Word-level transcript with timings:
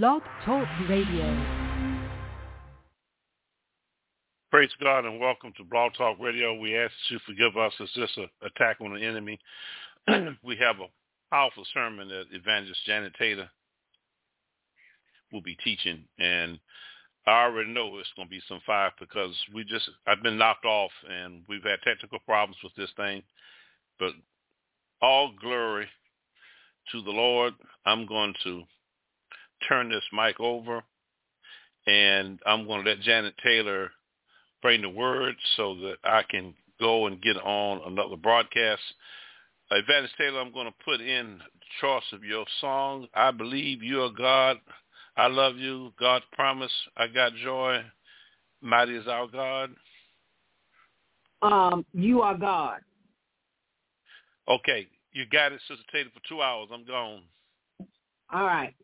Blog 0.00 0.22
Talk 0.46 0.66
Radio. 0.88 1.44
Praise 4.50 4.70
God 4.80 5.04
and 5.04 5.20
welcome 5.20 5.52
to 5.58 5.64
Blog 5.64 5.92
Talk 5.98 6.16
Radio. 6.18 6.58
We 6.58 6.74
ask 6.74 6.94
you 7.10 7.18
forgive 7.26 7.58
us. 7.58 7.74
It's 7.78 7.92
just 7.92 8.16
an 8.16 8.30
attack 8.40 8.78
on 8.80 8.94
the 8.94 9.04
enemy. 9.04 9.38
we 10.42 10.56
have 10.56 10.76
a 10.80 10.88
powerful 11.30 11.66
sermon 11.74 12.08
that 12.08 12.24
Evangelist 12.32 12.80
Janet 12.86 13.12
Taylor 13.18 13.50
will 15.30 15.42
be 15.42 15.58
teaching, 15.62 16.04
and 16.18 16.58
I 17.26 17.42
already 17.44 17.70
know 17.70 17.98
it's 17.98 18.08
going 18.16 18.28
to 18.28 18.34
be 18.34 18.40
some 18.48 18.62
fire 18.64 18.92
because 18.98 19.36
we 19.54 19.62
just 19.62 19.90
I've 20.06 20.22
been 20.22 20.38
knocked 20.38 20.64
off 20.64 20.92
and 21.10 21.42
we've 21.50 21.64
had 21.64 21.80
technical 21.84 22.20
problems 22.20 22.56
with 22.64 22.74
this 22.76 22.90
thing, 22.96 23.22
but 23.98 24.12
all 25.02 25.34
glory 25.38 25.86
to 26.92 27.02
the 27.02 27.10
Lord. 27.10 27.52
I'm 27.84 28.06
going 28.06 28.32
to 28.44 28.62
turn 29.68 29.88
this 29.88 30.04
mic 30.12 30.38
over, 30.40 30.82
and 31.86 32.38
I'm 32.46 32.66
going 32.66 32.84
to 32.84 32.90
let 32.90 33.00
Janet 33.00 33.34
Taylor 33.42 33.90
bring 34.62 34.82
the 34.82 34.88
word 34.88 35.34
so 35.56 35.74
that 35.76 35.96
I 36.04 36.22
can 36.28 36.54
go 36.80 37.06
and 37.06 37.20
get 37.20 37.36
on 37.36 37.92
another 37.92 38.16
broadcast. 38.16 38.82
Uh, 39.70 39.76
Evangelist 39.76 40.14
Taylor, 40.18 40.40
I'm 40.40 40.52
going 40.52 40.66
to 40.66 40.84
put 40.84 41.00
in 41.00 41.38
the 41.38 41.66
choice 41.80 42.04
of 42.12 42.24
your 42.24 42.44
song. 42.60 43.06
I 43.14 43.30
believe 43.30 43.82
you 43.82 44.02
are 44.02 44.10
God. 44.10 44.58
I 45.16 45.26
love 45.26 45.56
you. 45.56 45.92
God's 45.98 46.24
promise. 46.32 46.72
I 46.96 47.06
got 47.06 47.32
joy. 47.42 47.82
Mighty 48.60 48.96
is 48.96 49.08
our 49.08 49.26
God. 49.26 49.70
Um, 51.42 51.84
you 51.92 52.22
are 52.22 52.36
God. 52.36 52.80
Okay, 54.48 54.88
you 55.12 55.24
got 55.30 55.52
it, 55.52 55.60
Sister 55.68 55.84
Taylor, 55.92 56.10
for 56.14 56.20
two 56.28 56.42
hours. 56.42 56.68
I'm 56.72 56.84
gone. 56.84 57.22
All 58.32 58.44
right. 58.44 58.74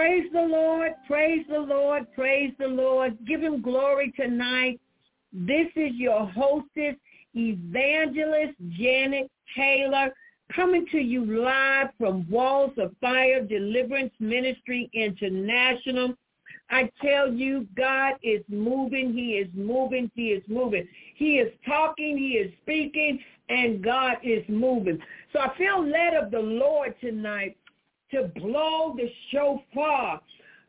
Praise 0.00 0.32
the 0.32 0.40
Lord, 0.40 0.92
praise 1.06 1.44
the 1.50 1.58
Lord, 1.58 2.06
praise 2.14 2.54
the 2.58 2.66
Lord. 2.66 3.18
Give 3.26 3.42
him 3.42 3.60
glory 3.60 4.14
tonight. 4.16 4.80
This 5.30 5.66
is 5.76 5.92
your 5.92 6.26
hostess, 6.26 6.94
Evangelist 7.34 8.54
Janet 8.70 9.30
Taylor, 9.54 10.08
coming 10.56 10.86
to 10.90 10.98
you 10.98 11.26
live 11.26 11.88
from 11.98 12.26
Walls 12.30 12.72
of 12.78 12.94
Fire 13.02 13.44
Deliverance 13.44 14.14
Ministry 14.20 14.88
International. 14.94 16.14
I 16.70 16.90
tell 17.02 17.30
you, 17.30 17.66
God 17.76 18.14
is 18.22 18.40
moving. 18.48 19.12
He 19.12 19.32
is 19.32 19.48
moving. 19.52 20.10
He 20.14 20.28
is 20.28 20.42
moving. 20.48 20.88
He 21.14 21.40
is 21.40 21.52
talking. 21.66 22.16
He 22.16 22.38
is 22.38 22.50
speaking. 22.62 23.20
And 23.50 23.84
God 23.84 24.16
is 24.22 24.44
moving. 24.48 24.98
So 25.34 25.40
I 25.40 25.54
feel 25.58 25.84
led 25.84 26.14
of 26.14 26.30
the 26.30 26.38
Lord 26.40 26.94
tonight 27.02 27.56
to 28.12 28.30
blow 28.36 28.94
the 28.96 29.10
shofar. 29.30 30.20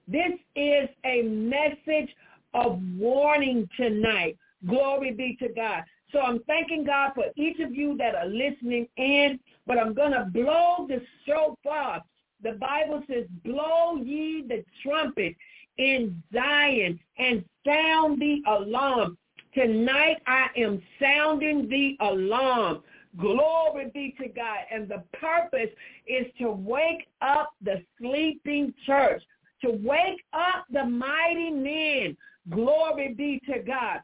This 0.07 0.33
is 0.55 0.89
a 1.05 1.23
message 1.23 2.09
of 2.53 2.81
warning 2.97 3.67
tonight. 3.77 4.37
Glory 4.67 5.11
be 5.11 5.37
to 5.41 5.49
God. 5.49 5.83
So 6.11 6.19
I'm 6.19 6.39
thanking 6.43 6.83
God 6.83 7.11
for 7.15 7.25
each 7.35 7.59
of 7.59 7.73
you 7.73 7.95
that 7.97 8.15
are 8.15 8.25
listening 8.25 8.87
in, 8.97 9.39
but 9.65 9.77
I'm 9.77 9.93
going 9.93 10.11
to 10.11 10.25
blow 10.31 10.85
the 10.87 11.01
shofar. 11.25 12.01
The 12.43 12.53
Bible 12.53 13.03
says, 13.07 13.25
blow 13.45 13.97
ye 13.97 14.43
the 14.47 14.63
trumpet 14.83 15.35
in 15.77 16.21
Zion 16.33 16.99
and 17.17 17.45
sound 17.65 18.21
the 18.21 18.41
alarm. 18.47 19.17
Tonight 19.53 20.17
I 20.27 20.47
am 20.57 20.81
sounding 20.99 21.69
the 21.69 21.97
alarm. 21.99 22.83
Glory 23.19 23.91
be 23.93 24.15
to 24.21 24.27
God. 24.29 24.59
And 24.71 24.87
the 24.87 25.03
purpose 25.13 25.69
is 26.07 26.25
to 26.39 26.51
wake 26.51 27.07
up 27.21 27.53
the 27.61 27.83
sleeping 27.99 28.73
church, 28.85 29.21
to 29.63 29.71
wake 29.71 30.23
up 30.33 30.65
the 30.71 30.85
mighty 30.85 31.51
men. 31.51 32.15
Glory 32.49 33.13
be 33.13 33.41
to 33.51 33.59
God. 33.59 34.01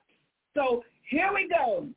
So 0.55 0.83
here 1.09 1.29
we 1.33 1.47
go. 1.47 1.87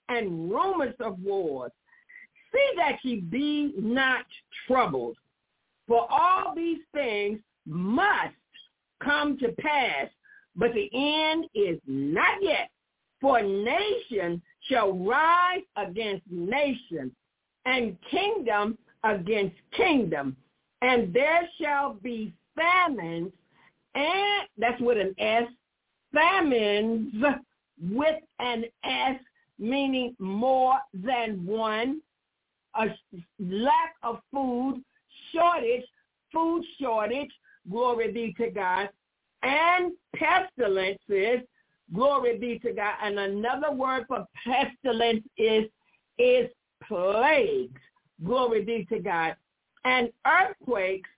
and 0.10 0.52
rumors 0.52 0.96
of 1.00 1.18
wars. 1.22 1.72
See 2.52 2.72
that 2.76 2.98
ye 3.04 3.22
be 3.22 3.74
not 3.78 4.26
troubled, 4.68 5.16
for 5.88 6.08
all 6.12 6.54
these 6.54 6.80
things 6.94 7.40
must 7.66 8.36
come 9.02 9.38
to 9.38 9.50
pass, 9.60 10.10
but 10.58 10.74
the 10.74 10.90
end 10.94 11.46
is 11.56 11.80
not 11.88 12.42
yet. 12.42 12.70
For 13.22 13.42
nation 13.42 14.42
shall 14.70 14.94
rise 14.94 15.64
against 15.76 16.24
nation, 16.30 17.12
and 17.66 17.98
kingdom 18.10 18.78
against 19.04 19.56
kingdom, 19.76 20.36
and 20.82 21.14
there 21.14 21.50
shall 21.60 21.94
be 21.94 22.34
famines, 22.56 23.32
and 23.96 24.48
that's 24.58 24.80
with 24.82 24.98
an 24.98 25.16
S, 25.18 25.48
famines 26.14 27.14
with 27.92 28.16
an 28.40 28.66
S, 28.84 29.16
meaning 29.58 30.16
more 30.20 30.80
than 30.94 31.46
one, 31.46 32.02
a 32.76 32.86
lack 33.40 33.96
of 34.04 34.20
food, 34.32 34.82
shortage, 35.34 35.86
food 36.32 36.64
shortage, 36.80 37.32
glory 37.70 38.12
be 38.12 38.34
to 38.34 38.50
God, 38.52 38.90
and 39.44 39.94
pestilences, 40.16 41.42
Glory 41.94 42.38
be 42.38 42.60
to 42.60 42.72
God. 42.72 42.96
And 43.02 43.18
another 43.20 43.72
word 43.72 44.06
for 44.08 44.26
pestilence 44.46 45.24
is 45.38 45.66
is 46.18 46.50
plagues. 46.84 47.80
Glory 48.24 48.64
be 48.64 48.86
to 48.94 49.00
God. 49.00 49.36
And 49.86 50.10
earthquakes, 50.28 51.10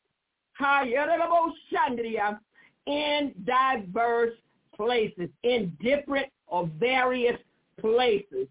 in 2.87 3.33
diverse 3.45 4.33
places, 4.75 5.29
in 5.43 5.75
different 5.81 6.27
or 6.47 6.69
various 6.79 7.37
places. 7.79 8.47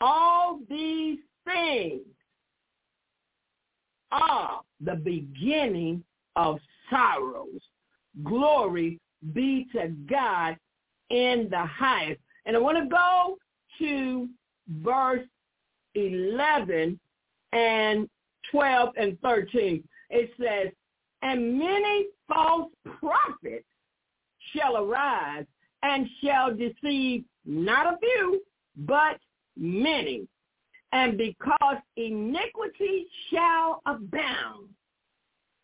All 0.00 0.60
these 0.68 1.18
things 1.44 2.02
are 4.12 4.60
the 4.80 4.96
beginning 4.96 6.02
of 6.36 6.58
sorrows. 6.88 7.60
Glory 8.24 8.98
be 9.32 9.66
to 9.72 9.88
God 10.08 10.56
in 11.10 11.48
the 11.50 11.64
highest. 11.64 12.20
And 12.46 12.56
I 12.56 12.58
want 12.58 12.78
to 12.78 12.86
go 12.86 13.36
to 13.78 14.28
verse 14.82 15.26
11 15.94 16.98
and 17.52 18.08
12 18.50 18.88
and 18.96 19.20
13. 19.20 19.84
It 20.10 20.30
says, 20.40 20.72
and 21.22 21.58
many 21.58 22.06
false 22.28 22.70
prophets 22.98 23.66
shall 24.52 24.76
arise 24.76 25.44
and 25.82 26.08
shall 26.22 26.54
deceive 26.54 27.24
not 27.44 27.94
a 27.94 27.98
few, 27.98 28.40
but 28.76 29.18
many. 29.56 30.26
And 30.92 31.16
because 31.16 31.76
iniquity 31.96 33.06
shall 33.30 33.80
abound, 33.86 34.68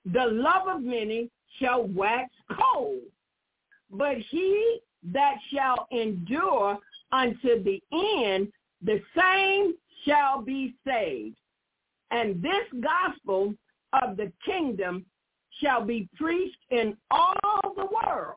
the 0.04 0.26
love 0.26 0.68
of 0.68 0.82
many 0.82 1.30
shall 1.58 1.84
wax 1.88 2.30
cold. 2.60 3.00
But 3.90 4.18
he 4.30 4.80
that 5.12 5.36
shall 5.52 5.86
endure 5.90 6.78
unto 7.12 7.62
the 7.62 7.80
end, 7.92 8.48
the 8.82 9.00
same 9.16 9.74
shall 10.04 10.42
be 10.42 10.74
saved. 10.86 11.36
And 12.10 12.42
this 12.42 12.82
gospel 12.82 13.54
of 13.92 14.16
the 14.16 14.32
kingdom 14.44 15.04
shall 15.60 15.84
be 15.84 16.08
preached 16.16 16.58
in 16.70 16.96
all 17.10 17.74
the 17.76 17.86
world 17.86 18.36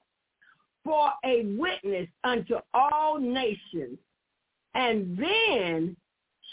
for 0.83 1.11
a 1.25 1.43
witness 1.57 2.07
unto 2.23 2.55
all 2.73 3.19
nations. 3.19 3.97
And 4.75 5.17
then 5.17 5.95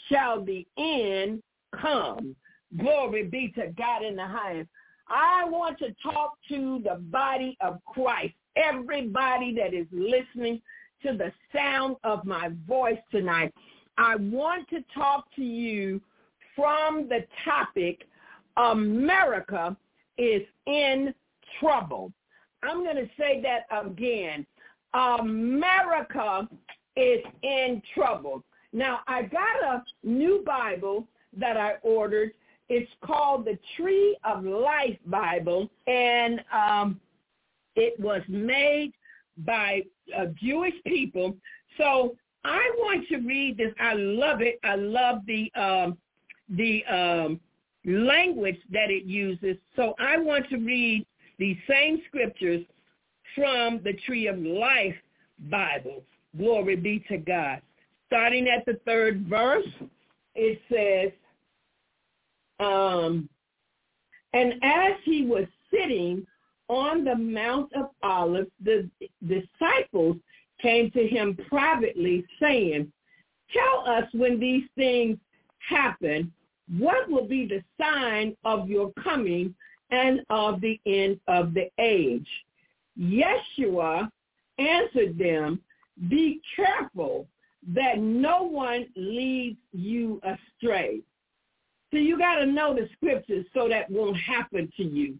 shall 0.08 0.44
the 0.44 0.66
end 0.78 1.42
come. 1.80 2.34
Glory 2.76 3.24
be 3.24 3.52
to 3.56 3.68
God 3.78 4.04
in 4.04 4.16
the 4.16 4.26
highest. 4.26 4.68
I 5.08 5.44
want 5.48 5.78
to 5.78 5.94
talk 6.02 6.32
to 6.48 6.80
the 6.82 6.96
body 6.96 7.56
of 7.60 7.78
Christ 7.86 8.34
everybody 8.56 9.54
that 9.54 9.74
is 9.74 9.86
listening 9.92 10.60
to 11.02 11.16
the 11.16 11.32
sound 11.54 11.96
of 12.04 12.24
my 12.24 12.50
voice 12.66 12.98
tonight. 13.10 13.52
I 13.98 14.16
want 14.16 14.68
to 14.70 14.84
talk 14.94 15.26
to 15.36 15.42
you 15.42 16.00
from 16.54 17.08
the 17.08 17.24
topic, 17.44 18.02
America 18.56 19.76
is 20.16 20.42
in 20.66 21.14
trouble. 21.60 22.12
I'm 22.62 22.82
going 22.82 22.96
to 22.96 23.08
say 23.18 23.42
that 23.42 23.66
again. 23.70 24.46
America 24.94 26.48
is 26.96 27.20
in 27.42 27.82
trouble. 27.94 28.42
Now, 28.72 29.00
I 29.06 29.22
got 29.22 29.62
a 29.62 29.84
new 30.02 30.42
Bible 30.46 31.06
that 31.38 31.56
I 31.56 31.74
ordered. 31.82 32.32
It's 32.68 32.90
called 33.04 33.44
the 33.44 33.58
Tree 33.76 34.16
of 34.24 34.44
Life 34.44 34.98
Bible, 35.06 35.70
and 35.86 36.42
um, 36.52 37.00
it 37.76 37.98
was 38.00 38.22
made 38.28 38.92
by 39.38 39.82
uh, 40.16 40.26
Jewish 40.42 40.74
people. 40.84 41.36
So 41.78 42.16
I 42.44 42.70
want 42.78 43.06
to 43.08 43.18
read 43.18 43.58
this. 43.58 43.72
I 43.78 43.94
love 43.94 44.40
it. 44.40 44.58
I 44.64 44.76
love 44.76 45.20
the 45.26 45.52
um, 45.54 45.98
the 46.48 46.84
um, 46.86 47.40
language 47.84 48.58
that 48.70 48.90
it 48.90 49.04
uses. 49.04 49.56
So 49.74 49.94
I 49.98 50.16
want 50.16 50.48
to 50.50 50.56
read 50.56 51.06
these 51.38 51.56
same 51.68 52.00
scriptures 52.08 52.64
from 53.34 53.80
the 53.84 53.92
Tree 54.06 54.26
of 54.28 54.38
Life 54.38 54.94
Bible. 55.50 56.02
Glory 56.36 56.76
be 56.76 57.04
to 57.08 57.18
God. 57.18 57.60
Starting 58.06 58.48
at 58.48 58.64
the 58.64 58.78
third 58.84 59.26
verse, 59.26 59.66
it 60.34 60.60
says, 60.72 61.12
um, 62.60 63.28
and 64.32 64.54
as 64.62 64.92
he 65.04 65.24
was 65.24 65.46
sitting 65.70 66.26
on 66.68 67.04
the 67.04 67.14
Mount 67.14 67.72
of 67.74 67.90
Olives, 68.02 68.50
the 68.62 68.88
disciples 69.26 70.16
came 70.60 70.90
to 70.92 71.06
him 71.06 71.36
privately 71.48 72.24
saying, 72.40 72.92
tell 73.52 73.86
us 73.86 74.04
when 74.12 74.40
these 74.40 74.64
things 74.74 75.18
happen, 75.58 76.32
what 76.78 77.08
will 77.08 77.26
be 77.26 77.46
the 77.46 77.62
sign 77.80 78.36
of 78.44 78.68
your 78.68 78.92
coming 79.02 79.54
and 79.90 80.20
of 80.30 80.60
the 80.60 80.80
end 80.86 81.20
of 81.28 81.54
the 81.54 81.70
age? 81.78 82.28
Yeshua 82.98 84.10
answered 84.58 85.18
them, 85.18 85.60
be 86.08 86.40
careful 86.54 87.26
that 87.74 87.98
no 87.98 88.42
one 88.42 88.86
leads 88.96 89.58
you 89.72 90.20
astray. 90.22 91.00
So 91.92 91.98
you 91.98 92.18
got 92.18 92.36
to 92.36 92.46
know 92.46 92.74
the 92.74 92.88
scriptures 92.96 93.46
so 93.54 93.68
that 93.68 93.90
won't 93.90 94.16
happen 94.16 94.72
to 94.76 94.82
you. 94.82 95.16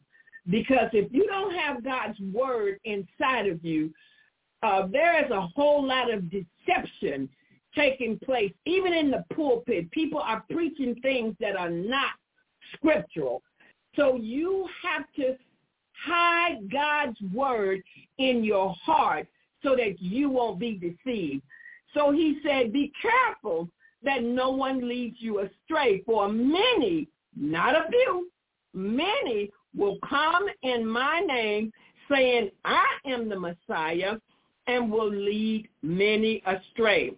Because 0.49 0.89
if 0.93 1.13
you 1.13 1.27
don't 1.27 1.55
have 1.55 1.85
God's 1.85 2.19
word 2.33 2.79
inside 2.85 3.49
of 3.49 3.65
you, 3.65 3.93
uh, 4.63 4.87
there 4.91 5.25
is 5.25 5.31
a 5.31 5.41
whole 5.41 5.87
lot 5.87 6.13
of 6.13 6.31
deception 6.31 7.29
taking 7.75 8.19
place. 8.19 8.53
Even 8.65 8.93
in 8.93 9.11
the 9.11 9.25
pulpit, 9.35 9.91
people 9.91 10.21
are 10.21 10.45
preaching 10.51 10.95
things 11.03 11.35
that 11.41 11.57
are 11.57 11.71
not 11.71 12.11
scriptural. 12.75 13.43
So 13.97 14.17
you 14.17 14.69
have 14.83 15.05
to 15.17 15.37
hide 16.05 16.71
God's 16.71 17.21
word 17.35 17.83
in 18.19 18.45
your 18.45 18.75
heart 18.83 19.27
so 19.63 19.75
that 19.77 20.01
you 20.01 20.31
won't 20.31 20.59
be 20.59 20.73
deceived. 20.73 21.43
So 21.95 22.13
he 22.13 22.39
said, 22.47 22.73
be 22.73 22.93
careful 23.01 23.69
that 24.03 24.23
no 24.23 24.51
one 24.51 24.87
leads 24.87 25.17
you 25.19 25.41
astray. 25.41 26.03
For 26.05 26.29
many, 26.29 27.09
not 27.35 27.75
a 27.75 27.89
few, 27.91 28.31
many 28.75 29.51
will 29.77 29.99
come 30.09 30.47
in 30.63 30.87
my 30.87 31.21
name 31.21 31.73
saying, 32.11 32.51
I 32.65 32.87
am 33.05 33.29
the 33.29 33.39
Messiah, 33.39 34.17
and 34.67 34.91
will 34.91 35.11
lead 35.11 35.69
many 35.83 36.43
astray. 36.47 37.13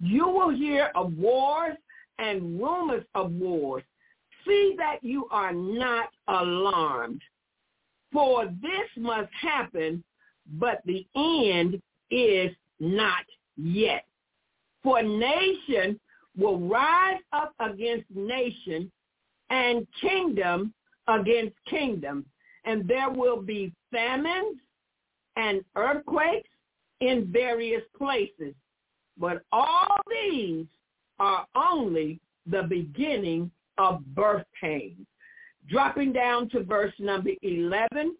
You 0.00 0.28
will 0.28 0.50
hear 0.50 0.90
of 0.94 1.16
wars 1.16 1.76
and 2.18 2.60
rumors 2.60 3.04
of 3.14 3.32
wars. 3.32 3.82
See 4.46 4.74
that 4.78 4.98
you 5.02 5.26
are 5.30 5.52
not 5.52 6.10
alarmed. 6.28 7.22
For 8.12 8.46
this 8.46 8.88
must 8.96 9.28
happen, 9.40 10.02
but 10.54 10.80
the 10.86 11.06
end 11.14 11.82
is 12.10 12.52
not 12.80 13.24
yet. 13.56 14.04
For 14.82 15.02
nation 15.02 15.98
will 16.36 16.60
rise 16.60 17.20
up 17.32 17.52
against 17.60 18.06
nation 18.14 18.90
and 19.50 19.86
kingdom 20.00 20.72
against 21.08 21.56
kingdoms, 21.68 22.26
And 22.64 22.86
there 22.86 23.10
will 23.10 23.40
be 23.40 23.72
famines 23.90 24.58
and 25.36 25.64
earthquakes 25.76 26.48
in 27.00 27.30
various 27.32 27.82
places. 27.96 28.54
But 29.16 29.42
all 29.50 29.96
these 30.08 30.66
are 31.18 31.46
only 31.54 32.20
the 32.46 32.62
beginning 32.62 33.50
of 33.78 34.04
birth 34.14 34.46
pains. 34.60 35.06
Dropping 35.68 36.12
down 36.12 36.48
to 36.50 36.62
verse 36.62 36.94
number 36.98 37.30
11. 37.42 38.16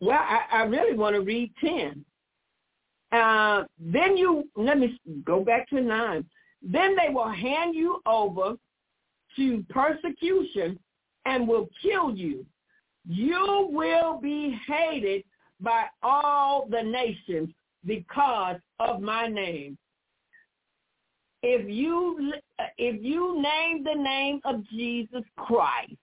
Well, 0.00 0.18
I, 0.18 0.44
I 0.52 0.62
really 0.64 0.96
want 0.96 1.14
to 1.14 1.22
read 1.22 1.52
10. 1.60 2.04
Uh, 3.10 3.64
then 3.78 4.16
you, 4.16 4.48
let 4.56 4.78
me 4.78 4.98
go 5.24 5.42
back 5.42 5.68
to 5.70 5.80
9. 5.80 6.24
Then 6.62 6.96
they 6.96 7.12
will 7.12 7.30
hand 7.30 7.74
you 7.74 8.00
over 8.06 8.56
to 9.36 9.64
persecution 9.70 10.78
and 11.28 11.46
will 11.46 11.68
kill 11.82 12.14
you. 12.14 12.44
You 13.06 13.68
will 13.70 14.18
be 14.20 14.58
hated 14.66 15.24
by 15.60 15.84
all 16.02 16.66
the 16.70 16.82
nations 16.82 17.50
because 17.84 18.56
of 18.80 19.00
my 19.00 19.28
name. 19.28 19.76
If 21.42 21.68
you 21.68 22.32
if 22.78 23.02
you 23.02 23.40
name 23.40 23.84
the 23.84 23.94
name 23.94 24.40
of 24.44 24.66
Jesus 24.70 25.22
Christ, 25.36 25.94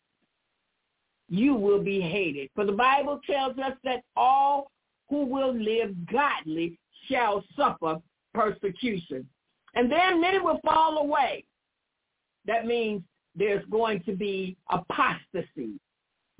you 1.28 1.56
will 1.56 1.84
be 1.84 2.00
hated. 2.00 2.50
For 2.56 2.66
the 2.66 2.72
Bible 2.72 3.20
tells 3.30 3.58
us 3.58 3.74
that 3.84 4.04
all 4.16 4.72
who 5.10 5.26
will 5.26 5.54
live 5.54 5.94
godly 6.12 6.78
shall 7.10 7.44
suffer 7.58 7.98
persecution. 8.34 9.28
And 9.74 9.92
then 9.92 10.22
many 10.22 10.40
will 10.40 10.60
fall 10.64 11.00
away. 11.00 11.44
That 12.46 12.66
means 12.66 13.02
there's 13.36 13.66
going 13.70 14.02
to 14.04 14.14
be 14.14 14.56
apostasy. 14.70 15.80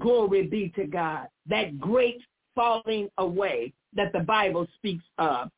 Glory 0.02 0.48
be 0.48 0.70
to 0.76 0.86
God. 0.86 1.28
That 1.48 1.80
great 1.80 2.22
falling 2.54 3.10
away 3.18 3.74
that 3.94 4.12
the 4.14 4.20
Bible 4.20 4.68
speaks 4.78 5.04
of. 5.18 5.50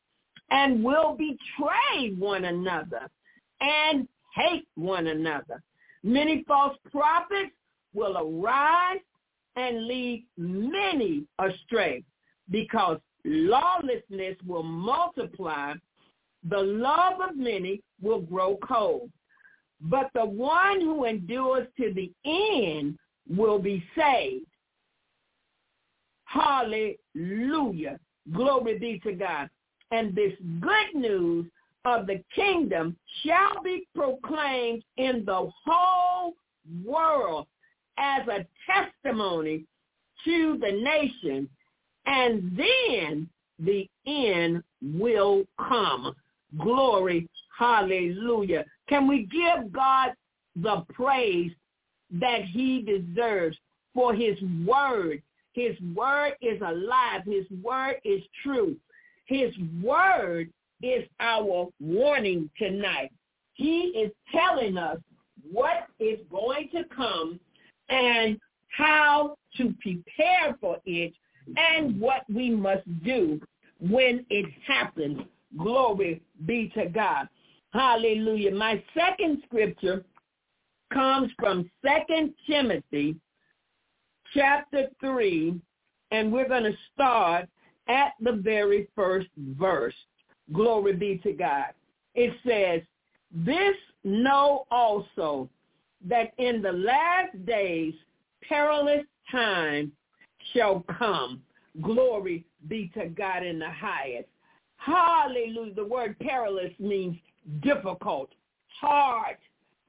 And 0.50 0.82
will 0.82 1.16
betray 1.16 2.14
one 2.18 2.46
another 2.46 3.08
and 3.60 4.08
hate 4.34 4.66
one 4.76 5.08
another. 5.08 5.62
Many 6.02 6.44
false 6.46 6.76
prophets 6.90 7.52
will 7.94 8.16
arise 8.16 9.00
and 9.56 9.86
lead 9.86 10.24
many 10.36 11.24
astray 11.38 12.04
because 12.50 12.98
lawlessness 13.24 14.36
will 14.46 14.62
multiply. 14.62 15.74
The 16.48 16.58
love 16.58 17.20
of 17.28 17.36
many 17.36 17.82
will 18.00 18.20
grow 18.20 18.56
cold. 18.66 19.10
But 19.80 20.10
the 20.14 20.24
one 20.24 20.80
who 20.80 21.04
endures 21.04 21.68
to 21.76 21.94
the 21.94 22.12
end 22.24 22.98
will 23.28 23.58
be 23.58 23.84
saved. 23.96 24.46
Hallelujah. 26.24 27.98
Glory 28.32 28.78
be 28.78 29.00
to 29.00 29.12
God. 29.12 29.48
And 29.90 30.14
this 30.14 30.32
good 30.60 30.94
news 30.94 31.46
of 31.84 32.06
the 32.06 32.22
kingdom 32.34 32.96
shall 33.24 33.62
be 33.62 33.86
proclaimed 33.94 34.82
in 34.96 35.24
the 35.24 35.50
whole 35.64 36.34
world 36.84 37.46
as 37.96 38.26
a 38.28 38.46
testimony 38.70 39.64
to 40.24 40.58
the 40.60 40.72
nation. 40.72 41.48
And 42.06 42.56
then 42.56 43.28
the 43.58 43.88
end 44.06 44.62
will 44.82 45.44
come. 45.58 46.14
Glory. 46.58 47.28
Hallelujah. 47.58 48.64
Can 48.88 49.06
we 49.06 49.24
give 49.26 49.72
God 49.72 50.12
the 50.56 50.84
praise 50.92 51.52
that 52.10 52.44
he 52.44 52.82
deserves 52.82 53.56
for 53.94 54.14
his 54.14 54.36
word? 54.66 55.22
His 55.52 55.76
word 55.94 56.34
is 56.40 56.60
alive. 56.60 57.22
His 57.26 57.44
word 57.62 57.96
is 58.04 58.22
true. 58.42 58.76
His 59.26 59.52
word 59.82 60.50
is 60.82 61.04
our 61.20 61.68
warning 61.80 62.48
tonight. 62.58 63.12
He 63.54 63.92
is 63.96 64.12
telling 64.32 64.78
us 64.78 64.98
what 65.50 65.88
is 65.98 66.18
going 66.30 66.68
to 66.72 66.84
come 66.94 67.40
and 67.88 68.38
how 68.68 69.36
to 69.56 69.74
prepare 69.82 70.56
for 70.60 70.78
it 70.86 71.12
and 71.56 72.00
what 72.00 72.22
we 72.32 72.50
must 72.50 72.86
do 73.02 73.40
when 73.80 74.24
it 74.30 74.46
happens. 74.66 75.20
Glory 75.56 76.22
be 76.46 76.70
to 76.74 76.86
God. 76.86 77.28
Hallelujah. 77.72 78.54
My 78.54 78.82
second 78.94 79.42
scripture 79.46 80.04
comes 80.92 81.30
from 81.38 81.70
Second 81.84 82.32
Timothy 82.46 83.16
chapter 84.34 84.88
3, 85.00 85.60
and 86.10 86.32
we're 86.32 86.48
going 86.48 86.64
to 86.64 86.76
start 86.94 87.48
at 87.88 88.12
the 88.20 88.32
very 88.32 88.88
first 88.94 89.28
verse. 89.36 89.94
Glory 90.52 90.94
be 90.94 91.18
to 91.24 91.32
God. 91.32 91.72
It 92.14 92.34
says, 92.46 92.82
this 93.30 93.76
know 94.04 94.64
also 94.70 95.48
that 96.06 96.32
in 96.38 96.62
the 96.62 96.72
last 96.72 97.44
days 97.44 97.92
perilous 98.48 99.04
time 99.30 99.92
shall 100.54 100.84
come. 100.98 101.42
Glory 101.82 102.44
be 102.66 102.90
to 102.94 103.06
God 103.08 103.44
in 103.44 103.58
the 103.58 103.70
highest. 103.70 104.28
Hallelujah. 104.76 105.74
The 105.74 105.84
word 105.84 106.18
perilous 106.20 106.72
means 106.78 107.16
difficult, 107.60 108.30
hard. 108.80 109.36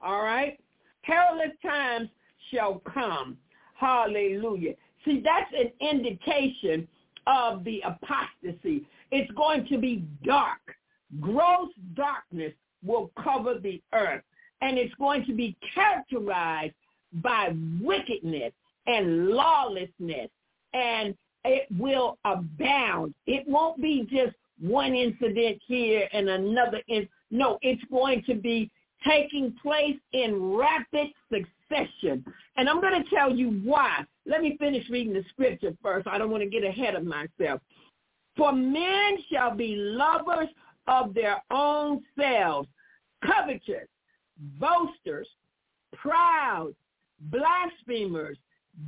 All 0.00 0.22
right? 0.22 0.58
Perilous 1.02 1.56
times 1.62 2.08
shall 2.50 2.80
come. 2.92 3.36
Hallelujah. 3.74 4.74
See, 5.04 5.22
that's 5.24 5.52
an 5.58 5.70
indication 5.80 6.86
of 7.26 7.64
the 7.64 7.82
apostasy. 7.86 8.86
It's 9.10 9.30
going 9.32 9.66
to 9.68 9.78
be 9.78 10.04
dark. 10.24 10.60
Gross 11.20 11.70
darkness 11.94 12.52
will 12.84 13.10
cover 13.22 13.58
the 13.58 13.80
earth. 13.92 14.22
and 14.62 14.78
it's 14.78 14.94
going 14.96 15.24
to 15.26 15.32
be 15.34 15.56
characterized 15.74 16.74
by 17.14 17.50
wickedness 17.80 18.52
and 18.86 19.28
lawlessness, 19.28 20.30
and 20.74 21.14
it 21.44 21.66
will 21.78 22.18
abound. 22.24 23.14
It 23.26 23.46
won't 23.48 23.80
be 23.80 24.06
just 24.10 24.36
one 24.60 24.94
incident 24.94 25.60
here 25.66 26.08
and 26.12 26.28
another. 26.28 26.80
In, 26.88 27.08
no, 27.30 27.58
it's 27.62 27.82
going 27.90 28.22
to 28.24 28.34
be 28.34 28.70
taking 29.06 29.54
place 29.62 29.96
in 30.12 30.54
rapid 30.54 31.08
succession. 31.30 32.24
And 32.56 32.68
I'm 32.68 32.80
going 32.80 33.02
to 33.02 33.10
tell 33.10 33.34
you 33.34 33.60
why. 33.64 34.04
Let 34.26 34.42
me 34.42 34.56
finish 34.58 34.88
reading 34.90 35.14
the 35.14 35.24
scripture 35.30 35.74
first. 35.82 36.06
I 36.06 36.18
don't 36.18 36.30
want 36.30 36.42
to 36.42 36.48
get 36.48 36.64
ahead 36.64 36.94
of 36.94 37.04
myself. 37.04 37.60
For 38.36 38.52
men 38.52 39.18
shall 39.30 39.54
be 39.54 39.74
lovers 39.76 40.48
of 40.86 41.14
their 41.14 41.42
own 41.50 42.02
selves, 42.18 42.68
covetous, 43.24 43.88
boasters, 44.58 45.28
proud, 45.92 46.74
blasphemers, 47.20 48.38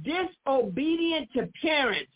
disobedient 0.03 1.29
to 1.35 1.49
parents, 1.61 2.11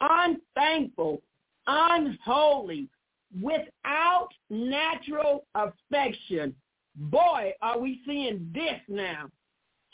unthankful, 0.00 1.20
unholy, 1.66 2.88
without 3.38 4.28
natural 4.48 5.46
affection. 5.54 6.54
Boy, 6.96 7.52
are 7.62 7.78
we 7.78 8.00
seeing 8.06 8.50
this 8.52 8.80
now. 8.88 9.26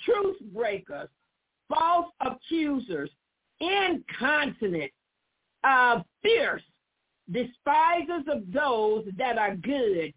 Truth 0.05 0.37
breakers, 0.53 1.09
false 1.69 2.07
accusers, 2.21 3.11
incontinent, 3.61 4.93
uh, 5.65 6.01
fierce, 6.23 6.63
despisers 7.31 8.25
of 8.29 8.51
those 8.53 9.05
that 9.19 9.39
are 9.39 9.57
good, 9.57 10.13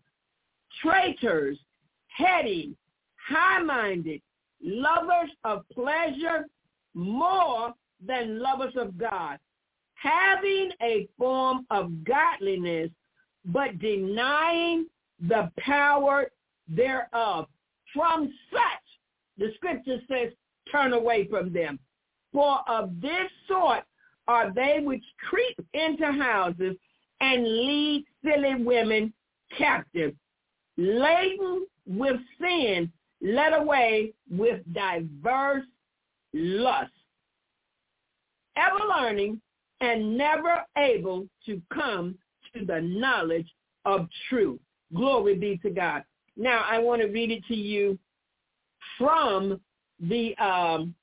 traitors, 0.82 1.58
heady, 2.08 2.76
high-minded, 3.28 4.22
lovers 4.62 5.32
of 5.44 5.64
pleasure 5.70 6.46
more 6.94 7.74
than 8.06 8.40
lovers 8.42 8.74
of 8.76 8.98
God, 8.98 9.40
having 9.96 10.72
a 10.82 11.08
form 11.18 11.66
of 11.72 12.04
godliness, 12.04 12.90
but 13.51 13.79
denying 13.79 14.86
the 15.27 15.51
power 15.60 16.29
thereof. 16.68 17.48
From 17.94 18.32
such, 18.51 18.86
the 19.38 19.51
scripture 19.56 20.00
says, 20.08 20.32
turn 20.72 20.94
away 20.94 21.27
from 21.27 21.51
them. 21.51 21.79
For 22.32 22.60
of 22.68 23.01
this 23.01 23.29
sort 23.48 23.84
are 24.27 24.53
they 24.53 24.79
which 24.84 25.03
creep 25.27 25.58
into 25.74 26.06
houses 26.06 26.75
and 27.20 27.44
lead 27.44 28.06
silly 28.24 28.63
women 28.63 29.12
captive, 29.58 30.13
laden 30.77 31.65
with 31.88 32.18
sin, 32.39 32.91
led 33.22 33.53
away 33.53 34.13
with 34.29 34.62
diverse 34.74 35.65
lusts, 36.34 36.94
ever 38.56 38.79
learning 38.88 39.41
and 39.82 40.18
never 40.18 40.63
able 40.77 41.25
to 41.46 41.62
come 41.74 42.15
to 42.53 42.65
the 42.65 42.82
knowledge 42.82 43.48
of 43.86 44.08
truth. 44.29 44.60
Glory 44.94 45.36
be 45.36 45.58
to 45.58 45.70
God. 45.70 46.03
Now 46.36 46.63
I 46.70 46.79
want 46.79 47.01
to 47.01 47.08
read 47.08 47.32
it 47.32 47.46
to 47.48 47.56
you 47.56 47.98
from 48.98 49.60
the 50.00 50.36
um, 50.38 50.96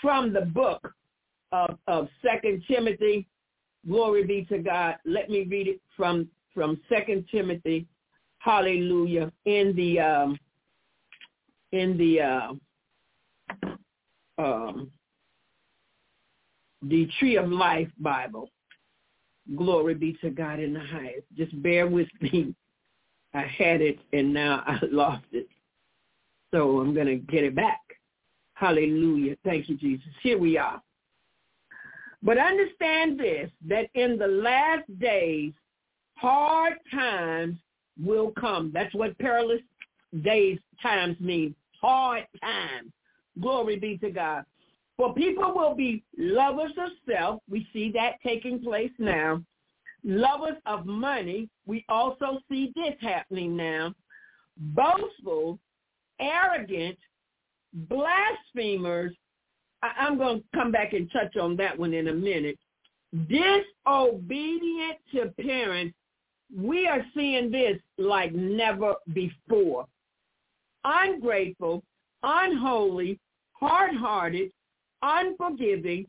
from 0.00 0.32
the 0.32 0.42
book 0.42 0.92
of, 1.52 1.78
of 1.86 2.08
Second 2.22 2.62
Timothy. 2.68 3.26
Glory 3.88 4.24
be 4.24 4.44
to 4.46 4.58
God. 4.58 4.96
Let 5.04 5.30
me 5.30 5.46
read 5.48 5.68
it 5.68 5.80
from 5.96 6.28
from 6.54 6.80
Second 6.88 7.26
Timothy. 7.30 7.86
Hallelujah. 8.38 9.32
In 9.44 9.74
the 9.76 10.00
um, 10.00 10.38
in 11.72 11.96
the 11.96 12.20
uh, 12.20 12.52
um, 14.38 14.90
the 16.82 17.08
Tree 17.18 17.36
of 17.36 17.50
Life 17.50 17.88
Bible. 17.98 18.50
Glory 19.56 19.94
be 19.94 20.16
to 20.20 20.30
God 20.30 20.60
in 20.60 20.72
the 20.72 20.80
highest. 20.80 21.26
Just 21.36 21.60
bear 21.62 21.86
with 21.86 22.08
me. 22.20 22.54
I 23.34 23.42
had 23.42 23.80
it 23.80 23.98
and 24.12 24.34
now 24.34 24.62
I 24.66 24.78
lost 24.90 25.24
it. 25.32 25.48
So 26.52 26.80
I'm 26.80 26.94
going 26.94 27.06
to 27.06 27.16
get 27.16 27.44
it 27.44 27.54
back. 27.54 27.80
Hallelujah. 28.54 29.36
Thank 29.44 29.68
you, 29.68 29.76
Jesus. 29.76 30.08
Here 30.22 30.38
we 30.38 30.58
are. 30.58 30.82
But 32.22 32.38
understand 32.38 33.18
this, 33.18 33.50
that 33.66 33.88
in 33.94 34.18
the 34.18 34.26
last 34.26 34.82
days, 34.98 35.52
hard 36.16 36.74
times 36.92 37.56
will 38.02 38.32
come. 38.38 38.70
That's 38.74 38.94
what 38.94 39.18
perilous 39.18 39.62
days 40.22 40.58
times 40.82 41.18
mean. 41.18 41.54
Hard 41.80 42.26
times. 42.42 42.92
Glory 43.40 43.78
be 43.78 43.96
to 43.98 44.10
God. 44.10 44.44
For 45.00 45.14
people 45.14 45.54
will 45.54 45.74
be 45.74 46.04
lovers 46.18 46.72
of 46.76 46.90
self. 47.10 47.40
We 47.48 47.66
see 47.72 47.90
that 47.92 48.16
taking 48.22 48.62
place 48.62 48.90
now. 48.98 49.42
Lovers 50.04 50.58
of 50.66 50.84
money. 50.84 51.48
We 51.64 51.86
also 51.88 52.40
see 52.50 52.70
this 52.76 52.96
happening 53.00 53.56
now. 53.56 53.94
Boastful, 54.58 55.58
arrogant, 56.20 56.98
blasphemers. 57.72 59.16
I, 59.82 60.06
am 60.06 60.18
going 60.18 60.40
to 60.40 60.44
come 60.54 60.70
back 60.70 60.92
and 60.92 61.10
touch 61.10 61.34
on 61.38 61.56
that 61.56 61.78
one 61.78 61.94
in 61.94 62.08
a 62.08 62.12
minute. 62.12 62.58
Disobedient 63.26 64.98
to 65.14 65.32
parents. 65.42 65.96
We 66.54 66.86
are 66.86 67.06
seeing 67.16 67.50
this 67.50 67.78
like 67.96 68.34
never 68.34 68.96
before. 69.14 69.86
Ungrateful, 70.84 71.84
unholy, 72.22 73.18
hard-hearted, 73.52 74.52
unforgiving, 75.02 76.06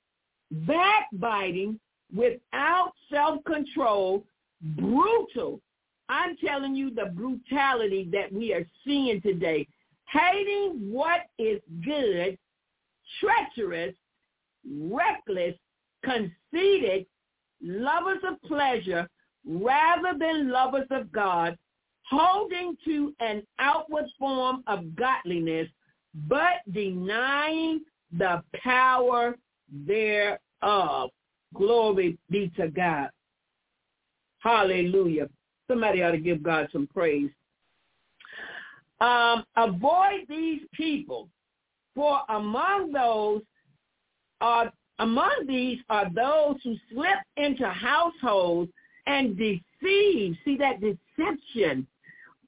backbiting, 0.52 1.80
without 2.14 2.92
self-control, 3.12 4.26
brutal. 4.62 5.62
I'm 6.10 6.36
telling 6.38 6.76
you 6.76 6.94
the 6.94 7.06
brutality 7.06 8.10
that 8.12 8.32
we 8.32 8.54
are 8.54 8.66
seeing 8.86 9.22
today 9.22 9.68
hating 10.12 10.92
what 10.92 11.22
is 11.40 11.62
good, 11.86 12.38
treacherous, 13.20 13.96
reckless, 14.70 15.56
conceited, 16.04 17.06
lovers 17.62 18.20
of 18.28 18.42
pleasure 18.44 19.08
rather 19.46 20.18
than 20.18 20.52
lovers 20.52 20.88
of 20.92 21.12
God, 21.12 21.58
holding 22.10 22.76
to 22.86 23.14
an 23.20 23.44
outward 23.60 24.06
form 24.20 24.64
of 24.68 24.96
godliness, 24.96 25.68
but 26.28 26.62
denying 26.72 27.82
the 28.18 28.44
power 28.64 29.36
thereof. 29.88 31.10
Glory 31.54 32.18
be 32.30 32.52
to 32.58 32.70
God. 32.70 33.10
Hallelujah. 34.40 35.28
Somebody 35.70 36.04
ought 36.04 36.12
to 36.12 36.18
give 36.18 36.42
God 36.42 36.68
some 36.72 36.88
praise 36.88 37.30
um, 39.02 39.44
avoid 39.58 40.26
these 40.30 40.62
people, 40.74 41.28
for 41.96 42.22
among 42.30 42.92
those 42.92 43.42
are 44.40 44.72
among 45.00 45.46
these 45.48 45.80
are 45.90 46.10
those 46.14 46.58
who 46.64 46.76
slip 46.92 47.18
into 47.36 47.68
households 47.68 48.72
and 49.08 49.36
deceive. 49.36 50.38
See 50.46 50.58
that 50.58 50.80
deception. 50.80 51.88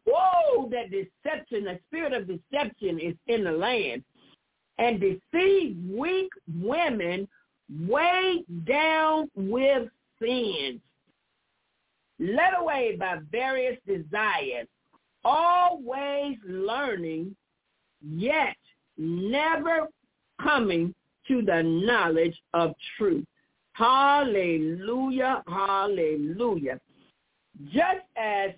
Whoa, 0.06 0.70
that 0.70 0.92
deception, 0.92 1.64
the 1.64 1.80
spirit 1.88 2.14
of 2.14 2.28
deception 2.28 3.00
is 3.00 3.16
in 3.28 3.44
the 3.44 3.52
land. 3.52 4.04
And 4.78 5.00
deceive 5.00 5.78
weak 5.88 6.30
women 6.62 7.28
weighed 7.88 8.46
down 8.66 9.30
with 9.36 9.88
sins, 10.20 10.82
led 12.20 12.54
away 12.60 12.96
by 13.00 13.20
various 13.32 13.78
desires 13.86 14.68
always 15.24 16.38
learning, 16.46 17.36
yet 18.02 18.58
never 18.98 19.88
coming 20.42 20.94
to 21.28 21.42
the 21.42 21.62
knowledge 21.64 22.40
of 22.54 22.74
truth. 22.98 23.26
Hallelujah, 23.74 25.44
hallelujah. 25.48 26.80
Just 27.72 28.06
as 28.18 28.52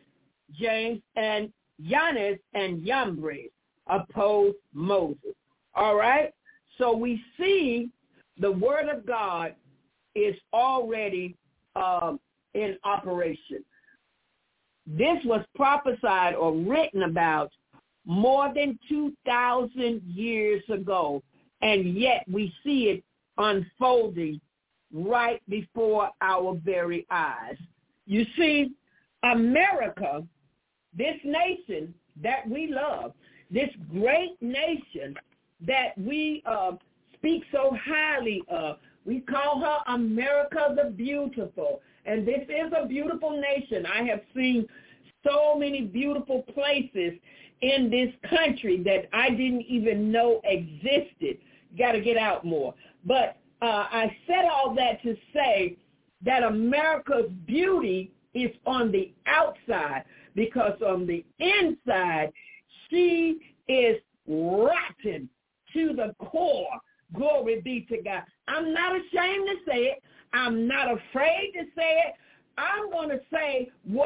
James 0.58 1.01
and 1.15 1.51
Jannes 1.88 2.39
and 2.54 2.86
Yambres 2.86 3.51
opposed 3.88 4.58
Moses. 4.73 5.36
All 5.76 5.96
right? 5.96 6.34
So 6.78 6.96
we 6.96 7.22
see 7.38 7.90
the 8.40 8.52
word 8.52 8.90
of 8.90 9.06
God 9.06 9.56
is 10.16 10.36
already 10.54 11.36
um, 11.76 12.20
in 12.54 12.78
operation. 12.84 13.64
This 14.88 15.18
was 15.26 15.44
prophesied 15.56 16.36
or 16.36 16.54
written 16.54 17.04
about 17.04 17.52
more 18.06 18.54
than 18.54 18.78
2,000 18.88 20.02
years 20.04 20.64
ago, 20.70 21.24
and 21.62 21.98
yet 21.98 22.24
we 22.32 22.54
see 22.64 22.86
it 22.86 23.04
unfolding 23.38 24.40
right 24.94 25.42
before 25.50 26.10
our 26.22 26.56
very 26.64 27.06
eyes. 27.10 27.58
You 28.06 28.26
see, 28.38 28.72
America, 29.24 30.24
this 30.96 31.16
nation 31.24 31.94
that 32.22 32.48
we 32.48 32.68
love, 32.68 33.14
this 33.50 33.70
great 33.92 34.38
nation 34.42 35.16
that 35.62 35.98
we 35.98 36.44
uh, 36.46 36.74
speak 37.13 37.44
so 37.52 37.76
highly 37.84 38.44
of. 38.50 38.78
We 39.06 39.20
call 39.20 39.60
her 39.60 39.94
America 39.94 40.76
the 40.76 40.89
Beautiful. 40.89 41.82
And 42.06 42.28
this 42.28 42.41
is 42.50 42.74
a 42.76 42.88
beautiful 42.88 43.39
nation. 43.39 43.86
I 43.86 44.04
have 44.04 44.22
seen 44.36 44.68
so 45.24 45.56
many 45.58 45.82
beautiful 45.82 46.44
places 46.54 47.13
in 47.62 47.89
this 47.89 48.10
country 48.30 48.82
that 48.84 49.08
I 49.13 49.30
didn't 49.30 49.63
even 49.68 50.12
know 50.12 50.41
existed. 50.44 51.38
Got 51.78 51.94
to 51.94 52.02
get 52.02 52.18
out 52.18 52.46
more. 52.46 52.74
But 53.06 53.38
uh, 53.62 53.86
I 53.91 54.15
said 54.28 54.46
all 54.52 54.76
that 54.76 55.02
to 55.04 55.15
say 55.34 55.78
that 56.24 56.44
America's 56.44 57.32
beauty 57.46 58.12
is 58.34 58.52
on 58.65 58.91
the 58.91 59.13
outside 59.26 60.04
because 60.36 60.80
on 60.86 61.08
the 61.08 61.24
inside, 61.39 62.32
she 62.89 63.38
is 63.68 63.98
rotten 64.28 65.30
to 65.76 65.94
the 65.94 66.16
core. 66.26 66.80
Glory 67.14 67.62
be 67.62 67.86
to 67.90 68.02
God. 68.02 68.24
I'm 68.48 68.74
not 68.74 68.96
ashamed 68.96 69.48
to 69.48 69.56
say 69.72 69.78
it. 69.84 70.04
I'm 70.34 70.68
not 70.68 70.88
afraid 70.92 71.54
to 71.54 71.66
say 71.76 72.02
it. 72.08 72.14
I'm 72.58 72.90
going 72.90 73.10
to 73.10 73.20
say 73.32 73.70
what 73.84 74.05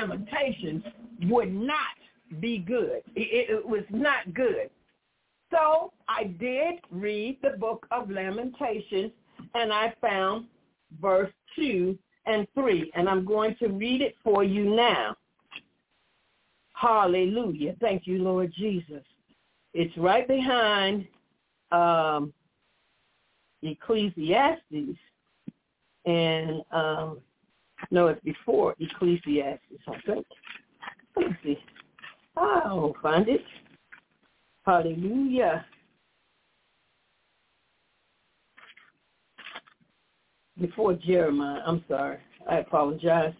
Lamentations 0.00 0.82
would 1.24 1.52
not 1.52 1.96
be 2.40 2.58
good. 2.58 3.02
It, 3.14 3.50
it, 3.50 3.66
was 3.66 3.84
not 3.90 4.32
good. 4.34 4.70
So 5.50 5.92
I 6.08 6.24
did 6.24 6.76
read 6.90 7.38
the 7.42 7.56
book 7.58 7.86
of 7.90 8.10
Lamentations 8.10 9.12
and 9.54 9.72
I 9.72 9.94
found 10.00 10.46
verse 11.00 11.32
2 11.56 11.98
and 12.26 12.46
3 12.54 12.92
and 12.94 13.08
I'm 13.08 13.24
going 13.24 13.56
to 13.60 13.68
read 13.68 14.02
it 14.02 14.14
for 14.22 14.44
you 14.44 14.76
now. 14.76 15.16
Hallelujah. 16.74 17.74
Thank 17.80 18.06
you, 18.06 18.22
Lord 18.22 18.52
Jesus. 18.56 19.02
It's 19.74 19.96
right 19.96 20.28
behind 20.28 21.06
um, 21.72 22.32
Ecclesiastes, 23.62 24.96
and 26.06 26.62
um, 26.72 27.18
no, 27.90 28.08
it's 28.08 28.22
before 28.22 28.74
Ecclesiastes, 28.78 29.82
I 29.88 30.00
think. 30.06 30.26
Let 31.16 31.30
me 31.30 31.36
see. 31.42 31.58
I'll 32.36 32.94
find 33.02 33.28
it. 33.28 33.40
Hallelujah. 34.64 35.64
Before 40.60 40.92
Jeremiah, 40.94 41.62
I'm 41.64 41.84
sorry. 41.88 42.18
I 42.48 42.58
apologize. 42.58 43.32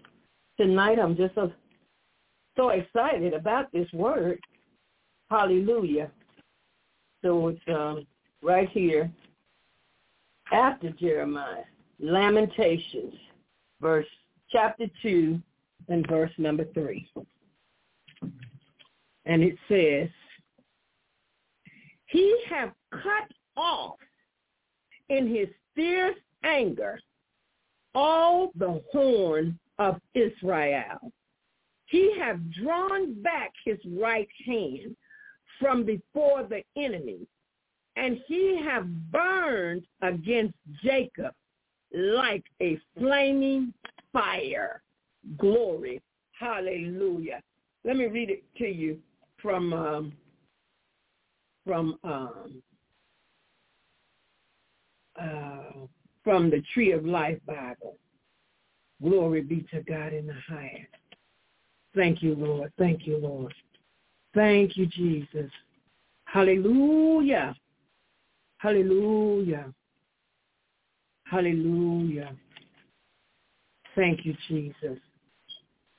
Tonight 0.58 0.98
I'm 0.98 1.16
just 1.16 1.34
so, 1.34 1.52
so 2.56 2.70
excited 2.70 3.34
about 3.34 3.70
this 3.72 3.90
word. 3.92 4.40
Hallelujah. 5.30 6.10
So 7.22 7.48
it's 7.48 7.60
um, 7.68 8.06
right 8.42 8.68
here 8.70 9.10
after 10.52 10.90
Jeremiah, 10.90 11.64
Lamentations, 12.00 13.14
verse 13.80 14.06
chapter 14.50 14.86
2 15.02 15.40
and 15.88 16.06
verse 16.08 16.30
number 16.38 16.64
3. 16.74 17.10
And 19.26 19.42
it 19.42 19.56
says, 19.68 20.08
He 22.06 22.42
have 22.48 22.72
cut 22.90 23.30
off 23.56 23.96
in 25.08 25.28
his 25.34 25.48
fierce 25.74 26.16
anger 26.44 27.00
all 27.94 28.52
the 28.56 28.82
horn 28.92 29.58
of 29.78 30.00
Israel. 30.14 31.12
He 31.86 32.14
have 32.18 32.38
drawn 32.52 33.22
back 33.22 33.52
his 33.64 33.78
right 33.86 34.28
hand 34.46 34.96
from 35.58 35.84
before 35.84 36.44
the 36.44 36.62
enemy 36.76 37.26
and 37.98 38.18
he 38.26 38.60
have 38.64 38.86
burned 39.10 39.84
against 40.02 40.54
Jacob 40.82 41.34
like 41.92 42.44
a 42.62 42.78
flaming 42.96 43.72
fire. 44.12 44.82
Glory. 45.36 46.00
Hallelujah. 46.38 47.40
Let 47.84 47.96
me 47.96 48.06
read 48.06 48.30
it 48.30 48.44
to 48.58 48.66
you 48.66 48.98
from 49.42 49.72
um, 49.72 50.12
from 51.64 51.98
um, 52.04 52.62
uh, 55.20 55.86
from 56.24 56.50
the 56.50 56.62
Tree 56.74 56.92
of 56.92 57.04
Life 57.04 57.38
Bible. 57.46 57.96
Glory 59.02 59.42
be 59.42 59.64
to 59.72 59.82
God 59.82 60.12
in 60.12 60.26
the 60.26 60.34
highest. 60.48 60.86
Thank 61.94 62.22
you, 62.22 62.34
Lord. 62.34 62.72
Thank 62.78 63.06
you, 63.06 63.18
Lord. 63.18 63.54
Thank 64.34 64.76
you, 64.76 64.86
Jesus. 64.86 65.50
Hallelujah. 66.24 67.56
Hallelujah. 68.58 69.72
Hallelujah. 71.24 72.36
Thank 73.98 74.24
you, 74.24 74.36
Jesus. 74.46 74.96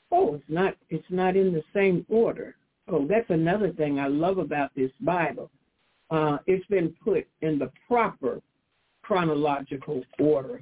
Oh, 0.10 0.36
it's 0.36 0.44
not 0.48 0.74
it's 0.90 1.06
not 1.10 1.36
in 1.36 1.52
the 1.52 1.64
same 1.74 2.06
order. 2.08 2.56
Oh, 2.88 3.06
that's 3.06 3.30
another 3.30 3.74
thing 3.74 4.00
I 4.00 4.08
love 4.08 4.38
about 4.38 4.74
this 4.74 4.90
Bible. 5.02 5.52
Uh, 6.10 6.38
it's 6.48 6.66
been 6.68 6.96
put 7.04 7.28
in 7.42 7.60
the 7.60 7.70
proper 7.90 8.42
chronological 9.02 10.02
order 10.18 10.62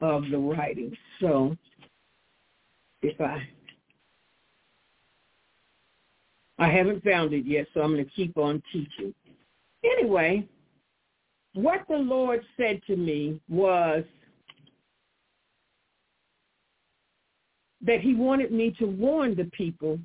of 0.00 0.24
the 0.32 0.36
writing. 0.36 0.92
So 1.20 1.56
if 3.02 3.20
I 3.20 3.46
I 6.58 6.68
haven't 6.68 7.04
found 7.04 7.32
it 7.32 7.46
yet, 7.46 7.68
so 7.72 7.82
I'm 7.82 7.92
going 7.92 8.04
to 8.04 8.10
keep 8.10 8.36
on 8.36 8.60
teaching. 8.72 9.14
Anyway, 9.84 10.48
what 11.52 11.84
the 11.88 11.98
Lord 11.98 12.42
said 12.56 12.80
to 12.88 12.96
me 12.96 13.40
was 13.48 14.02
that 17.84 18.00
he 18.00 18.14
wanted 18.14 18.50
me 18.52 18.74
to 18.78 18.86
warn 18.86 19.34
the 19.34 19.44
people 19.46 19.98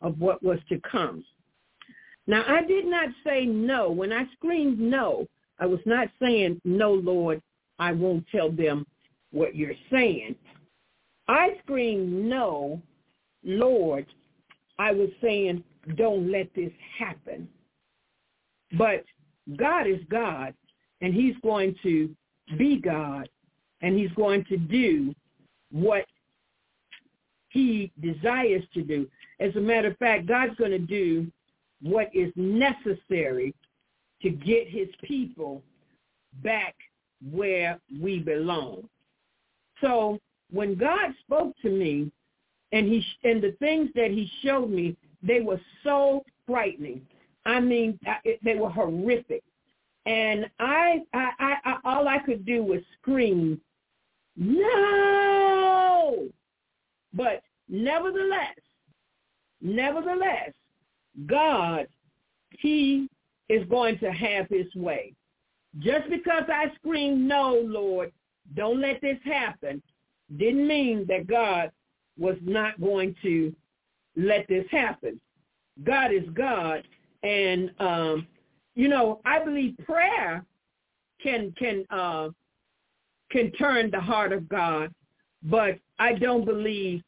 of 0.00 0.18
what 0.20 0.42
was 0.42 0.58
to 0.68 0.80
come. 0.90 1.24
Now, 2.26 2.44
I 2.46 2.62
did 2.62 2.86
not 2.86 3.08
say 3.24 3.44
no. 3.44 3.90
When 3.90 4.12
I 4.12 4.24
screamed 4.34 4.78
no, 4.78 5.26
I 5.58 5.66
was 5.66 5.80
not 5.84 6.08
saying, 6.20 6.60
no, 6.64 6.92
Lord, 6.92 7.42
I 7.78 7.92
won't 7.92 8.24
tell 8.30 8.50
them 8.50 8.86
what 9.32 9.54
you're 9.54 9.72
saying. 9.90 10.36
I 11.28 11.56
screamed 11.62 12.12
no, 12.12 12.80
Lord. 13.44 14.06
I 14.78 14.92
was 14.92 15.10
saying, 15.20 15.62
don't 15.96 16.30
let 16.30 16.52
this 16.54 16.72
happen. 16.98 17.48
But 18.78 19.04
God 19.56 19.86
is 19.86 20.00
God, 20.10 20.54
and 21.00 21.14
he's 21.14 21.34
going 21.42 21.74
to 21.82 22.14
be 22.58 22.80
God, 22.80 23.28
and 23.82 23.98
he's 23.98 24.12
going 24.12 24.44
to 24.46 24.56
do 24.56 25.14
what 25.72 26.04
he 27.50 27.92
desires 28.00 28.64
to 28.74 28.82
do. 28.82 29.06
As 29.38 29.54
a 29.56 29.60
matter 29.60 29.88
of 29.88 29.98
fact, 29.98 30.26
God's 30.26 30.56
going 30.56 30.70
to 30.70 30.78
do 30.78 31.30
what 31.82 32.08
is 32.14 32.32
necessary 32.36 33.54
to 34.22 34.30
get 34.30 34.68
his 34.68 34.88
people 35.02 35.62
back 36.42 36.74
where 37.30 37.78
we 38.00 38.20
belong. 38.20 38.88
So 39.80 40.18
when 40.50 40.76
God 40.76 41.14
spoke 41.20 41.54
to 41.62 41.70
me 41.70 42.10
and 42.72 42.86
he 42.86 43.04
and 43.24 43.42
the 43.42 43.56
things 43.58 43.90
that 43.94 44.10
he 44.10 44.30
showed 44.42 44.70
me, 44.70 44.96
they 45.22 45.40
were 45.40 45.60
so 45.82 46.24
frightening. 46.46 47.02
I 47.46 47.60
mean, 47.60 47.98
they 48.42 48.54
were 48.54 48.70
horrific. 48.70 49.42
And 50.06 50.46
I, 50.58 51.02
I, 51.12 51.30
I, 51.64 51.76
all 51.84 52.08
I 52.08 52.18
could 52.18 52.46
do 52.46 52.62
was 52.62 52.80
scream, 53.00 53.60
no! 54.36 56.28
But 57.12 57.42
nevertheless, 57.68 58.56
nevertheless, 59.60 60.52
God, 61.26 61.86
he 62.58 63.08
is 63.48 63.66
going 63.68 63.98
to 63.98 64.12
have 64.12 64.48
his 64.48 64.72
way. 64.74 65.12
Just 65.78 66.08
because 66.08 66.44
I 66.48 66.72
screamed, 66.76 67.26
no, 67.28 67.60
Lord, 67.64 68.12
don't 68.54 68.80
let 68.80 69.00
this 69.00 69.18
happen, 69.24 69.82
didn't 70.36 70.66
mean 70.66 71.04
that 71.08 71.26
God 71.26 71.70
was 72.18 72.36
not 72.42 72.80
going 72.80 73.14
to 73.22 73.54
let 74.16 74.46
this 74.48 74.66
happen. 74.70 75.20
God 75.84 76.12
is 76.12 76.28
God, 76.34 76.86
and 77.22 77.70
um, 77.78 78.26
you 78.74 78.88
know 78.88 79.20
I 79.24 79.42
believe 79.42 79.76
prayer 79.84 80.44
can 81.22 81.52
can 81.58 81.84
uh, 81.90 82.28
can 83.30 83.50
turn 83.52 83.90
the 83.90 84.00
heart 84.00 84.32
of 84.32 84.48
God, 84.48 84.92
but 85.42 85.78
I 86.00 86.14
don't 86.14 86.46
believe 86.46 87.02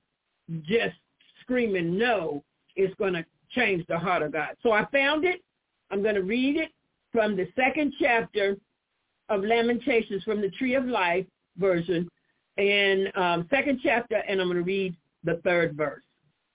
just 0.62 0.94
screaming 1.40 1.98
no 1.98 2.44
is 2.76 2.90
going 2.98 3.14
to 3.14 3.24
change 3.50 3.84
the 3.88 3.98
heart 3.98 4.22
of 4.22 4.32
God. 4.32 4.50
So 4.62 4.70
I 4.70 4.84
found 4.92 5.24
it. 5.24 5.42
I'm 5.90 6.02
going 6.02 6.14
to 6.14 6.22
read 6.22 6.56
it 6.56 6.70
from 7.10 7.34
the 7.34 7.48
second 7.56 7.94
chapter 7.98 8.56
of 9.28 9.42
Lamentations 9.42 10.22
from 10.24 10.40
the 10.42 10.50
Tree 10.50 10.74
of 10.74 10.84
Life 10.84 11.26
version, 11.56 12.08
and 12.58 13.10
um, 13.16 13.46
second 13.50 13.80
chapter, 13.82 14.16
and 14.28 14.40
I'm 14.40 14.46
going 14.46 14.58
to 14.58 14.62
read 14.62 14.94
the 15.24 15.40
third 15.44 15.74
verse. 15.76 16.02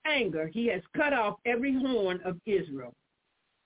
Anger, 0.06 0.48
he 0.48 0.68
has 0.68 0.82
cut 0.96 1.14
off 1.14 1.38
every 1.46 1.74
horn 1.74 2.20
of 2.24 2.38
Israel. 2.46 2.94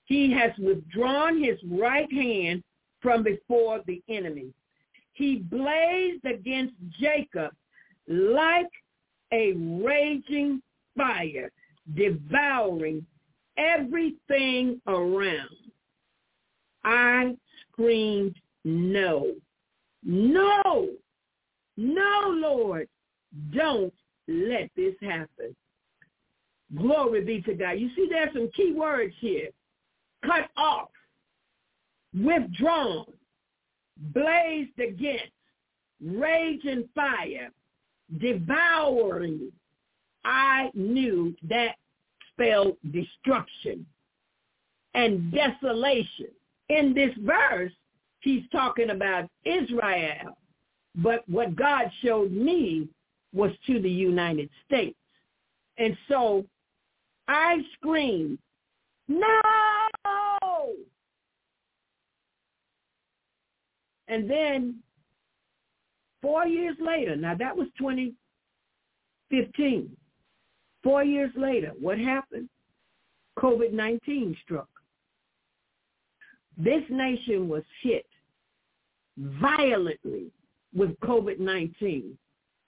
He 0.06 0.32
has 0.32 0.50
withdrawn 0.58 1.42
his 1.42 1.58
right 1.70 2.10
hand 2.12 2.62
from 3.00 3.22
before 3.22 3.80
the 3.86 4.02
enemy. 4.08 4.52
He 5.12 5.36
blazed 5.36 6.24
against 6.24 6.74
Jacob 6.98 7.52
like 8.12 8.70
a 9.32 9.52
raging 9.54 10.62
fire, 10.96 11.50
devouring 11.94 13.04
everything 13.56 14.80
around. 14.86 15.48
I 16.84 17.36
screamed, 17.70 18.34
no, 18.64 19.32
no, 20.04 20.88
no, 21.76 22.34
Lord, 22.36 22.88
don't 23.54 23.94
let 24.28 24.70
this 24.76 24.94
happen. 25.00 25.54
Glory 26.76 27.24
be 27.24 27.42
to 27.42 27.54
God. 27.54 27.72
You 27.72 27.90
see, 27.94 28.08
there's 28.10 28.32
some 28.32 28.50
key 28.54 28.72
words 28.72 29.14
here. 29.20 29.48
Cut 30.24 30.48
off, 30.56 30.90
withdrawn, 32.14 33.06
blazed 33.96 34.78
against, 34.78 35.32
raging 36.04 36.88
fire, 36.94 37.50
devouring. 38.18 39.50
I 40.24 40.70
knew 40.74 41.34
that 41.48 41.76
spelled 42.32 42.76
destruction 42.92 43.84
and 44.94 45.32
desolation. 45.32 46.28
In 46.68 46.94
this 46.94 47.14
verse, 47.20 47.72
he's 48.20 48.42
talking 48.52 48.90
about 48.90 49.28
Israel. 49.44 50.36
But 50.94 51.28
what 51.28 51.56
God 51.56 51.90
showed 52.02 52.32
me 52.32 52.88
was 53.32 53.50
to 53.66 53.80
the 53.80 53.90
United 53.90 54.50
States. 54.66 54.96
And 55.78 55.96
so 56.08 56.44
I 57.28 57.58
screamed, 57.74 58.38
no! 59.08 59.40
And 64.08 64.28
then 64.28 64.82
four 66.22 66.46
years 66.46 66.76
later, 66.80 67.16
now 67.16 67.34
that 67.34 67.54
was 67.56 67.66
2015. 67.78 69.96
Four 70.82 71.04
years 71.04 71.30
later, 71.36 71.72
what 71.80 71.98
happened? 71.98 72.48
COVID-19 73.38 74.36
struck. 74.42 74.68
This 76.56 76.82
nation 76.90 77.48
was 77.48 77.62
hit 77.82 78.06
violently 79.16 80.30
with 80.74 80.98
COVID-19. 81.00 82.12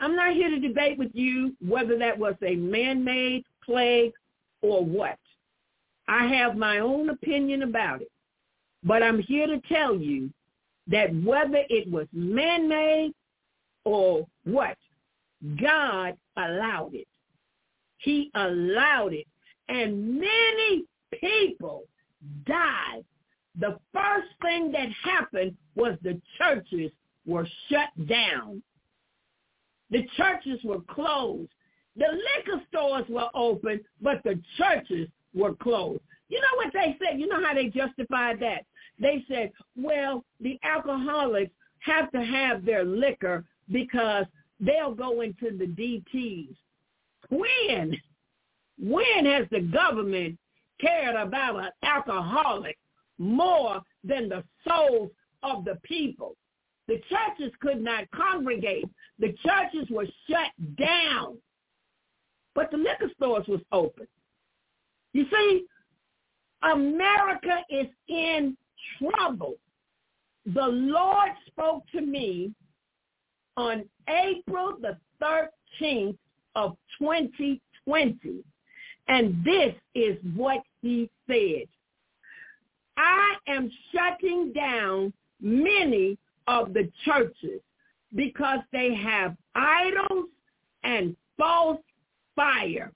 I'm 0.01 0.17
not 0.17 0.35
here 0.35 0.51
to 0.51 0.59
debate 0.59 0.99
with 0.99 1.15
you 1.15 1.55
whether 1.67 1.97
that 1.99 2.19
was 2.19 2.35
a 2.43 2.57
man-made 2.57 3.45
plague 3.65 4.13
or 4.63 4.85
what. 4.85 5.19
I 6.09 6.27
have 6.27 6.57
my 6.57 6.81
own 6.81 7.11
opinion 7.11 7.63
about 7.63 8.03
it. 8.03 8.11
But 8.83 9.03
I'm 9.03 9.21
here 9.21 9.47
to 9.47 9.61
tell 9.69 9.97
you 9.97 10.31
that 10.89 11.15
whether 11.25 11.63
it 11.71 11.91
was 11.91 12.07
man-made 12.13 13.15
or 13.85 14.27
what, 14.45 14.77
God 15.61 16.17
allowed 16.37 16.95
it. 16.95 17.07
He 17.99 18.31
allowed 18.35 19.13
it. 19.13 19.27
And 19.69 20.19
many 20.21 20.85
people 21.21 21.85
died. 22.47 23.05
The 23.59 23.79
first 23.93 24.29
thing 24.43 24.73
that 24.73 24.89
happened 25.03 25.57
was 25.75 25.97
the 26.03 26.21
churches 26.39 26.91
were 27.27 27.47
shut 27.69 27.89
down. 28.07 28.63
The 29.91 30.07
churches 30.17 30.61
were 30.65 30.81
closed. 30.81 31.51
The 31.97 32.07
liquor 32.07 32.61
stores 32.69 33.05
were 33.09 33.29
open, 33.35 33.81
but 34.01 34.23
the 34.25 34.41
churches 34.59 35.09
were 35.35 35.55
closed. 35.55 36.03
You 36.29 36.41
know 36.41 36.57
what 36.57 36.73
they 36.73 36.97
said? 36.99 37.21
You 37.21 37.29
know 37.29 37.45
how 37.45 37.55
they 37.55 37.69
justified 37.69 38.41
that? 38.41 38.65
they 38.99 39.25
said, 39.29 39.53
well, 39.77 40.25
the 40.41 40.59
alcoholics 40.63 41.53
have 41.81 42.11
to 42.13 42.25
have 42.25 42.65
their 42.65 42.85
liquor 42.85 43.45
because 43.71 44.27
they'll 44.61 44.95
go 44.95 45.21
into 45.21 45.57
the 45.57 45.67
DTs. 45.67 46.55
When? 47.31 47.97
When 48.79 49.27
has 49.27 49.47
the 49.51 49.61
government 49.61 50.39
cared 50.81 51.15
about 51.15 51.57
an 51.57 51.71
alcoholic 51.83 52.79
more 53.19 53.81
than 54.03 54.29
the 54.29 54.45
souls 54.67 55.11
of 55.43 55.65
the 55.65 55.79
people? 55.83 56.37
The 56.89 57.01
churches 57.09 57.53
could 57.61 57.81
not 57.81 58.11
congregate. 58.11 58.85
The 59.19 59.35
churches 59.45 59.89
were 59.91 60.07
shut 60.29 60.51
down. 60.77 61.39
But 62.55 62.71
the 62.71 62.77
liquor 62.77 63.11
stores 63.17 63.47
was 63.49 63.61
open. 63.73 64.07
You 65.13 65.27
see, 65.31 65.65
America 66.63 67.63
is 67.71 67.87
in 68.09 68.57
trouble. 68.99 69.55
The 70.47 70.67
Lord 70.67 71.31
spoke 71.47 71.85
to 71.93 72.01
me 72.01 72.53
on 73.57 73.85
April 74.09 74.77
the 74.81 74.97
13th 75.23 76.17
of 76.55 76.77
2020. 76.99 78.45
And 79.09 79.45
this 79.45 79.75
is 79.95 80.17
what 80.35 80.63
he 80.81 81.11
said. 81.27 81.67
I 82.97 83.35
am 83.49 83.71
shutting 83.93 84.53
down 84.53 85.13
many 85.41 86.17
of 86.47 86.73
the 86.73 86.91
churches 87.05 87.61
because 88.15 88.61
they 88.73 88.95
have 88.95 89.37
idols 89.55 90.29
and 90.85 91.17
false 91.37 91.81
fire 92.37 92.93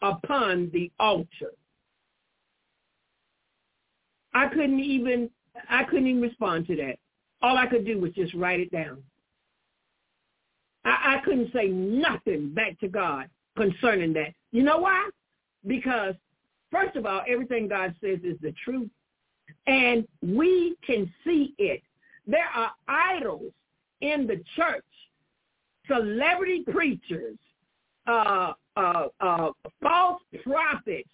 upon 0.00 0.70
the 0.72 0.90
altar. 0.98 1.52
I 4.34 4.48
couldn't 4.48 4.80
even 4.80 5.30
I 5.68 5.84
couldn't 5.84 6.06
even 6.06 6.22
respond 6.22 6.66
to 6.68 6.76
that. 6.76 6.96
All 7.42 7.58
I 7.58 7.66
could 7.66 7.84
do 7.84 8.00
was 8.00 8.12
just 8.12 8.34
write 8.34 8.60
it 8.60 8.72
down. 8.72 9.02
I, 10.84 11.16
I 11.16 11.24
couldn't 11.24 11.52
say 11.52 11.68
nothing 11.68 12.52
back 12.54 12.78
to 12.80 12.88
God 12.88 13.28
concerning 13.56 14.12
that. 14.14 14.32
You 14.50 14.62
know 14.62 14.78
why? 14.78 15.08
Because 15.66 16.14
first 16.70 16.96
of 16.96 17.06
all, 17.06 17.22
everything 17.28 17.68
God 17.68 17.94
says 18.00 18.18
is 18.24 18.36
the 18.40 18.54
truth. 18.64 18.90
And 19.66 20.06
we 20.22 20.76
can 20.84 21.12
see 21.24 21.54
it. 21.58 21.82
There 22.26 22.48
are 22.54 22.72
idols 22.88 23.52
in 24.00 24.26
the 24.26 24.42
church, 24.56 24.84
celebrity 25.86 26.64
preachers, 26.70 27.38
uh, 28.06 28.52
uh, 28.76 29.06
uh, 29.20 29.50
false 29.80 30.22
prophets 30.42 31.08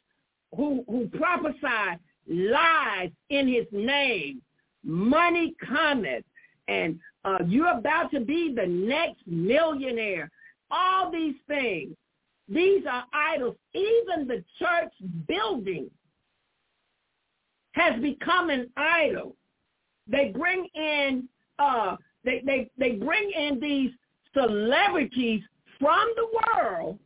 who, 0.56 0.84
who 0.88 1.08
prophesy 1.08 1.98
lies 2.28 3.10
in 3.30 3.48
his 3.48 3.66
name. 3.72 4.40
Money 4.84 5.54
cometh, 5.66 6.24
and 6.68 6.98
uh, 7.28 7.38
you're 7.46 7.76
about 7.76 8.10
to 8.12 8.20
be 8.20 8.54
the 8.54 8.66
next 8.66 9.20
millionaire. 9.26 10.30
All 10.70 11.10
these 11.10 11.34
things, 11.46 11.94
these 12.48 12.84
are 12.90 13.04
idols. 13.12 13.56
Even 13.74 14.26
the 14.26 14.44
church 14.58 14.92
building 15.26 15.90
has 17.72 18.00
become 18.00 18.50
an 18.50 18.70
idol. 18.76 19.36
They 20.06 20.32
bring 20.34 20.66
in 20.74 21.28
uh, 21.58 21.96
they, 22.24 22.42
they, 22.44 22.70
they 22.78 22.92
bring 22.92 23.30
in 23.30 23.58
these 23.60 23.90
celebrities 24.34 25.42
from 25.78 26.06
the 26.16 26.26
world 26.56 26.98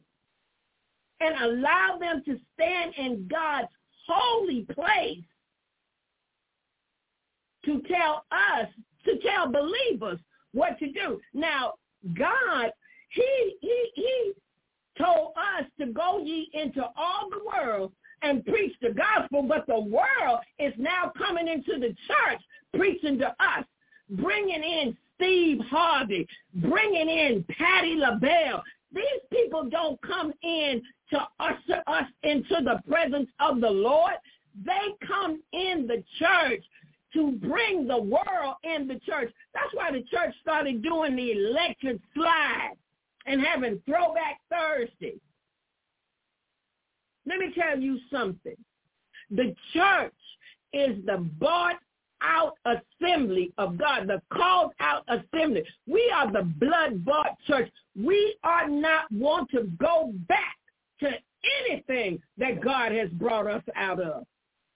and 1.20 1.35
allow 1.42 1.98
them 2.00 2.22
to 2.24 2.38
stand 2.54 2.94
in 2.96 3.28
God's 3.30 3.68
holy 4.08 4.66
place 4.72 5.22
to 7.64 7.80
tell 7.82 8.24
us, 8.32 8.66
to 9.04 9.18
tell 9.18 9.50
believers 9.50 10.18
what 10.52 10.78
to 10.78 10.92
do. 10.92 11.20
Now, 11.34 11.74
God, 12.14 12.70
he, 13.10 13.56
he, 13.60 13.90
he 13.94 14.32
told 14.98 15.32
us 15.36 15.66
to 15.80 15.86
go 15.86 16.22
ye 16.22 16.50
into 16.52 16.82
all 16.96 17.28
the 17.30 17.40
world 17.44 17.92
and 18.22 18.44
preach 18.44 18.74
the 18.80 18.90
gospel, 18.90 19.42
but 19.42 19.66
the 19.66 19.80
world 19.80 20.40
is 20.58 20.72
now 20.76 21.12
coming 21.16 21.48
into 21.48 21.78
the 21.78 21.94
church 22.06 22.40
preaching 22.74 23.18
to 23.18 23.28
us, 23.28 23.64
bringing 24.10 24.62
in 24.62 24.96
Steve 25.16 25.58
Harvey, 25.70 26.26
bringing 26.54 27.08
in 27.08 27.44
Patti 27.58 27.96
LaBelle. 27.96 28.62
These 28.94 29.04
people 29.30 29.68
don't 29.68 30.00
come 30.02 30.32
in 30.42 30.82
to 31.10 31.18
usher 31.40 31.82
us 31.86 32.06
into 32.22 32.56
the 32.62 32.80
presence 32.88 33.28
of 33.40 33.60
the 33.60 33.70
Lord. 33.70 34.14
They 34.64 34.94
come 35.06 35.40
in 35.52 35.86
the 35.86 36.02
church 36.18 36.64
to 37.14 37.33
bring 37.33 37.87
the 37.87 38.01
world 38.01 38.57
in 38.64 38.88
the 38.88 38.98
church. 39.01 39.33
That's 39.55 39.72
why 39.75 39.90
the 39.90 40.03
church 40.03 40.35
started 40.40 40.83
doing 40.83 41.16
the 41.16 41.33
electric 41.33 41.98
slide 42.14 42.75
and 43.27 43.40
having 43.40 43.81
throwback 43.87 44.40
Thursday. 44.51 45.14
Let 47.27 47.38
me 47.38 47.55
tell 47.55 47.79
you 47.79 47.98
something. 48.11 48.57
The 49.31 49.55
church 49.72 50.12
is 50.72 51.05
the 51.07 51.18
bought 51.38 51.77
out 52.22 52.55
assembly 52.64 53.53
of 53.59 53.79
God, 53.79 54.07
the 54.07 54.22
called 54.33 54.72
out 54.81 55.05
assembly. 55.09 55.64
We 55.87 56.12
are 56.14 56.31
the 56.31 56.42
blood 56.42 57.05
bought 57.05 57.37
church. 57.46 57.70
We 57.96 58.37
are 58.44 58.68
not 58.68 59.11
want 59.12 59.51
to 59.51 59.64
go 59.79 60.12
back 60.29 60.57
to 61.01 61.11
anything 61.68 62.20
that 62.38 62.62
God 62.62 62.92
has 62.92 63.09
brought 63.11 63.46
us 63.46 63.62
out 63.75 64.01
of. 64.01 64.25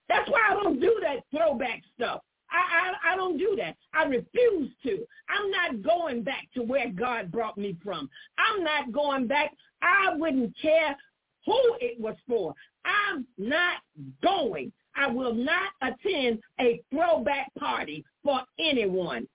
That's 0.08 0.28
why 0.30 0.40
I 0.50 0.54
don't 0.54 0.80
do 0.80 1.00
that 1.02 1.24
throwback 1.36 1.82
stuff. 1.94 2.20
I, 2.50 3.10
I, 3.10 3.12
I 3.12 3.16
don't 3.16 3.38
do 3.38 3.56
that. 3.58 3.76
I 3.92 4.04
refuse 4.04 4.70
to. 4.84 5.04
I'm 5.28 5.50
not 5.50 5.82
going 5.82 6.22
back 6.22 6.46
to 6.54 6.62
where 6.62 6.90
God 6.90 7.32
brought 7.32 7.58
me 7.58 7.76
from. 7.82 8.08
I'm 8.38 8.62
not 8.62 8.92
going 8.92 9.26
back. 9.26 9.52
I 9.82 10.14
wouldn't 10.14 10.54
care 10.60 10.96
who 11.44 11.58
it 11.80 12.00
was 12.00 12.16
for. 12.28 12.54
I'm 12.84 13.26
not 13.36 13.78
going. 14.22 14.72
I 14.94 15.08
will 15.08 15.34
not 15.34 15.72
attend 15.82 16.38
a 16.60 16.80
throwback 16.90 17.52
party 17.58 18.04
for 18.22 18.40
anyone 18.58 19.26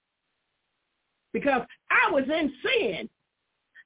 because 1.34 1.62
I 1.90 2.12
was 2.12 2.24
in 2.26 2.52
sin. 2.64 3.10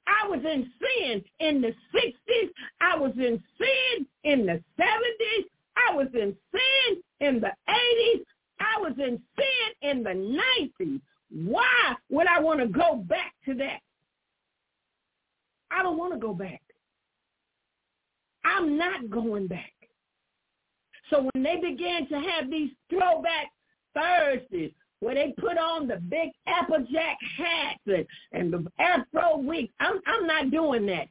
I 0.07 0.27
was 0.27 0.39
in 0.39 0.71
sin 0.79 1.23
in 1.39 1.61
the 1.61 1.73
60s. 1.93 2.49
I 2.79 2.95
was 2.95 3.13
in 3.17 3.43
sin 3.57 4.05
in 4.23 4.45
the 4.45 4.63
70s. 4.79 5.45
I 5.77 5.95
was 5.95 6.07
in 6.13 6.35
sin 6.51 7.03
in 7.19 7.39
the 7.39 7.51
80s. 7.69 8.23
I 8.59 8.81
was 8.81 8.93
in 8.97 9.21
sin 9.37 9.89
in 9.89 10.03
the 10.03 10.39
90s. 10.79 11.01
Why 11.31 11.95
would 12.09 12.27
I 12.27 12.39
want 12.39 12.59
to 12.61 12.67
go 12.67 12.95
back 12.95 13.33
to 13.45 13.53
that? 13.55 13.79
I 15.71 15.83
don't 15.83 15.97
want 15.97 16.13
to 16.13 16.19
go 16.19 16.33
back. 16.33 16.61
I'm 18.45 18.77
not 18.77 19.09
going 19.09 19.47
back. 19.47 19.73
So 21.09 21.29
when 21.33 21.43
they 21.43 21.57
began 21.57 22.07
to 22.09 22.19
have 22.19 22.49
these 22.49 22.71
throwback 22.89 23.51
Thursdays, 23.93 24.71
where 24.99 25.15
they 25.15 25.33
put 25.37 25.57
on 25.57 25.87
the 25.87 25.97
big 25.97 26.29
Applejack 26.47 27.17
hats 27.37 27.79
and, 27.85 28.05
and 28.31 28.53
the 28.53 28.65
Afro 28.79 29.37
wigs, 29.37 29.71
I'm, 29.79 29.99
I'm 30.07 30.25
not 30.25 30.51
doing 30.51 30.85
that. 30.87 31.07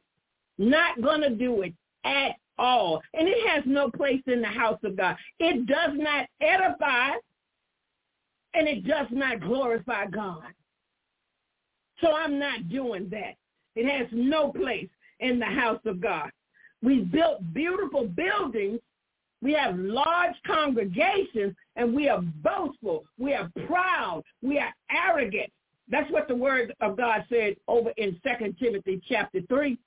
Not 0.57 1.01
going 1.01 1.21
to 1.21 1.29
do 1.29 1.61
it 1.61 1.73
at 2.03 2.35
all. 2.57 3.01
And 3.13 3.27
it 3.27 3.47
has 3.49 3.63
no 3.65 3.89
place 3.89 4.21
in 4.27 4.41
the 4.41 4.47
house 4.47 4.79
of 4.83 4.95
God. 4.95 5.15
It 5.39 5.65
does 5.65 5.91
not 5.93 6.25
edify 6.41 7.11
and 8.53 8.67
it 8.67 8.87
does 8.87 9.07
not 9.11 9.41
glorify 9.41 10.05
God. 10.07 10.45
So 12.01 12.13
I'm 12.13 12.39
not 12.39 12.69
doing 12.69 13.09
that. 13.09 13.35
It 13.75 13.89
has 13.89 14.07
no 14.11 14.51
place 14.51 14.89
in 15.19 15.39
the 15.39 15.45
house 15.45 15.81
of 15.85 16.01
God. 16.01 16.29
We 16.81 17.01
built 17.01 17.53
beautiful 17.53 18.07
buildings 18.07 18.79
we 19.45 19.53
have 19.53 19.77
large 19.77 20.35
congregations 20.47 21.55
and 21.75 21.93
we 21.93 22.09
are 22.09 22.19
boastful. 22.19 23.05
We 23.19 23.33
are 23.33 23.47
proud. 23.67 24.23
We 24.41 24.57
are 24.57 24.73
arrogant. 24.89 25.51
That's 25.87 26.11
what 26.11 26.27
the 26.27 26.35
word 26.35 26.73
of 26.81 26.97
God 26.97 27.25
said 27.29 27.55
over 27.67 27.91
in 27.97 28.19
Second 28.23 28.57
Timothy 28.57 28.99
chapter 29.07 29.41
3. 29.47 29.77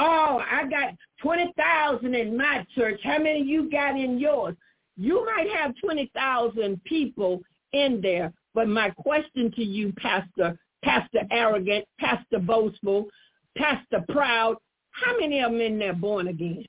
Oh, 0.00 0.40
I 0.48 0.64
got 0.68 0.94
20,000 1.20 2.14
in 2.14 2.36
my 2.36 2.64
church. 2.74 3.00
How 3.02 3.18
many 3.18 3.42
you 3.42 3.68
got 3.68 3.98
in 3.98 4.18
yours? 4.18 4.54
You 4.96 5.26
might 5.26 5.50
have 5.50 5.74
20,000 5.82 6.82
people 6.84 7.40
in 7.72 8.00
there, 8.00 8.32
but 8.54 8.68
my 8.68 8.90
question 8.90 9.50
to 9.56 9.64
you, 9.64 9.92
Pastor, 9.94 10.56
Pastor 10.84 11.20
Arrogant, 11.32 11.84
Pastor 11.98 12.38
Boastful, 12.38 13.08
Pastor 13.56 14.04
Proud, 14.08 14.56
how 14.92 15.18
many 15.18 15.40
of 15.40 15.50
them 15.50 15.60
in 15.60 15.78
there 15.78 15.94
born 15.94 16.28
again? 16.28 16.64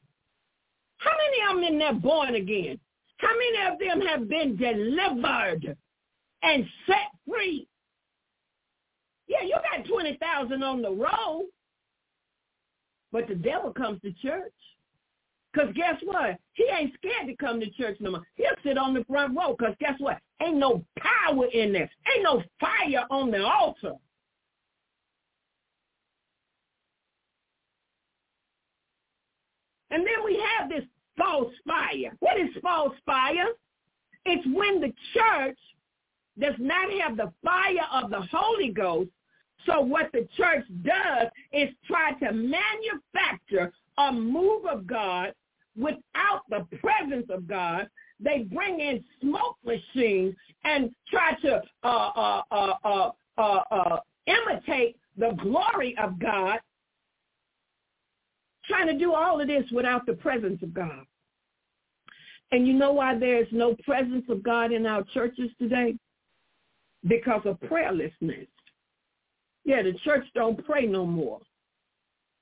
How 0.98 1.12
many 1.12 1.42
of 1.50 1.56
them 1.56 1.72
in 1.74 1.80
there 1.80 1.94
born 1.94 2.36
again? 2.36 2.80
How 3.18 3.30
many 3.30 3.74
of 3.74 3.80
them 3.80 4.08
have 4.08 4.28
been 4.28 4.56
delivered 4.56 5.78
and 6.42 6.66
set 6.88 7.12
free? 7.28 7.68
Yeah, 9.28 9.44
you 9.44 9.56
got 9.76 9.86
20,000 9.88 10.64
on 10.64 10.82
the 10.82 10.90
road, 10.90 11.46
but 13.12 13.28
the 13.28 13.36
devil 13.36 13.72
comes 13.72 14.02
to 14.02 14.12
church. 14.14 14.54
Because 15.52 15.74
guess 15.76 15.96
what? 16.04 16.38
He 16.54 16.66
ain't 16.66 16.94
scared 16.94 17.28
to 17.28 17.36
come 17.36 17.60
to 17.60 17.70
church 17.72 17.98
no 18.00 18.12
more. 18.12 18.22
He'll 18.36 18.50
sit 18.64 18.78
on 18.78 18.94
the 18.94 19.04
front 19.06 19.36
row 19.36 19.56
because 19.58 19.74
guess 19.80 19.96
what? 20.00 20.20
Ain't 20.42 20.58
no 20.58 20.84
power 20.98 21.46
in 21.48 21.74
there. 21.74 21.90
Ain't 22.14 22.24
no 22.24 22.44
fire 22.60 23.06
on 23.10 23.32
the 23.32 23.44
altar. 23.44 23.94
And 29.92 30.06
then 30.06 30.24
we 30.24 30.40
have 30.58 30.70
this 30.70 30.84
false 31.18 31.52
fire. 31.68 32.16
What 32.20 32.40
is 32.40 32.50
false 32.62 32.94
fire? 33.06 33.48
It's 34.26 34.46
when 34.46 34.82
the 34.82 34.94
church 35.14 35.58
does 36.40 36.56
not 36.60 36.92
have 37.02 37.18
the 37.18 37.32
fire 37.44 38.04
of 38.04 38.12
the 38.12 38.22
Holy 38.32 38.70
Ghost. 38.70 39.10
So 39.66 39.82
what 39.82 40.12
the 40.14 40.28
church 40.38 40.66
does 40.84 41.28
is 41.52 41.70
try 41.86 42.14
to 42.14 42.32
manufacture 42.32 43.74
a 43.98 44.12
move 44.12 44.66
of 44.66 44.88
God 44.88 45.34
without 45.78 46.44
the 46.50 46.66
presence 46.78 47.28
of 47.30 47.48
God. 47.48 47.90
They 48.20 48.40
bring 48.40 48.80
in 48.80 49.04
smoke 49.22 49.58
machines 49.66 50.36
and 50.64 50.92
try 51.10 51.34
to 51.42 51.62
uh, 51.84 51.88
uh, 51.88 52.42
uh, 52.52 52.74
uh, 52.84 53.12
uh, 53.38 53.60
uh 53.72 53.98
imitate 54.26 54.98
the 55.18 55.32
glory 55.42 55.96
of 56.02 56.20
God, 56.20 56.60
trying 58.66 58.88
to 58.88 58.98
do 58.98 59.14
all 59.14 59.42
of 59.42 59.48
this 59.48 59.66
without 59.72 60.06
the 60.06 60.14
presence 60.14 60.62
of 60.62 60.74
God. 60.74 61.06
And 62.52 62.68
you 62.68 62.74
know 62.74 62.94
why 62.94 63.18
there's 63.18 63.48
no 63.52 63.76
presence 63.86 64.26
of 64.30 64.44
God 64.44 64.72
in 64.72 64.86
our 64.86 65.04
churches 65.14 65.50
today? 65.60 65.96
Because 67.08 67.42
of 67.46 67.60
prayerlessness. 67.62 68.48
Yeah, 69.70 69.84
the 69.84 69.94
church 70.04 70.26
don't 70.34 70.66
pray 70.66 70.88
no 70.88 71.06
more. 71.06 71.42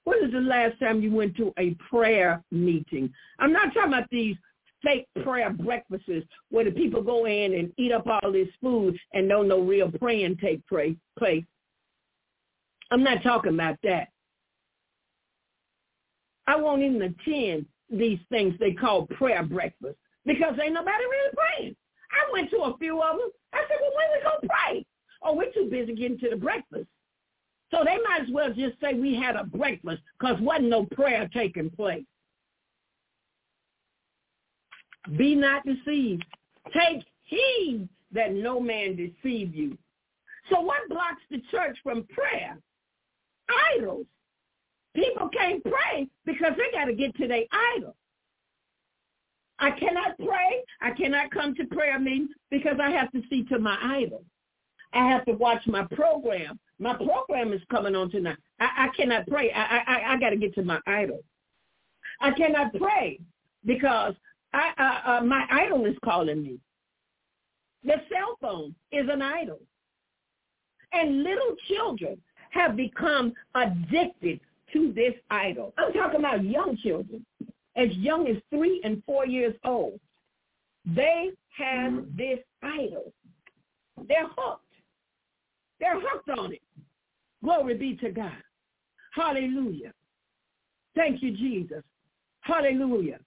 When 0.06 0.24
is 0.24 0.32
the 0.32 0.40
last 0.40 0.80
time 0.80 1.02
you 1.02 1.12
went 1.12 1.36
to 1.36 1.54
a 1.60 1.76
prayer 1.90 2.42
meeting? 2.52 3.14
I'm 3.38 3.52
not 3.52 3.74
talking 3.74 3.92
about 3.92 4.10
these 4.10 4.38
fake 4.82 5.10
prayer 5.24 5.50
breakfasts 5.50 6.26
where 6.52 6.64
the 6.64 6.72
people 6.72 7.02
go 7.04 7.26
in 7.26 7.54
and 7.56 7.74
eat 7.76 7.92
up 7.92 8.08
all 8.08 8.32
this 8.32 8.48
food 8.62 8.98
and 9.12 9.28
don't 9.28 9.50
no 9.50 9.60
real 9.60 9.92
praying 9.92 10.38
take 10.38 10.62
place. 10.70 11.44
I'm 12.92 13.04
not 13.04 13.24
talking 13.24 13.56
about 13.56 13.76
that. 13.84 14.08
I 16.48 16.56
won't 16.56 16.82
even 16.82 17.02
attend 17.02 17.66
these 17.90 18.20
things 18.30 18.56
they 18.58 18.72
call 18.72 19.06
prayer 19.08 19.44
breakfast 19.44 19.98
because 20.26 20.54
ain't 20.64 20.76
nobody 20.76 21.04
really 21.04 21.36
praying. 21.36 21.76
I 22.10 22.32
went 22.32 22.50
to 22.52 22.60
a 22.60 22.78
few 22.78 23.02
of 23.02 23.18
them. 23.18 23.30
I 23.52 23.66
said, 23.68 23.80
well, 23.82 23.92
when 23.98 24.18
we 24.18 24.24
going 24.24 24.42
to 24.44 24.48
pray? 24.48 24.86
Oh, 25.24 25.36
we're 25.36 25.52
too 25.52 25.68
busy 25.70 25.94
getting 25.94 26.20
to 26.20 26.30
the 26.30 26.38
breakfast. 26.38 26.88
So 27.72 27.80
they 27.84 27.98
might 28.08 28.22
as 28.22 28.30
well 28.32 28.50
just 28.54 28.80
say 28.82 28.94
we 28.94 29.16
had 29.16 29.36
a 29.36 29.44
breakfast 29.44 30.02
because 30.20 30.40
wasn't 30.40 30.70
no 30.70 30.86
prayer 30.86 31.30
taking 31.34 31.70
place. 31.70 32.06
Be 35.18 35.36
not 35.36 35.66
deceived. 35.66 36.26
Take 36.74 37.06
heed 37.24 37.88
that 38.12 38.34
no 38.34 38.60
man 38.60 38.96
deceive 38.96 39.54
you. 39.54 39.78
So 40.50 40.62
what 40.62 40.88
blocks 40.90 41.22
the 41.30 41.42
church 41.52 41.78
from 41.84 42.06
prayer? 42.06 42.58
Idols. 43.76 44.06
People 44.96 45.30
can't 45.30 45.64
pray 45.64 46.08
because 46.26 46.54
they 46.58 46.78
got 46.78 46.86
to 46.86 46.94
get 46.94 47.16
to 47.18 47.28
their 47.28 47.44
idol. 47.76 47.96
I 49.60 49.72
cannot 49.72 50.18
pray. 50.18 50.64
I 50.82 50.92
cannot 50.92 51.32
come 51.32 51.56
to 51.56 51.66
prayer 51.66 52.00
meetings 52.00 52.30
because 52.50 52.78
I 52.82 52.92
have 52.92 53.12
to 53.12 53.22
see 53.30 53.44
to 53.46 53.60
my 53.60 53.78
idol. 53.82 54.24
I 54.94 55.10
have 55.10 55.26
to 55.26 55.34
watch 55.34 55.66
my 55.68 55.86
program. 55.92 56.60
My 56.80 56.96
program 56.96 57.54
is 57.54 57.62
coming 57.72 57.96
on 57.96 58.12
tonight. 58.12 58.38
I, 58.60 58.86
I 58.86 58.88
cannot 58.96 59.28
pray. 59.28 59.52
I, 59.52 59.78
I, 59.88 60.14
I 60.14 60.20
got 60.20 60.30
to 60.30 60.38
get 60.38 60.54
to 60.56 60.64
my 60.64 60.80
idol. 60.86 61.24
I 62.22 62.32
cannot 62.32 62.74
pray 62.74 63.20
because 63.66 64.14
I, 64.54 64.72
uh, 64.78 65.12
uh, 65.12 65.22
my 65.24 65.46
idol 65.52 65.86
is 65.86 65.96
calling 66.04 66.44
me. 66.44 66.60
The 67.84 67.96
cell 68.10 68.38
phone 68.42 68.76
is 68.92 69.08
an 69.10 69.22
idol. 69.22 69.60
And 70.94 71.24
little 71.24 71.56
children 71.68 72.18
have 72.52 72.76
become 72.76 73.34
addicted 73.56 74.40
to 74.74 74.94
this 74.94 75.14
idol. 75.30 75.74
I'm 75.78 75.94
talking 75.94 76.20
about 76.20 76.44
young 76.44 76.78
children, 76.78 77.26
as 77.76 77.90
young 77.98 78.28
as 78.28 78.38
three 78.50 78.82
and 78.84 79.04
four 79.06 79.26
years 79.26 79.56
old. 79.64 80.00
They 80.86 81.32
have 81.58 82.06
this 82.16 82.40
idol. 82.64 83.12
They're 84.08 84.28
hooked. 84.38 84.64
They're 85.80 86.00
hooked 86.00 86.30
on 86.30 86.54
it. 86.54 86.62
Glory 87.44 87.76
be 87.76 87.96
to 87.98 88.10
God. 88.10 88.32
Hallelujah. 89.14 89.94
Thank 90.96 91.22
you, 91.22 91.32
Jesus. 91.32 91.84
Hallelujah. 92.42 93.20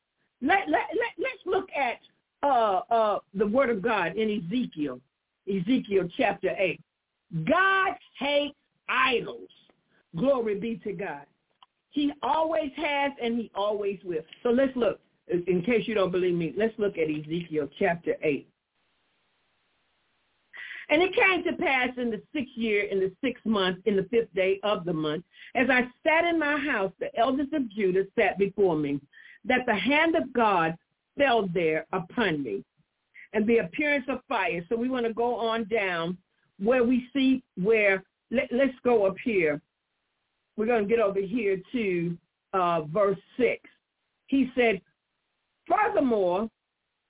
Let, 0.43 0.69
let, 0.69 0.87
let, 0.93 1.13
let's 1.19 1.45
look 1.47 1.69
at 1.77 1.99
uh, 2.43 2.81
uh, 2.91 3.19
the 3.35 3.47
word 3.47 3.71
of 3.71 3.83
God 3.83 4.17
in 4.17 4.43
Ezekiel, 4.45 5.01
Ezekiel 5.49 6.09
chapter 6.17 6.51
8. 6.59 6.81
God 7.47 7.95
hates 8.19 8.57
idols. 8.89 9.49
Glory 10.17 10.59
be 10.59 10.81
to 10.85 10.93
God. 10.93 11.27
He 11.91 12.13
always 12.23 12.71
has 12.77 13.13
and 13.23 13.37
he 13.39 13.51
always 13.55 13.99
will. 14.05 14.23
So 14.43 14.51
let's 14.51 14.75
look, 14.77 15.01
in 15.29 15.63
case 15.63 15.87
you 15.87 15.95
don't 15.95 16.11
believe 16.11 16.35
me, 16.35 16.55
let's 16.57 16.75
look 16.79 16.99
at 16.99 17.09
Ezekiel 17.09 17.69
chapter 17.79 18.15
8. 18.23 18.49
And 20.91 21.03
it 21.03 21.15
came 21.15 21.45
to 21.45 21.53
pass 21.53 21.91
in 21.97 22.11
the 22.11 22.21
sixth 22.35 22.57
year, 22.57 22.85
in 22.85 22.99
the 22.99 23.13
sixth 23.23 23.47
month, 23.47 23.79
in 23.87 23.97
the 23.97 24.09
fifth 24.11 24.35
day 24.35 24.59
of 24.65 24.85
the 24.85 24.93
month, 24.93 25.25
as 25.55 25.69
I 25.71 25.83
sat 26.03 26.25
in 26.25 26.39
my 26.39 26.59
house, 26.59 26.93
the 26.99 27.17
elders 27.17 27.49
of 27.53 27.71
Judah 27.71 28.05
sat 28.19 28.39
before 28.39 28.77
me, 28.77 29.01
that 29.45 29.67
the 29.67 29.75
hand 29.75 30.17
of 30.17 30.33
God 30.33 30.77
fell 31.17 31.49
there 31.55 31.87
upon 31.93 32.43
me, 32.43 32.65
and 33.33 33.47
the 33.47 33.59
appearance 33.59 34.07
of 34.09 34.21
fire. 34.29 34.65
So 34.69 34.77
we 34.77 34.89
want 34.89 35.07
to 35.07 35.15
go 35.15 35.37
on 35.37 35.65
down 35.65 36.19
where 36.59 36.85
we 36.85 37.09
see 37.13 37.43
where, 37.57 38.03
let, 38.31 38.51
us 38.53 38.75
go 38.85 39.07
up 39.07 39.17
here 39.25 39.61
we're 40.61 40.67
going 40.67 40.87
to 40.87 40.95
get 40.95 41.03
over 41.03 41.21
here 41.21 41.59
to 41.73 42.19
uh, 42.53 42.83
verse 42.83 43.19
6. 43.39 43.63
He 44.27 44.51
said, 44.55 44.83
Furthermore, 45.67 46.51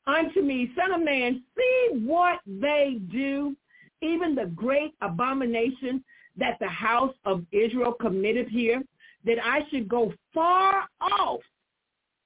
unto 0.06 0.40
me, 0.40 0.70
son 0.76 0.92
of 0.92 1.04
man, 1.04 1.42
see 1.56 2.04
what 2.06 2.38
they 2.46 3.00
do, 3.10 3.56
even 4.02 4.34
the 4.34 4.46
great 4.46 4.94
abomination 5.00 6.04
that 6.36 6.58
the 6.60 6.68
house 6.68 7.14
of 7.24 7.44
Israel 7.52 7.92
committed 7.92 8.48
here, 8.48 8.82
that 9.24 9.38
I 9.44 9.60
should 9.70 9.88
go 9.88 10.12
far 10.32 10.88
off 11.00 11.40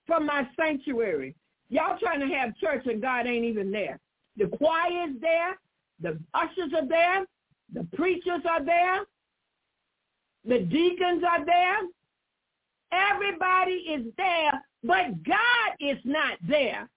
from 0.07 0.27
my 0.27 0.49
sanctuary. 0.57 1.35
Y'all 1.71 1.99
trying 1.99 2.21
to 2.21 2.35
have 2.35 2.57
church 2.59 2.87
and 2.87 3.03
God 3.03 3.27
ain't 3.27 3.45
even 3.45 3.71
there. 3.71 3.99
The 4.37 4.47
choir 4.47 5.09
is 5.09 5.17
there. 5.21 5.59
The 6.01 6.19
ushers 6.35 6.73
are 6.75 6.87
there. 6.87 7.25
The 7.73 7.85
preachers 7.97 8.43
are 8.49 8.65
there. 8.65 9.01
The 10.45 10.61
deacons 10.61 11.25
are 11.29 11.45
there. 11.45 11.79
Everybody 12.93 13.73
is 13.73 14.07
there, 14.17 14.53
but 14.85 15.25
God 15.25 15.71
is 15.81 15.99
not 16.05 16.39
there. 16.47 16.89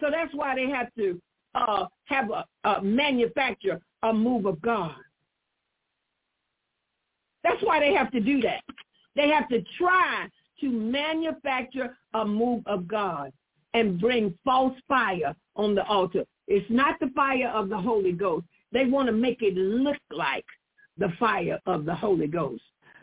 So 0.00 0.08
that's 0.10 0.34
why 0.34 0.54
they 0.56 0.68
have 0.68 0.92
to 0.96 1.20
uh, 1.54 1.86
have 2.06 2.30
a, 2.30 2.44
a 2.68 2.82
manufacture 2.82 3.80
a 4.04 4.12
move 4.12 4.46
of 4.46 4.60
God. 4.60 4.94
That's 7.42 7.62
why 7.62 7.80
they 7.80 7.92
have 7.94 8.10
to 8.12 8.20
do 8.20 8.40
that. 8.42 8.62
They 9.16 9.28
have 9.28 9.48
to 9.48 9.62
try 9.78 10.26
to 10.60 10.70
manufacture 10.70 11.96
a 12.14 12.24
move 12.24 12.62
of 12.66 12.86
God 12.86 13.32
and 13.74 14.00
bring 14.00 14.36
false 14.44 14.76
fire 14.86 15.34
on 15.56 15.74
the 15.74 15.84
altar. 15.84 16.24
It's 16.46 16.66
not 16.70 16.96
the 17.00 17.10
fire 17.14 17.48
of 17.48 17.68
the 17.68 17.78
Holy 17.78 18.12
Ghost. 18.12 18.46
They 18.72 18.86
want 18.86 19.06
to 19.06 19.12
make 19.12 19.40
it 19.40 19.54
look 19.56 19.96
like 20.10 20.44
the 20.98 21.12
fire 21.18 21.58
of 21.66 21.84
the 21.84 21.94
Holy 21.94 22.26
Ghost. 22.26 22.62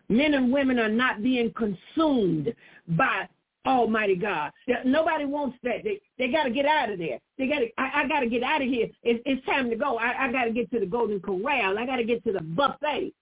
Men 0.09 0.33
and 0.33 0.51
women 0.51 0.79
are 0.79 0.89
not 0.89 1.23
being 1.23 1.53
consumed 1.53 2.53
by 2.89 3.27
Almighty 3.65 4.15
God. 4.15 4.51
Nobody 4.85 5.25
wants 5.25 5.57
that. 5.63 5.83
They 5.83 5.99
they 6.17 6.31
got 6.31 6.43
to 6.43 6.49
get 6.49 6.65
out 6.65 6.91
of 6.91 6.97
there. 6.97 7.19
They 7.37 7.47
got. 7.47 7.61
I, 7.77 8.01
I 8.01 8.07
got 8.07 8.21
to 8.21 8.27
get 8.27 8.43
out 8.43 8.61
of 8.61 8.67
here. 8.67 8.87
It's, 9.03 9.21
it's 9.25 9.45
time 9.45 9.69
to 9.69 9.75
go. 9.75 9.97
I, 9.97 10.25
I 10.25 10.31
got 10.31 10.45
to 10.45 10.51
get 10.51 10.71
to 10.71 10.79
the 10.79 10.85
Golden 10.85 11.19
Corral. 11.19 11.77
I 11.77 11.85
got 11.85 11.97
to 11.97 12.03
get 12.03 12.23
to 12.25 12.31
the 12.31 12.41
buffet. 12.41 13.13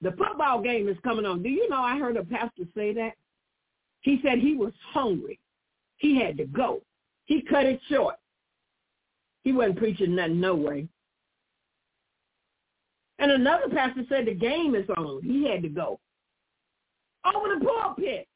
The 0.00 0.12
football 0.12 0.62
game 0.62 0.88
is 0.88 0.96
coming 1.02 1.26
on. 1.26 1.42
Do 1.42 1.48
you 1.48 1.68
know? 1.68 1.80
I 1.80 1.98
heard 1.98 2.16
a 2.16 2.24
pastor 2.24 2.64
say 2.74 2.94
that. 2.94 3.12
He 4.00 4.20
said 4.22 4.38
he 4.38 4.54
was 4.54 4.72
hungry. 4.92 5.38
He 5.96 6.18
had 6.18 6.36
to 6.38 6.44
go. 6.46 6.80
He 7.26 7.42
cut 7.42 7.66
it 7.66 7.80
short. 7.90 8.14
He 9.42 9.52
wasn't 9.52 9.78
preaching 9.78 10.14
nothing 10.14 10.40
no 10.40 10.54
way. 10.54 10.88
And 13.18 13.32
another 13.32 13.68
pastor 13.68 14.04
said 14.08 14.26
the 14.26 14.34
game 14.34 14.74
is 14.74 14.88
on. 14.96 15.20
He 15.22 15.48
had 15.48 15.62
to 15.62 15.68
go. 15.68 15.98
Over 17.24 17.58
the 17.58 17.64
pulpit. 17.64 18.28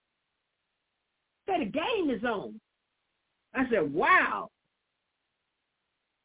Said 1.53 1.67
the 1.67 1.71
game 1.71 2.11
is 2.11 2.25
on. 2.25 2.61
I 3.55 3.69
said, 3.71 3.93
wow. 3.93 4.49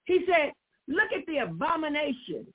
He 0.06 0.26
said, 0.26 0.54
look 0.88 1.12
at 1.16 1.26
the 1.26 1.40
abominations. 1.40 2.48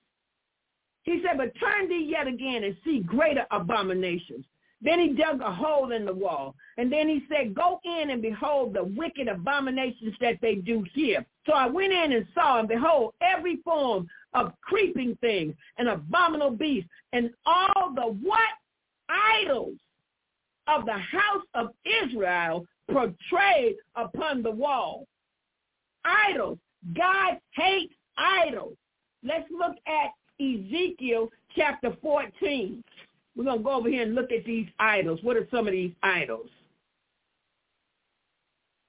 He 1.02 1.22
said, 1.22 1.36
but 1.36 1.52
turn 1.60 1.88
thee 1.88 2.06
yet 2.08 2.26
again 2.26 2.64
and 2.64 2.76
see 2.84 3.00
greater 3.00 3.44
abominations. 3.50 4.46
Then 4.80 4.98
he 4.98 5.12
dug 5.12 5.40
a 5.40 5.52
hole 5.52 5.92
in 5.92 6.04
the 6.04 6.12
wall. 6.12 6.54
And 6.76 6.90
then 6.90 7.08
he 7.08 7.22
said, 7.28 7.54
go 7.54 7.78
in 7.84 8.10
and 8.10 8.22
behold 8.22 8.74
the 8.74 8.84
wicked 8.84 9.28
abominations 9.28 10.14
that 10.20 10.38
they 10.40 10.56
do 10.56 10.84
here. 10.94 11.24
So 11.46 11.52
I 11.52 11.66
went 11.66 11.92
in 11.92 12.12
and 12.12 12.26
saw, 12.34 12.58
and 12.58 12.68
behold, 12.68 13.14
every 13.20 13.56
form 13.58 14.08
of 14.32 14.52
creeping 14.62 15.16
thing, 15.20 15.54
and 15.76 15.88
abominable 15.88 16.56
beast, 16.56 16.88
and 17.12 17.30
all 17.44 17.92
the 17.94 18.02
what? 18.02 18.40
Idols 19.08 19.76
of 20.74 20.86
the 20.86 20.92
house 20.92 21.44
of 21.54 21.68
Israel 22.04 22.66
portrayed 22.90 23.76
upon 23.96 24.42
the 24.42 24.50
wall. 24.50 25.06
Idols. 26.04 26.58
God 26.94 27.38
hates 27.52 27.94
idols. 28.16 28.76
Let's 29.22 29.48
look 29.50 29.76
at 29.86 30.10
Ezekiel 30.40 31.30
chapter 31.54 31.96
14. 32.02 32.82
We're 33.36 33.44
going 33.44 33.58
to 33.58 33.64
go 33.64 33.74
over 33.74 33.88
here 33.88 34.02
and 34.02 34.14
look 34.14 34.32
at 34.32 34.44
these 34.44 34.66
idols. 34.78 35.20
What 35.22 35.36
are 35.36 35.46
some 35.50 35.66
of 35.66 35.72
these 35.72 35.92
idols? 36.02 36.48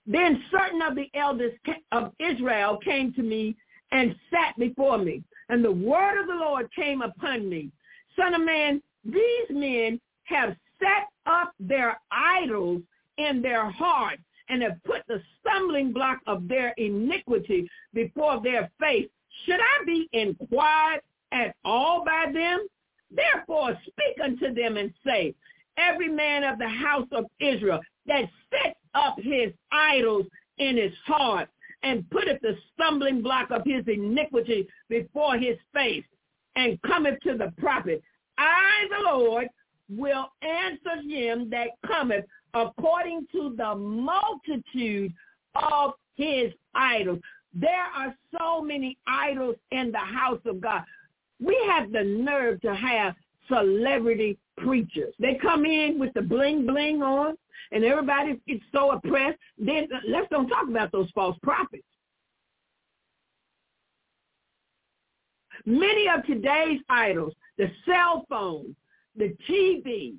Then 0.05 0.43
certain 0.51 0.81
of 0.81 0.95
the 0.95 1.09
elders 1.13 1.53
of 1.91 2.11
Israel 2.19 2.77
came 2.83 3.13
to 3.13 3.21
me 3.21 3.55
and 3.91 4.15
sat 4.31 4.57
before 4.57 4.97
me. 4.97 5.23
And 5.49 5.63
the 5.63 5.71
word 5.71 6.19
of 6.19 6.27
the 6.27 6.33
Lord 6.33 6.69
came 6.75 7.01
upon 7.01 7.47
me. 7.47 7.69
Son 8.17 8.33
of 8.33 8.41
man, 8.41 8.81
these 9.05 9.49
men 9.49 9.99
have 10.25 10.55
set 10.79 11.07
up 11.25 11.53
their 11.59 11.99
idols 12.11 12.81
in 13.17 13.41
their 13.41 13.69
heart 13.69 14.19
and 14.49 14.61
have 14.61 14.83
put 14.83 15.01
the 15.07 15.21
stumbling 15.39 15.93
block 15.93 16.19
of 16.27 16.47
their 16.47 16.73
iniquity 16.77 17.69
before 17.93 18.41
their 18.41 18.69
face. 18.79 19.07
Should 19.45 19.59
I 19.59 19.85
be 19.85 20.09
inquired 20.13 21.01
at 21.31 21.55
all 21.63 22.03
by 22.05 22.31
them? 22.31 22.67
Therefore 23.11 23.77
speak 23.81 24.23
unto 24.23 24.53
them 24.53 24.77
and 24.77 24.93
say, 25.05 25.33
every 25.77 26.09
man 26.09 26.43
of 26.43 26.59
the 26.59 26.67
house 26.67 27.07
of 27.11 27.25
Israel 27.39 27.79
that 28.05 28.25
sets 28.49 28.79
up 28.93 29.15
his 29.19 29.51
idols 29.71 30.25
in 30.57 30.77
his 30.77 30.93
heart 31.05 31.49
and 31.83 32.09
putteth 32.09 32.41
the 32.41 32.55
stumbling 32.73 33.21
block 33.21 33.51
of 33.51 33.63
his 33.65 33.83
iniquity 33.87 34.67
before 34.89 35.37
his 35.37 35.57
face 35.73 36.05
and 36.55 36.81
cometh 36.83 37.19
to 37.21 37.37
the 37.37 37.51
prophet, 37.57 38.01
I, 38.37 38.87
the 38.89 39.03
Lord, 39.03 39.47
will 39.89 40.31
answer 40.41 41.01
him 41.07 41.49
that 41.49 41.69
cometh 41.85 42.25
according 42.53 43.27
to 43.31 43.55
the 43.57 43.75
multitude 43.75 45.13
of 45.55 45.93
his 46.15 46.51
idols. 46.75 47.19
There 47.53 47.85
are 47.95 48.15
so 48.37 48.61
many 48.61 48.97
idols 49.07 49.55
in 49.71 49.91
the 49.91 49.97
house 49.97 50.41
of 50.45 50.61
God. 50.61 50.83
We 51.39 51.57
have 51.69 51.91
the 51.91 52.03
nerve 52.03 52.61
to 52.61 52.73
have 52.75 53.15
celebrity 53.47 54.37
preachers. 54.57 55.13
They 55.19 55.35
come 55.35 55.65
in 55.65 55.99
with 55.99 56.13
the 56.13 56.21
bling 56.21 56.65
bling 56.65 57.01
on 57.01 57.35
and 57.71 57.83
everybody 57.83 58.39
gets 58.47 58.63
so 58.71 58.91
oppressed. 58.91 59.37
Then 59.57 59.87
let's 60.07 60.27
don't 60.29 60.47
talk 60.47 60.67
about 60.67 60.91
those 60.91 61.09
false 61.13 61.37
prophets. 61.43 61.83
Many 65.65 66.07
of 66.09 66.25
today's 66.25 66.81
idols, 66.89 67.33
the 67.57 67.71
cell 67.85 68.25
phone, 68.29 68.75
the 69.15 69.35
TV, 69.49 70.15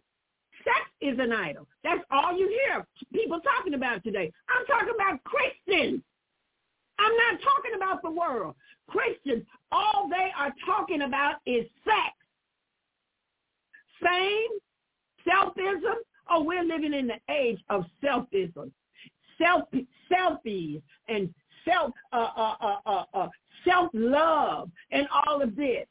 sex 0.63 0.77
is 1.01 1.19
an 1.19 1.33
idol. 1.33 1.67
That's 1.83 2.03
all 2.11 2.37
you 2.37 2.49
hear 2.49 2.87
people 3.13 3.41
talking 3.41 3.75
about 3.75 4.03
today. 4.05 4.33
I'm 4.49 4.67
talking 4.67 4.95
about 4.95 5.23
Christians. 5.25 6.03
I'm 6.99 7.13
not 7.17 7.41
talking 7.43 7.73
about 7.77 8.03
the 8.03 8.11
world. 8.11 8.55
Christians, 8.89 9.45
all 9.73 10.09
they 10.09 10.31
are 10.39 10.53
talking 10.65 11.03
about 11.03 11.37
is 11.47 11.65
sex. 11.85 12.15
Fame, 14.03 14.51
selfism. 15.27 15.95
Oh, 16.31 16.43
we're 16.43 16.65
living 16.65 16.95
in 16.95 17.07
the 17.07 17.19
age 17.31 17.61
of 17.69 17.85
selfism. 18.03 18.71
Self, 19.39 19.69
selfies 20.11 20.81
and 21.09 21.33
self, 21.65 21.93
uh, 22.13 22.29
uh, 22.37 22.55
uh, 22.61 22.77
uh, 22.87 23.05
uh 23.15 23.29
self-love 23.67 24.71
and 24.91 25.07
all 25.11 25.43
of 25.43 25.57
this. 25.57 25.87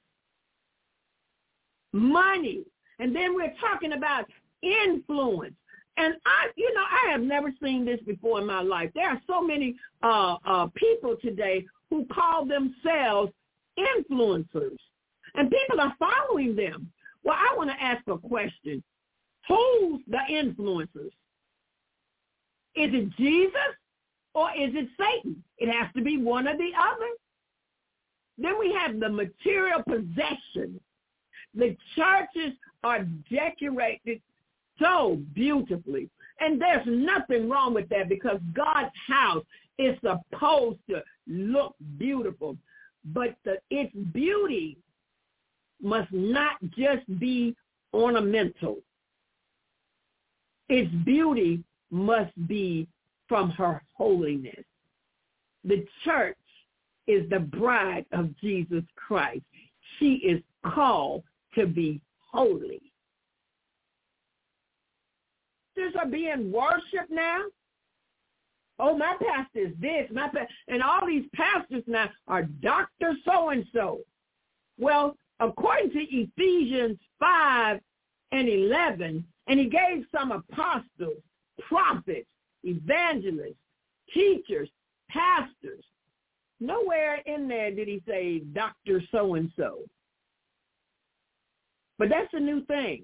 Money. 1.91 2.63
And 2.99 3.15
then 3.15 3.35
we're 3.35 3.53
talking 3.59 3.93
about 3.93 4.25
influence. 4.61 5.55
And 5.97 6.15
I, 6.25 6.47
you 6.55 6.73
know, 6.73 6.83
I 6.83 7.11
have 7.11 7.21
never 7.21 7.51
seen 7.61 7.85
this 7.85 7.99
before 8.05 8.39
in 8.39 8.47
my 8.47 8.61
life. 8.61 8.89
There 8.95 9.09
are 9.09 9.21
so 9.27 9.41
many 9.41 9.75
uh, 10.01 10.37
uh, 10.45 10.67
people 10.75 11.15
today 11.21 11.65
who 11.89 12.05
call 12.05 12.45
themselves 12.45 13.31
influencers, 13.77 14.77
and 15.35 15.51
people 15.51 15.79
are 15.79 15.93
following 15.99 16.55
them. 16.55 16.91
Well, 17.23 17.37
I 17.37 17.55
want 17.55 17.69
to 17.69 17.83
ask 17.83 18.01
a 18.07 18.17
question: 18.17 18.83
Who's 19.47 20.01
the 20.07 20.19
influencers? 20.31 21.11
Is 22.75 22.91
it 22.91 23.15
Jesus 23.17 23.75
or 24.33 24.49
is 24.51 24.71
it 24.73 24.89
Satan? 24.99 25.43
It 25.59 25.71
has 25.71 25.93
to 25.95 26.01
be 26.01 26.17
one 26.17 26.47
or 26.47 26.57
the 26.57 26.71
other. 26.77 27.09
Then 28.37 28.57
we 28.57 28.73
have 28.73 28.99
the 28.99 29.09
material 29.09 29.83
possession. 29.83 30.79
The 31.55 31.75
churches 31.95 32.53
are 32.83 33.05
decorated 33.31 34.21
so 34.79 35.19
beautifully. 35.33 36.09
And 36.39 36.59
there's 36.59 36.85
nothing 36.85 37.49
wrong 37.49 37.73
with 37.73 37.87
that 37.89 38.09
because 38.09 38.39
God's 38.53 38.93
house 39.07 39.45
is 39.77 39.95
supposed 40.01 40.79
to 40.89 41.01
look 41.27 41.75
beautiful. 41.97 42.57
But 43.05 43.35
the, 43.45 43.57
its 43.69 43.93
beauty 44.13 44.77
must 45.81 46.11
not 46.11 46.57
just 46.77 47.19
be 47.19 47.55
ornamental. 47.93 48.77
Its 50.69 50.89
beauty 51.05 51.63
must 51.91 52.31
be 52.47 52.87
from 53.27 53.51
her 53.51 53.83
holiness. 53.93 54.63
The 55.63 55.85
church 56.03 56.37
is 57.07 57.29
the 57.29 57.39
bride 57.39 58.05
of 58.11 58.35
Jesus 58.39 58.83
Christ. 58.95 59.43
She 59.99 60.15
is 60.15 60.41
called 60.65 61.23
to 61.55 61.67
be 61.67 62.01
holy. 62.31 62.81
Pastors 65.75 65.95
are 65.99 66.09
being 66.09 66.51
worshipped 66.51 67.11
now. 67.11 67.41
Oh, 68.79 68.97
my 68.97 69.15
pastor 69.21 69.67
is 69.67 69.73
this, 69.79 70.09
my 70.11 70.27
pa-. 70.29 70.47
and 70.67 70.81
all 70.81 71.05
these 71.05 71.25
pastors 71.35 71.83
now 71.87 72.09
are 72.27 72.43
Doctor 72.43 73.13
So 73.25 73.49
and 73.49 73.65
So. 73.73 73.99
Well, 74.79 75.15
according 75.39 75.91
to 75.91 75.99
Ephesians 75.99 76.97
five 77.19 77.79
and 78.31 78.49
eleven, 78.49 79.25
and 79.47 79.59
he 79.59 79.65
gave 79.65 80.05
some 80.11 80.31
apostles, 80.31 81.21
prophets, 81.67 82.27
evangelists, 82.63 83.57
teachers, 84.13 84.69
pastors, 85.09 85.83
Nowhere 86.63 87.21
in 87.25 87.49
there 87.49 87.71
did 87.71 87.89
he 87.89 88.01
say 88.07 88.39
Dr. 88.39 89.01
So-and-so. 89.11 89.79
But 92.03 92.09
that's 92.09 92.33
a 92.33 92.39
new 92.41 92.65
thing. 92.65 93.03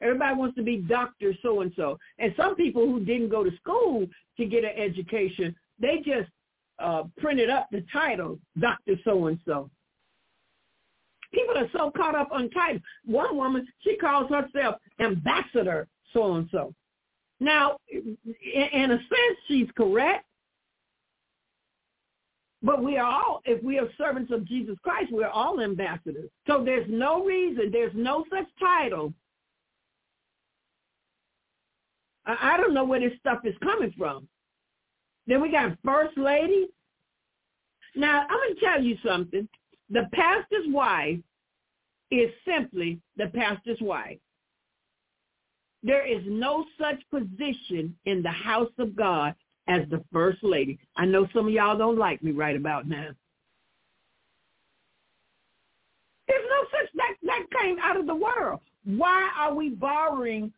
Everybody 0.00 0.34
wants 0.34 0.56
to 0.56 0.62
be 0.62 0.78
Dr. 0.78 1.34
So-and-so. 1.42 1.98
And 2.18 2.32
some 2.34 2.56
people 2.56 2.86
who 2.86 3.04
didn't 3.04 3.28
go 3.28 3.44
to 3.44 3.54
school 3.58 4.06
to 4.38 4.46
get 4.46 4.64
an 4.64 4.70
education, 4.74 5.54
they 5.78 5.98
just 5.98 6.30
uh, 6.78 7.02
printed 7.18 7.50
up 7.50 7.68
the 7.70 7.84
title, 7.92 8.38
Dr. 8.58 8.94
So-and-so. 9.04 9.68
People 11.34 11.58
are 11.58 11.68
so 11.76 11.90
caught 11.90 12.14
up 12.14 12.30
on 12.32 12.48
titles. 12.48 12.80
One 13.04 13.36
woman, 13.36 13.68
she 13.82 13.98
calls 13.98 14.30
herself 14.30 14.76
Ambassador 14.98 15.86
so-and-so. 16.14 16.72
Now, 17.38 17.76
in 17.90 18.90
a 18.92 18.96
sense, 18.96 19.38
she's 19.46 19.68
correct 19.76 20.24
but 22.62 22.82
we 22.82 22.96
are 22.96 23.10
all, 23.10 23.42
if 23.44 23.62
we 23.62 23.78
are 23.78 23.88
servants 23.98 24.32
of 24.32 24.44
Jesus 24.44 24.76
Christ, 24.82 25.10
we're 25.12 25.26
all 25.28 25.60
ambassadors. 25.60 26.30
So 26.46 26.62
there's 26.64 26.86
no 26.88 27.24
reason, 27.24 27.70
there's 27.72 27.94
no 27.94 28.24
such 28.30 28.46
title. 28.60 29.12
I, 32.24 32.54
I 32.54 32.56
don't 32.56 32.74
know 32.74 32.84
where 32.84 33.00
this 33.00 33.18
stuff 33.18 33.40
is 33.44 33.54
coming 33.62 33.92
from. 33.98 34.28
Then 35.26 35.40
we 35.40 35.50
got 35.50 35.76
first 35.84 36.16
lady. 36.16 36.68
Now, 37.96 38.22
I'm 38.28 38.38
going 38.38 38.54
to 38.54 38.60
tell 38.60 38.82
you 38.82 38.96
something. 39.04 39.48
The 39.90 40.08
pastor's 40.12 40.66
wife 40.68 41.18
is 42.10 42.30
simply 42.46 43.00
the 43.16 43.26
pastor's 43.26 43.80
wife. 43.80 44.18
There 45.82 46.06
is 46.06 46.22
no 46.26 46.64
such 46.80 47.02
position 47.10 47.96
in 48.04 48.22
the 48.22 48.30
house 48.30 48.70
of 48.78 48.94
God 48.94 49.34
as 49.68 49.82
the 49.90 50.02
first 50.12 50.42
lady. 50.42 50.78
I 50.96 51.04
know 51.06 51.26
some 51.34 51.46
of 51.46 51.52
y'all 51.52 51.78
don't 51.78 51.98
like 51.98 52.22
me 52.22 52.32
right 52.32 52.56
about 52.56 52.88
now. 52.88 53.08
There's 56.28 56.44
no 56.48 56.64
such 56.70 56.90
that 56.94 57.14
that 57.24 57.60
came 57.60 57.78
out 57.82 57.96
of 57.96 58.06
the 58.06 58.14
world. 58.14 58.60
Why 58.84 59.30
are 59.38 59.54
we 59.54 59.70
borrowing 59.70 60.52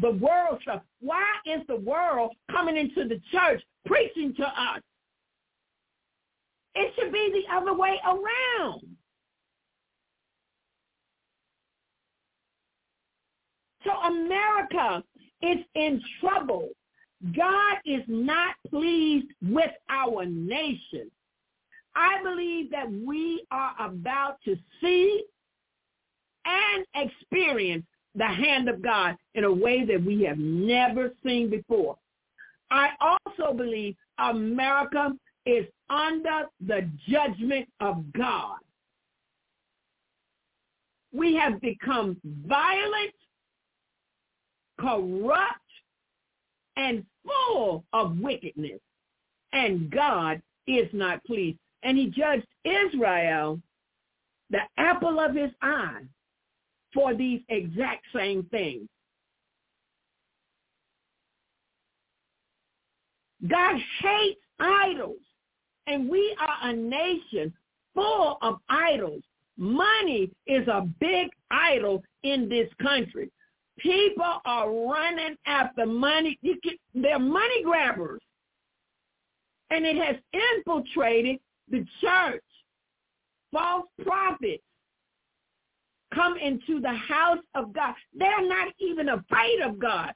the 0.00 0.10
world 0.10 0.58
stuff? 0.62 0.82
Why 1.00 1.24
is 1.46 1.60
the 1.68 1.76
world 1.76 2.32
coming 2.50 2.76
into 2.76 3.08
the 3.08 3.20
church 3.32 3.62
preaching 3.86 4.34
to 4.36 4.44
us? 4.44 4.80
It 6.74 6.92
should 6.96 7.12
be 7.12 7.30
the 7.32 7.54
other 7.54 7.72
way 7.72 8.00
around. 8.04 8.82
So 13.84 13.92
America 13.92 15.04
is 15.42 15.58
in 15.74 16.02
trouble. 16.20 16.70
God 17.32 17.76
is 17.86 18.02
not 18.06 18.54
pleased 18.68 19.28
with 19.42 19.70
our 19.88 20.26
nation. 20.26 21.10
I 21.96 22.22
believe 22.22 22.70
that 22.70 22.90
we 22.90 23.46
are 23.50 23.74
about 23.78 24.38
to 24.44 24.56
see 24.80 25.24
and 26.44 26.84
experience 26.94 27.84
the 28.14 28.26
hand 28.26 28.68
of 28.68 28.82
God 28.82 29.16
in 29.34 29.44
a 29.44 29.52
way 29.52 29.84
that 29.84 30.04
we 30.04 30.22
have 30.24 30.38
never 30.38 31.12
seen 31.24 31.48
before. 31.50 31.96
I 32.70 32.90
also 33.00 33.54
believe 33.54 33.96
America 34.18 35.12
is 35.46 35.64
under 35.88 36.44
the 36.66 36.88
judgment 37.08 37.68
of 37.80 38.12
God. 38.12 38.58
We 41.12 41.34
have 41.36 41.60
become 41.60 42.16
violent, 42.46 43.14
corrupt, 44.80 45.60
and 46.76 47.04
full 47.26 47.84
of 47.92 48.18
wickedness, 48.18 48.80
and 49.52 49.90
God 49.90 50.40
is 50.66 50.88
not 50.92 51.24
pleased. 51.24 51.58
And 51.82 51.98
he 51.98 52.06
judged 52.06 52.46
Israel, 52.64 53.60
the 54.50 54.60
apple 54.78 55.20
of 55.20 55.34
his 55.34 55.50
eye, 55.62 56.02
for 56.92 57.14
these 57.14 57.40
exact 57.48 58.04
same 58.14 58.44
things. 58.50 58.88
God 63.48 63.76
hates 64.00 64.40
idols. 64.60 65.18
And 65.86 66.08
we 66.08 66.34
are 66.40 66.70
a 66.70 66.72
nation 66.72 67.52
full 67.94 68.38
of 68.40 68.56
idols. 68.68 69.22
Money 69.56 70.30
is 70.46 70.66
a 70.68 70.88
big 70.98 71.28
idol 71.50 72.02
in 72.22 72.48
this 72.48 72.68
country. 72.82 73.30
People 73.78 74.40
are 74.44 74.70
running 74.70 75.36
after 75.46 75.86
money. 75.86 76.38
Can, 76.42 76.76
they're 76.94 77.18
money 77.18 77.62
grabbers. 77.62 78.20
And 79.70 79.84
it 79.84 79.96
has 79.96 80.16
infiltrated 80.32 81.38
the 81.70 81.84
church. 82.00 82.42
False 83.52 83.86
prophets 84.04 84.62
come 86.14 86.36
into 86.36 86.80
the 86.80 86.92
house 86.92 87.38
of 87.54 87.72
God. 87.72 87.94
They're 88.16 88.46
not 88.46 88.68
even 88.78 89.08
afraid 89.08 89.60
of 89.64 89.78
God. 89.78 90.12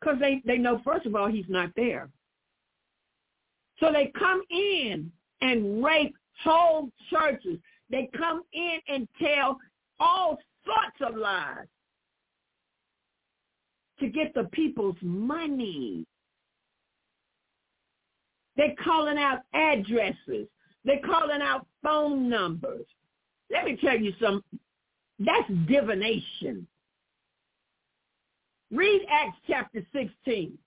Because 0.00 0.18
they, 0.20 0.42
they 0.46 0.58
know, 0.58 0.80
first 0.84 1.06
of 1.06 1.14
all, 1.14 1.28
he's 1.28 1.48
not 1.48 1.70
there. 1.76 2.08
So 3.80 3.92
they 3.92 4.12
come 4.18 4.42
in 4.50 5.10
and 5.40 5.84
rape 5.84 6.14
whole 6.42 6.90
churches. 7.10 7.58
They 7.90 8.08
come 8.16 8.42
in 8.52 8.78
and 8.88 9.08
tell 9.20 9.58
all 10.00 10.38
sorts 10.66 10.96
of 11.00 11.16
lies 11.18 11.66
to 14.00 14.08
get 14.08 14.34
the 14.34 14.44
people's 14.52 14.96
money. 15.00 16.04
They're 18.56 18.74
calling 18.82 19.18
out 19.18 19.40
addresses. 19.54 20.48
They're 20.84 21.00
calling 21.04 21.42
out 21.42 21.66
phone 21.82 22.28
numbers. 22.28 22.86
Let 23.50 23.64
me 23.64 23.76
tell 23.76 23.98
you 23.98 24.12
something. 24.20 24.60
That's 25.18 25.48
divination. 25.66 26.66
Read 28.70 29.02
Acts 29.10 29.38
chapter 29.46 29.80
16. 29.92 30.58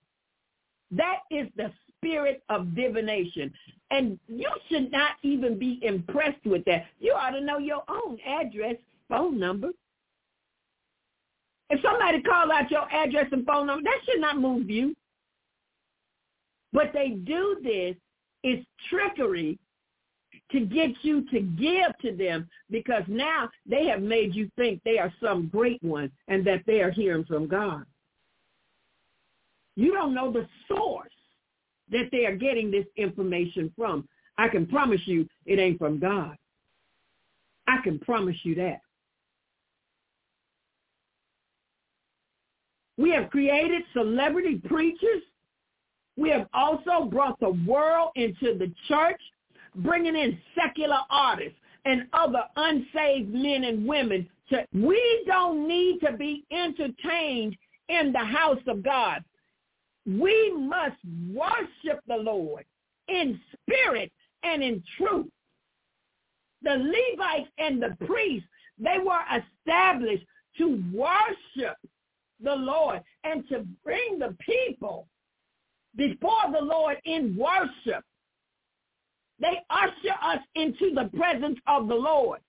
That 0.92 1.20
is 1.30 1.48
the 1.56 1.70
spirit 1.96 2.42
of 2.48 2.74
divination. 2.74 3.52
And 3.90 4.18
you 4.28 4.50
should 4.68 4.90
not 4.90 5.12
even 5.22 5.58
be 5.58 5.78
impressed 5.82 6.44
with 6.44 6.64
that. 6.64 6.86
You 6.98 7.12
ought 7.12 7.30
to 7.30 7.40
know 7.40 7.58
your 7.58 7.82
own 7.88 8.18
address, 8.26 8.76
phone 9.08 9.38
number. 9.38 9.70
If 11.70 11.80
somebody 11.82 12.20
call 12.22 12.50
out 12.50 12.70
your 12.70 12.92
address 12.92 13.26
and 13.32 13.46
phone 13.46 13.68
number, 13.68 13.84
that 13.84 14.00
should 14.04 14.20
not 14.20 14.38
move 14.38 14.68
you. 14.68 14.94
But 16.72 16.92
they 16.92 17.10
do 17.10 17.58
this 17.62 17.96
is 18.42 18.64
trickery 18.88 19.58
to 20.52 20.60
get 20.60 20.90
you 21.02 21.28
to 21.30 21.40
give 21.40 21.96
to 22.02 22.16
them 22.16 22.48
because 22.70 23.04
now 23.06 23.48
they 23.66 23.86
have 23.86 24.02
made 24.02 24.34
you 24.34 24.50
think 24.56 24.80
they 24.84 24.98
are 24.98 25.12
some 25.22 25.48
great 25.48 25.82
one 25.82 26.10
and 26.28 26.44
that 26.46 26.62
they 26.66 26.80
are 26.80 26.90
hearing 26.90 27.24
from 27.24 27.46
God. 27.46 27.84
You 29.76 29.92
don't 29.92 30.14
know 30.14 30.32
the 30.32 30.48
source 30.68 31.08
that 31.90 32.08
they 32.10 32.26
are 32.26 32.36
getting 32.36 32.70
this 32.70 32.86
information 32.96 33.72
from. 33.76 34.08
I 34.38 34.48
can 34.48 34.66
promise 34.66 35.00
you 35.04 35.28
it 35.46 35.58
ain't 35.58 35.78
from 35.78 35.98
God. 35.98 36.36
I 37.68 37.78
can 37.82 37.98
promise 38.00 38.36
you 38.42 38.54
that. 38.56 38.80
We 43.00 43.10
have 43.12 43.30
created 43.30 43.82
celebrity 43.94 44.60
preachers. 44.66 45.22
We 46.18 46.28
have 46.30 46.46
also 46.52 47.06
brought 47.06 47.40
the 47.40 47.56
world 47.66 48.10
into 48.14 48.58
the 48.58 48.70
church, 48.88 49.20
bringing 49.76 50.14
in 50.14 50.38
secular 50.54 50.98
artists 51.08 51.56
and 51.86 52.06
other 52.12 52.42
unsaved 52.56 53.32
men 53.32 53.64
and 53.64 53.86
women. 53.86 54.28
To, 54.50 54.66
we 54.74 55.24
don't 55.26 55.66
need 55.66 56.00
to 56.00 56.12
be 56.12 56.44
entertained 56.50 57.56
in 57.88 58.12
the 58.12 58.18
house 58.18 58.60
of 58.66 58.82
God. 58.82 59.24
We 60.04 60.52
must 60.54 60.96
worship 61.32 62.02
the 62.06 62.16
Lord 62.16 62.66
in 63.08 63.40
spirit 63.62 64.12
and 64.42 64.62
in 64.62 64.82
truth. 64.98 65.30
The 66.62 66.74
Levites 66.74 67.48
and 67.56 67.82
the 67.82 67.96
priests, 68.04 68.48
they 68.78 68.98
were 69.02 69.22
established 69.32 70.26
to 70.58 70.82
worship 70.92 71.78
the 72.42 72.54
Lord 72.54 73.00
and 73.24 73.48
to 73.48 73.66
bring 73.84 74.18
the 74.18 74.36
people 74.40 75.06
before 75.96 76.50
the 76.52 76.64
Lord 76.64 76.96
in 77.04 77.36
worship. 77.36 78.04
They 79.38 79.58
usher 79.70 80.14
us 80.22 80.40
into 80.54 80.94
the 80.94 81.10
presence 81.16 81.58
of 81.66 81.88
the 81.88 81.94
Lord. 81.94 82.40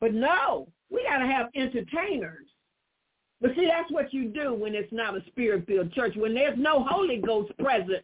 But 0.00 0.14
no, 0.14 0.68
we 0.90 1.04
got 1.04 1.18
to 1.18 1.26
have 1.26 1.48
entertainers. 1.54 2.46
But 3.40 3.54
see, 3.54 3.66
that's 3.66 3.90
what 3.90 4.14
you 4.14 4.28
do 4.28 4.54
when 4.54 4.74
it's 4.74 4.92
not 4.92 5.16
a 5.16 5.22
spirit-filled 5.26 5.92
church. 5.92 6.14
When 6.16 6.34
there's 6.34 6.58
no 6.58 6.84
Holy 6.88 7.18
Ghost 7.18 7.52
present, 7.58 8.02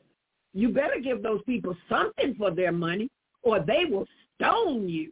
you 0.53 0.69
better 0.69 1.01
give 1.03 1.23
those 1.23 1.41
people 1.47 1.75
something 1.89 2.35
for 2.35 2.51
their 2.51 2.73
money 2.73 3.09
or 3.43 3.61
they 3.61 3.85
will 3.89 4.07
stone 4.35 4.89
you. 4.89 5.11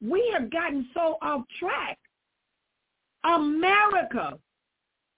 We 0.00 0.30
have 0.32 0.50
gotten 0.50 0.88
so 0.94 1.16
off 1.22 1.42
track. 1.58 1.98
America 3.24 4.38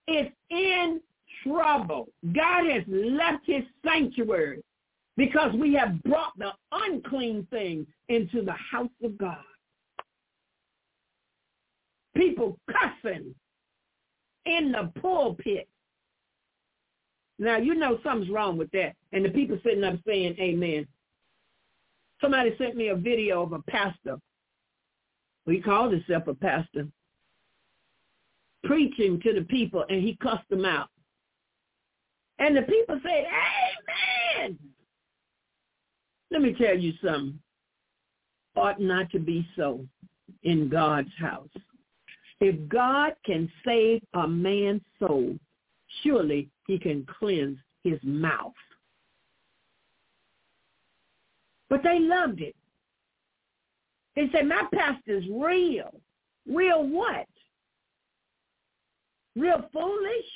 is 0.08 0.26
in 0.50 1.00
trouble. 1.42 2.08
God 2.34 2.66
has 2.70 2.82
left 2.86 3.44
his 3.46 3.64
sanctuary 3.84 4.62
because 5.16 5.52
we 5.54 5.74
have 5.74 6.02
brought 6.02 6.38
the 6.38 6.52
unclean 6.72 7.46
thing 7.50 7.86
into 8.08 8.42
the 8.42 8.54
house 8.70 8.90
of 9.02 9.18
God 9.18 9.38
people 12.16 12.58
cussing 12.70 13.34
in 14.46 14.72
the 14.72 14.90
pulpit. 15.00 15.68
Now, 17.38 17.58
you 17.58 17.74
know 17.74 17.98
something's 18.02 18.30
wrong 18.30 18.56
with 18.56 18.70
that. 18.72 18.94
And 19.12 19.24
the 19.24 19.28
people 19.28 19.58
sitting 19.62 19.84
up 19.84 19.96
saying 20.06 20.36
amen. 20.40 20.86
Somebody 22.20 22.54
sent 22.56 22.76
me 22.76 22.88
a 22.88 22.96
video 22.96 23.42
of 23.42 23.52
a 23.52 23.62
pastor. 23.62 24.16
He 25.44 25.60
called 25.60 25.92
himself 25.92 26.26
a 26.26 26.34
pastor. 26.34 26.88
Preaching 28.66 29.20
to 29.22 29.32
the 29.32 29.42
people, 29.42 29.84
and 29.88 30.02
he 30.02 30.16
cussed 30.22 30.48
them 30.50 30.64
out. 30.64 30.88
And 32.38 32.56
the 32.56 32.62
people 32.62 33.00
said, 33.02 33.24
amen. 34.38 34.58
Let 36.30 36.42
me 36.42 36.54
tell 36.54 36.76
you 36.76 36.92
something. 37.02 37.38
Ought 38.56 38.80
not 38.80 39.10
to 39.10 39.18
be 39.18 39.46
so 39.56 39.86
in 40.42 40.68
God's 40.68 41.12
house. 41.18 41.48
If 42.40 42.68
God 42.68 43.14
can 43.24 43.50
save 43.64 44.02
a 44.14 44.26
man's 44.26 44.82
soul, 44.98 45.38
surely 46.02 46.48
he 46.66 46.78
can 46.78 47.06
cleanse 47.18 47.58
his 47.84 47.98
mouth. 48.02 48.52
But 51.68 51.82
they 51.82 51.98
loved 51.98 52.40
it. 52.40 52.54
They 54.14 54.28
said, 54.32 54.46
my 54.46 54.64
pastor's 54.74 55.24
real. 55.30 56.00
Real 56.48 56.86
what? 56.86 57.26
Real 59.36 59.68
foolish? 59.72 60.26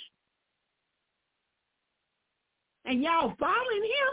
And 2.85 3.03
y'all 3.03 3.35
following 3.39 3.83
him? 3.83 4.13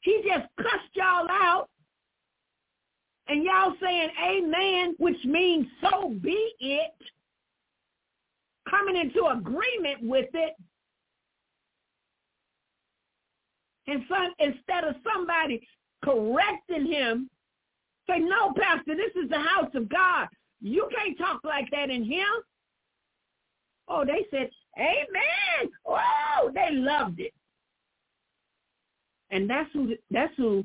He 0.00 0.22
just 0.26 0.46
cussed 0.58 0.94
y'all 0.94 1.28
out 1.30 1.68
and 3.28 3.42
y'all 3.42 3.74
saying 3.80 4.10
amen, 4.22 4.94
which 4.98 5.24
means 5.24 5.66
so 5.80 6.10
be 6.22 6.52
it, 6.60 6.92
coming 8.68 8.96
into 8.96 9.26
agreement 9.26 10.02
with 10.02 10.28
it. 10.34 10.54
And 13.86 14.02
some, 14.08 14.32
instead 14.38 14.84
of 14.84 14.96
somebody 15.10 15.66
correcting 16.04 16.86
him, 16.86 17.30
say, 18.08 18.18
no, 18.18 18.52
Pastor, 18.52 18.94
this 18.94 19.12
is 19.22 19.30
the 19.30 19.38
house 19.38 19.70
of 19.74 19.88
God. 19.88 20.28
You 20.60 20.88
can't 20.94 21.16
talk 21.18 21.40
like 21.44 21.70
that 21.70 21.90
in 21.90 22.02
here. 22.04 22.24
Oh, 23.88 24.04
they 24.04 24.26
said, 24.30 24.50
Amen. 24.78 25.70
Oh, 25.86 26.50
they 26.54 26.68
loved 26.72 27.20
it. 27.20 27.32
And 29.30 29.48
that's 29.48 29.70
who 29.72 29.94
that's 30.10 30.34
who 30.36 30.64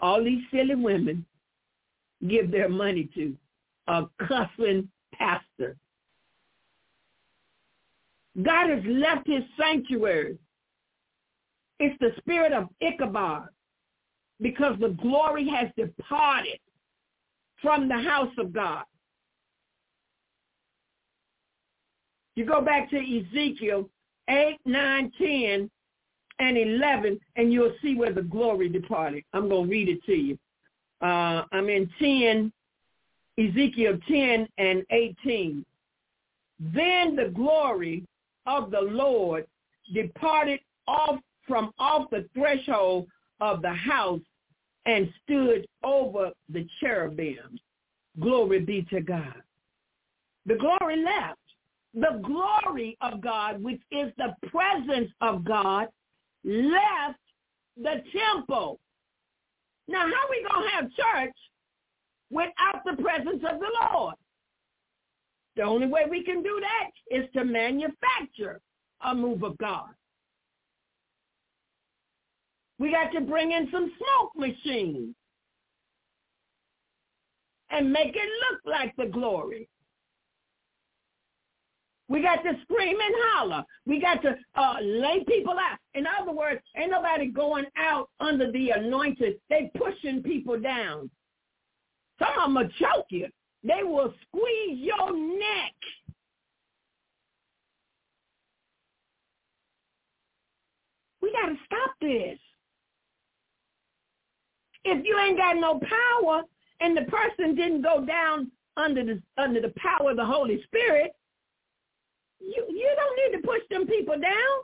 all 0.00 0.22
these 0.22 0.42
silly 0.50 0.74
women 0.74 1.24
give 2.28 2.50
their 2.50 2.68
money 2.68 3.08
to. 3.14 3.36
A 3.86 4.04
cussing 4.26 4.88
pastor. 5.12 5.76
God 8.42 8.70
has 8.70 8.82
left 8.86 9.26
his 9.26 9.42
sanctuary. 9.58 10.38
It's 11.78 11.96
the 12.00 12.12
spirit 12.18 12.52
of 12.52 12.68
Ichabod 12.80 13.48
because 14.40 14.76
the 14.80 14.96
glory 15.00 15.48
has 15.48 15.68
departed 15.76 16.58
from 17.60 17.88
the 17.88 17.98
house 17.98 18.32
of 18.38 18.52
God. 18.52 18.84
You 22.36 22.44
go 22.44 22.60
back 22.60 22.90
to 22.90 22.96
Ezekiel 22.96 23.88
8, 24.28 24.58
9, 24.64 25.12
10, 25.18 25.70
and 26.40 26.58
11, 26.58 27.20
and 27.36 27.52
you'll 27.52 27.74
see 27.80 27.94
where 27.94 28.12
the 28.12 28.22
glory 28.22 28.68
departed. 28.68 29.24
I'm 29.32 29.48
going 29.48 29.64
to 29.64 29.70
read 29.70 29.88
it 29.88 30.02
to 30.04 30.12
you. 30.12 30.38
Uh, 31.00 31.44
I'm 31.52 31.68
in 31.68 31.88
10, 31.98 32.52
Ezekiel 33.38 33.98
10 34.08 34.48
and 34.58 34.84
18. 34.90 35.64
Then 36.58 37.16
the 37.16 37.30
glory 37.34 38.04
of 38.46 38.70
the 38.70 38.80
Lord 38.80 39.46
departed 39.92 40.60
off 40.86 41.18
from 41.46 41.72
off 41.78 42.08
the 42.10 42.26
threshold 42.34 43.06
of 43.40 43.60
the 43.60 43.72
house 43.72 44.20
and 44.86 45.12
stood 45.22 45.66
over 45.82 46.30
the 46.48 46.66
cherubim. 46.80 47.58
Glory 48.20 48.60
be 48.60 48.82
to 48.90 49.00
God. 49.00 49.42
The 50.46 50.56
glory 50.56 51.02
left. 51.02 51.38
The 51.94 52.20
glory 52.24 52.96
of 53.00 53.20
God, 53.20 53.62
which 53.62 53.80
is 53.92 54.12
the 54.16 54.34
presence 54.48 55.10
of 55.20 55.44
God, 55.44 55.88
left 56.44 57.20
the 57.76 58.02
temple. 58.12 58.80
Now, 59.86 60.00
how 60.00 60.06
are 60.06 60.30
we 60.30 60.46
going 60.48 60.64
to 60.64 60.74
have 60.74 60.90
church 60.92 61.36
without 62.30 62.84
the 62.84 63.00
presence 63.00 63.42
of 63.48 63.60
the 63.60 63.70
Lord? 63.92 64.14
The 65.56 65.62
only 65.62 65.86
way 65.86 66.02
we 66.10 66.24
can 66.24 66.42
do 66.42 66.60
that 66.60 67.16
is 67.16 67.30
to 67.34 67.44
manufacture 67.44 68.60
a 69.04 69.14
move 69.14 69.42
of 69.44 69.56
God. 69.58 69.90
We 72.78 72.90
got 72.90 73.12
to 73.12 73.20
bring 73.20 73.52
in 73.52 73.68
some 73.70 73.92
smoke 73.96 74.32
machines 74.36 75.14
and 77.70 77.92
make 77.92 78.16
it 78.16 78.28
look 78.50 78.60
like 78.64 78.94
the 78.96 79.06
glory. 79.06 79.68
We 82.08 82.20
got 82.20 82.42
to 82.42 82.52
scream 82.62 82.96
and 83.00 83.14
holler. 83.32 83.64
We 83.86 84.00
got 84.00 84.20
to 84.22 84.36
uh, 84.56 84.76
lay 84.82 85.24
people 85.26 85.54
out. 85.54 85.78
In 85.94 86.04
other 86.20 86.32
words, 86.32 86.60
ain't 86.76 86.90
nobody 86.90 87.28
going 87.28 87.64
out 87.78 88.10
under 88.20 88.52
the 88.52 88.70
anointed. 88.70 89.40
They 89.48 89.70
pushing 89.76 90.22
people 90.22 90.58
down. 90.60 91.10
Some 92.18 92.28
of 92.38 92.44
them 92.44 92.54
will 92.54 92.68
choke 92.78 93.06
you. 93.10 93.28
They 93.62 93.82
will 93.82 94.12
squeeze 94.26 94.78
your 94.78 95.16
neck. 95.16 95.74
We 101.22 101.32
got 101.32 101.48
to 101.48 101.56
stop 101.64 101.94
this. 102.02 102.38
If 104.84 105.06
you 105.06 105.18
ain't 105.18 105.38
got 105.38 105.56
no 105.56 105.80
power 105.80 106.42
and 106.80 106.94
the 106.94 107.10
person 107.10 107.54
didn't 107.54 107.80
go 107.80 108.04
down 108.04 108.52
under 108.76 109.02
the 109.02 109.22
under 109.38 109.62
the 109.62 109.72
power 109.76 110.10
of 110.10 110.18
the 110.18 110.24
Holy 110.24 110.62
Spirit, 110.64 111.12
you 112.46 112.66
you 112.68 112.94
don't 112.96 113.32
need 113.32 113.40
to 113.40 113.46
push 113.46 113.62
them 113.70 113.86
people 113.86 114.14
down. 114.20 114.56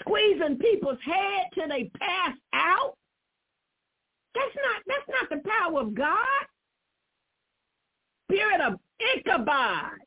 Squeezing 0.00 0.58
people's 0.58 0.98
head 1.04 1.46
till 1.54 1.68
they 1.68 1.90
pass 1.98 2.36
out. 2.52 2.94
That's 4.34 4.56
not 4.56 4.82
that's 4.86 5.08
not 5.08 5.30
the 5.30 5.48
power 5.48 5.80
of 5.80 5.94
God. 5.94 6.46
Spirit 8.30 8.60
of 8.60 8.74
Ichabod. 9.16 9.98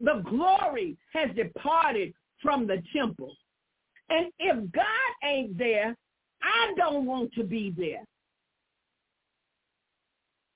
The 0.00 0.22
glory 0.28 0.96
has 1.14 1.30
departed 1.34 2.12
from 2.42 2.66
the 2.66 2.82
temple. 2.94 3.34
And 4.10 4.26
if 4.38 4.72
God 4.72 4.84
ain't 5.24 5.58
there, 5.58 5.96
I 6.42 6.74
don't 6.76 7.06
want 7.06 7.32
to 7.34 7.44
be 7.44 7.74
there. 7.76 8.04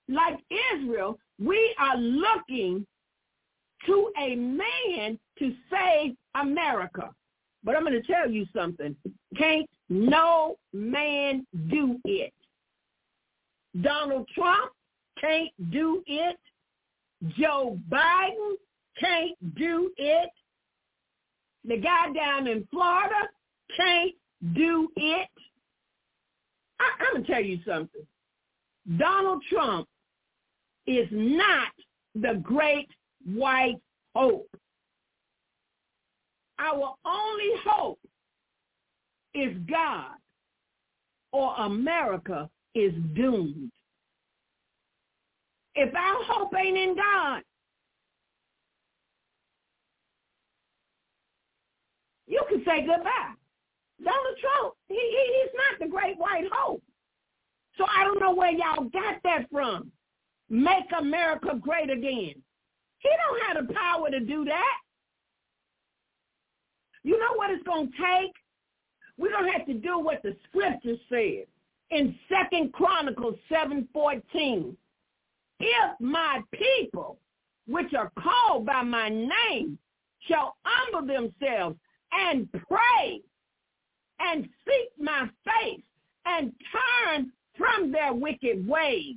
Like 0.08 0.38
Israel, 0.74 1.18
we 1.38 1.74
are 1.78 1.96
looking 1.96 2.86
to 3.86 4.10
a 4.20 4.34
man 4.36 5.18
to 5.38 5.54
save 5.70 6.16
America. 6.34 7.10
But 7.62 7.76
I'm 7.76 7.84
going 7.84 8.00
to 8.00 8.12
tell 8.12 8.30
you 8.30 8.46
something. 8.54 8.96
Can't 9.36 9.68
no 9.88 10.56
man 10.72 11.46
do 11.68 11.98
it. 12.04 12.32
Donald 13.82 14.28
Trump 14.34 14.72
can't 15.20 15.50
do 15.70 16.02
it. 16.06 16.38
Joe 17.36 17.78
Biden 17.90 18.54
can't 18.98 19.54
do 19.56 19.90
it. 19.96 20.30
The 21.66 21.76
guy 21.76 22.12
down 22.14 22.46
in 22.46 22.66
Florida 22.70 23.28
can't 23.76 24.14
do 24.54 24.88
it. 24.96 25.28
I, 26.80 26.84
I'm 26.98 27.14
going 27.14 27.24
to 27.26 27.32
tell 27.32 27.42
you 27.42 27.58
something. 27.66 28.06
Donald 28.98 29.42
Trump 29.50 29.86
is 30.86 31.06
not 31.10 31.68
the 32.14 32.40
great 32.42 32.88
white 33.24 33.80
hope. 34.14 34.48
Our 36.58 36.94
only 37.04 37.50
hope 37.64 37.98
is 39.34 39.56
God 39.68 40.12
or 41.32 41.54
America 41.56 42.48
is 42.74 42.92
doomed. 43.14 43.70
If 45.74 45.94
our 45.94 46.24
hope 46.24 46.52
ain't 46.54 46.76
in 46.76 46.96
God, 46.96 47.42
you 52.26 52.42
can 52.48 52.62
say 52.64 52.84
goodbye. 52.84 53.34
Donald 54.02 54.36
Trump, 54.40 54.74
he, 54.88 54.94
he, 54.94 55.42
he's 55.42 55.52
not 55.54 55.78
the 55.80 55.90
great 55.90 56.18
white 56.18 56.48
hope. 56.52 56.82
So 57.76 57.84
I 57.84 58.04
don't 58.04 58.20
know 58.20 58.34
where 58.34 58.50
y'all 58.50 58.84
got 58.84 59.22
that 59.24 59.46
from. 59.50 59.90
Make 60.48 60.86
America 60.98 61.58
great 61.60 61.90
again. 61.90 62.34
He 63.00 63.08
don't 63.08 63.56
have 63.56 63.66
the 63.66 63.74
power 63.74 64.10
to 64.10 64.20
do 64.20 64.44
that. 64.44 64.78
You 67.02 67.18
know 67.18 67.34
what 67.34 67.50
it's 67.50 67.64
going 67.64 67.90
to 67.90 67.96
take? 67.96 68.32
Going 69.18 69.46
to 69.46 69.52
have 69.52 69.66
to 69.66 69.74
do 69.74 69.98
what 69.98 70.22
the 70.22 70.36
scripture 70.48 70.96
says 71.10 71.46
in 71.90 72.14
Second 72.28 72.72
Chronicles 72.72 73.36
7.14. 73.50 74.74
If 75.60 76.00
my 76.00 76.40
people, 76.52 77.18
which 77.66 77.92
are 77.94 78.10
called 78.18 78.66
by 78.66 78.82
my 78.82 79.08
name, 79.08 79.78
shall 80.26 80.56
humble 80.64 81.06
themselves 81.06 81.76
and 82.12 82.50
pray 82.52 83.20
and 84.20 84.48
seek 84.66 84.90
my 84.98 85.28
face 85.44 85.82
and 86.26 86.52
turn 87.06 87.32
from 87.56 87.92
their 87.92 88.12
wicked 88.12 88.66
ways, 88.66 89.16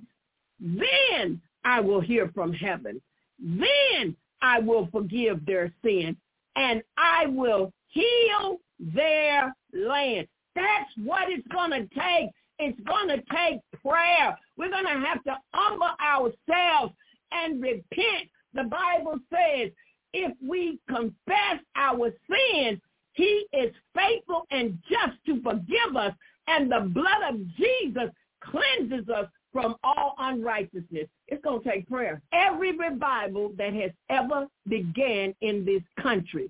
then 0.59 1.41
I 1.63 1.79
will 1.79 2.01
hear 2.01 2.29
from 2.33 2.53
heaven. 2.53 3.01
Then 3.43 4.15
I 4.41 4.59
will 4.59 4.87
forgive 4.91 5.45
their 5.45 5.71
sin 5.83 6.15
and 6.55 6.81
I 6.97 7.25
will 7.27 7.73
heal 7.87 8.57
their 8.79 9.53
land. 9.73 10.27
That's 10.55 10.91
what 11.03 11.29
it's 11.29 11.47
going 11.49 11.71
to 11.71 11.87
take. 11.93 12.29
It's 12.59 12.79
going 12.81 13.09
to 13.09 13.17
take 13.35 13.59
prayer. 13.83 14.37
We're 14.57 14.69
going 14.69 14.85
to 14.85 15.05
have 15.05 15.23
to 15.25 15.37
humble 15.53 15.89
ourselves 16.01 16.93
and 17.31 17.61
repent. 17.61 18.29
The 18.53 18.63
Bible 18.63 19.19
says 19.31 19.71
if 20.13 20.31
we 20.47 20.79
confess 20.87 21.59
our 21.75 22.11
sins, 22.29 22.79
he 23.13 23.45
is 23.53 23.73
faithful 23.95 24.45
and 24.51 24.77
just 24.89 25.17
to 25.25 25.41
forgive 25.41 25.95
us, 25.95 26.13
and 26.47 26.71
the 26.71 26.89
blood 26.93 27.33
of 27.33 27.39
Jesus 27.55 28.09
cleanses 28.41 29.07
us 29.09 29.27
from 29.53 29.75
all 29.83 30.15
unrighteousness. 30.17 31.07
It's 31.27 31.43
going 31.43 31.63
to 31.63 31.69
take 31.69 31.87
prayer. 31.87 32.21
Every 32.33 32.75
revival 32.75 33.53
that 33.57 33.73
has 33.73 33.91
ever 34.09 34.47
began 34.67 35.33
in 35.41 35.63
this 35.63 35.83
country 36.01 36.49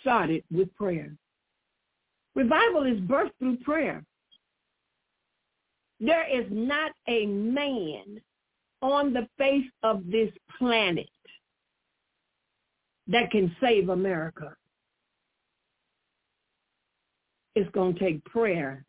started 0.00 0.42
with 0.50 0.74
prayer. 0.74 1.14
Revival 2.34 2.86
is 2.86 2.98
birthed 3.00 3.32
through 3.38 3.58
prayer. 3.58 4.02
There 6.00 6.26
is 6.26 6.46
not 6.50 6.92
a 7.06 7.26
man 7.26 8.20
on 8.80 9.12
the 9.12 9.28
face 9.36 9.66
of 9.82 10.10
this 10.10 10.30
planet 10.58 11.10
that 13.08 13.30
can 13.30 13.54
save 13.60 13.90
America. 13.90 14.54
It's 17.54 17.70
going 17.72 17.94
to 17.94 18.00
take 18.00 18.24
prayer, 18.24 18.86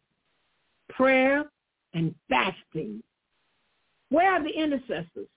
prayer 0.89 1.45
and 1.93 2.13
fasting 2.29 3.01
Where 4.09 4.33
are 4.33 4.43
the 4.43 4.49
intercessors? 4.49 5.27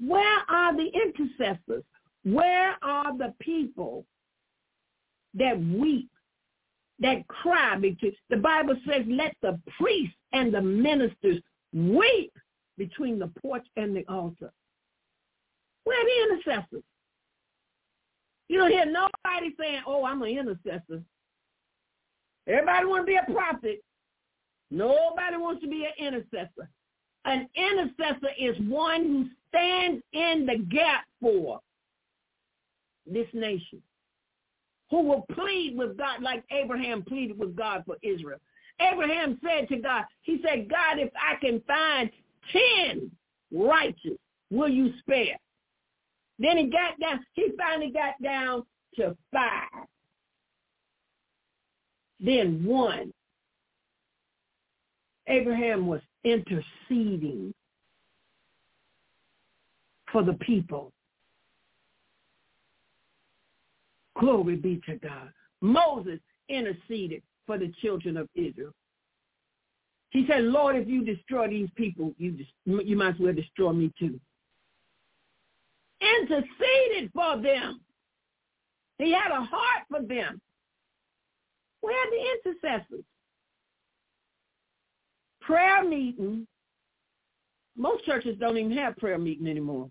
Where 0.00 0.38
are 0.48 0.76
the 0.76 0.90
intercessors? 0.94 1.84
Where 2.24 2.76
are 2.82 3.16
the 3.16 3.34
people 3.40 4.04
that 5.34 5.58
weep, 5.60 6.10
that 7.00 7.26
cry? 7.28 7.76
Because 7.76 8.14
the 8.30 8.36
Bible 8.36 8.76
says, 8.86 9.04
let 9.08 9.34
the 9.42 9.58
priests 9.78 10.16
and 10.32 10.52
the 10.52 10.60
ministers 10.60 11.40
weep 11.72 12.32
between 12.76 13.18
the 13.18 13.30
porch 13.42 13.66
and 13.76 13.94
the 13.96 14.04
altar. 14.08 14.52
Where 15.84 15.98
are 15.98 16.04
the 16.04 16.34
intercessors? 16.34 16.84
You 18.48 18.58
don't 18.58 18.70
hear 18.70 18.86
nobody 18.86 19.54
saying, 19.58 19.82
oh, 19.86 20.04
I'm 20.04 20.22
an 20.22 20.28
intercessor. 20.28 21.02
Everybody 22.46 22.86
want 22.86 23.02
to 23.02 23.06
be 23.06 23.16
a 23.16 23.32
prophet. 23.32 23.82
Nobody 24.70 25.36
wants 25.36 25.62
to 25.62 25.68
be 25.68 25.86
an 25.86 26.06
intercessor. 26.06 26.68
An 27.24 27.48
intercessor 27.54 28.30
is 28.38 28.56
one 28.68 29.04
who 29.04 29.26
stands 29.48 30.02
in 30.12 30.46
the 30.46 30.58
gap 30.70 31.04
for 31.20 31.60
this 33.06 33.26
nation, 33.32 33.82
who 34.90 35.02
will 35.02 35.26
plead 35.32 35.76
with 35.76 35.96
God 35.96 36.22
like 36.22 36.44
Abraham 36.50 37.02
pleaded 37.02 37.38
with 37.38 37.56
God 37.56 37.82
for 37.86 37.96
Israel. 38.02 38.38
Abraham 38.80 39.38
said 39.42 39.68
to 39.68 39.76
God, 39.78 40.04
he 40.22 40.40
said, 40.46 40.68
God, 40.70 40.98
if 40.98 41.10
I 41.16 41.34
can 41.40 41.60
find 41.66 42.10
10 42.52 43.10
righteous, 43.52 44.18
will 44.50 44.68
you 44.68 44.92
spare? 45.00 45.36
Then 46.38 46.58
he 46.58 46.66
got 46.66 46.98
down, 47.00 47.24
he 47.32 47.50
finally 47.58 47.90
got 47.90 48.14
down 48.22 48.62
to 48.96 49.16
five. 49.32 49.86
Then 52.20 52.64
one. 52.64 53.12
Abraham 55.28 55.86
was 55.86 56.00
interceding 56.24 57.54
for 60.10 60.22
the 60.22 60.34
people. 60.34 60.92
Glory 64.18 64.56
be 64.56 64.80
to 64.86 64.96
God. 64.96 65.30
Moses 65.60 66.18
interceded 66.48 67.22
for 67.46 67.58
the 67.58 67.72
children 67.80 68.16
of 68.16 68.28
Israel. 68.34 68.72
He 70.10 70.26
said, 70.26 70.44
Lord, 70.44 70.76
if 70.76 70.88
you 70.88 71.04
destroy 71.04 71.48
these 71.48 71.68
people, 71.74 72.14
you, 72.18 72.32
just, 72.32 72.50
you 72.64 72.96
might 72.96 73.14
as 73.14 73.20
well 73.20 73.34
destroy 73.34 73.72
me 73.72 73.92
too. 73.98 74.18
Interceded 76.00 77.10
for 77.14 77.40
them. 77.40 77.80
He 78.98 79.12
had 79.12 79.30
a 79.30 79.44
heart 79.44 79.84
for 79.90 80.00
them. 80.00 80.40
Where 81.80 81.94
are 81.94 82.10
the 82.10 82.50
intercessors? 82.50 83.04
Prayer 85.48 85.82
meeting. 85.82 86.46
Most 87.74 88.04
churches 88.04 88.36
don't 88.38 88.58
even 88.58 88.76
have 88.76 88.98
prayer 88.98 89.16
meeting 89.16 89.46
anymore. 89.46 89.88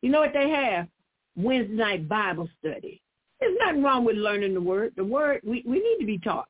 You 0.00 0.10
know 0.10 0.18
what 0.18 0.32
they 0.32 0.50
have? 0.50 0.88
Wednesday 1.36 1.72
night 1.72 2.08
Bible 2.08 2.48
study. 2.58 3.00
There's 3.38 3.56
nothing 3.64 3.84
wrong 3.84 4.04
with 4.04 4.16
learning 4.16 4.54
the 4.54 4.60
word. 4.60 4.92
The 4.96 5.04
word, 5.04 5.40
we, 5.44 5.62
we 5.64 5.76
need 5.76 5.98
to 6.00 6.04
be 6.06 6.18
taught. 6.18 6.48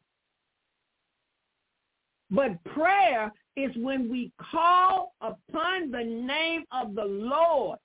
But 2.31 2.65
prayer 2.65 3.31
is 3.57 3.71
when 3.77 4.11
we 4.11 4.33
call 4.51 5.13
upon 5.21 5.91
the 5.91 6.03
name 6.03 6.65
of 6.73 6.95
the 6.95 7.05
Lord. 7.05 7.79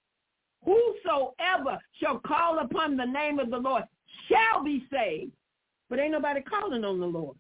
Whosoever 0.64 1.78
shall 2.00 2.20
call 2.26 2.60
upon 2.60 2.96
the 2.96 3.06
name 3.06 3.40
of 3.40 3.50
the 3.50 3.58
Lord 3.58 3.84
shall 4.30 4.64
be 4.64 4.86
saved. 4.94 5.34
But 5.90 6.00
ain't 6.00 6.14
nobody 6.14 6.40
calling 6.40 6.86
on 6.86 7.02
the 7.02 7.06
Lord. 7.06 7.36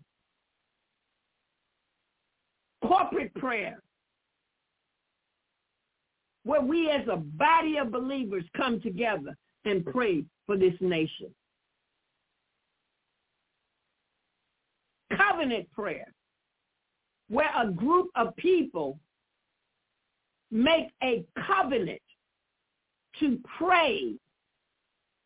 Corporate 2.88 3.33
prayer. 3.35 3.81
Where 6.43 6.61
we 6.61 6.89
as 6.89 7.05
a 7.11 7.17
body 7.17 7.77
of 7.77 7.91
believers 7.91 8.43
come 8.55 8.81
together 8.81 9.35
and 9.65 9.85
pray 9.85 10.23
for 10.45 10.57
this 10.57 10.73
nation. 10.79 11.27
Covenant 15.11 15.69
prayer 15.71 16.13
where 17.29 17.51
a 17.57 17.69
group 17.69 18.09
of 18.15 18.35
people 18.38 18.99
make 20.51 20.89
a 21.03 21.25
covenant 21.45 22.01
to 23.19 23.39
pray 23.57 24.13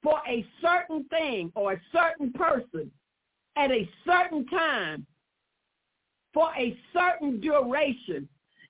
for 0.01 0.19
a 0.27 0.45
certain 0.61 1.03
thing 1.05 1.51
or 1.55 1.73
a 1.73 1.81
certain 1.91 2.31
person 2.33 2.89
at 3.55 3.69
a 3.71 3.87
certain 4.05 4.45
time 4.47 5.05
for 6.33 6.49
a 6.57 6.77
certain 6.93 7.39
duration. 7.39 8.27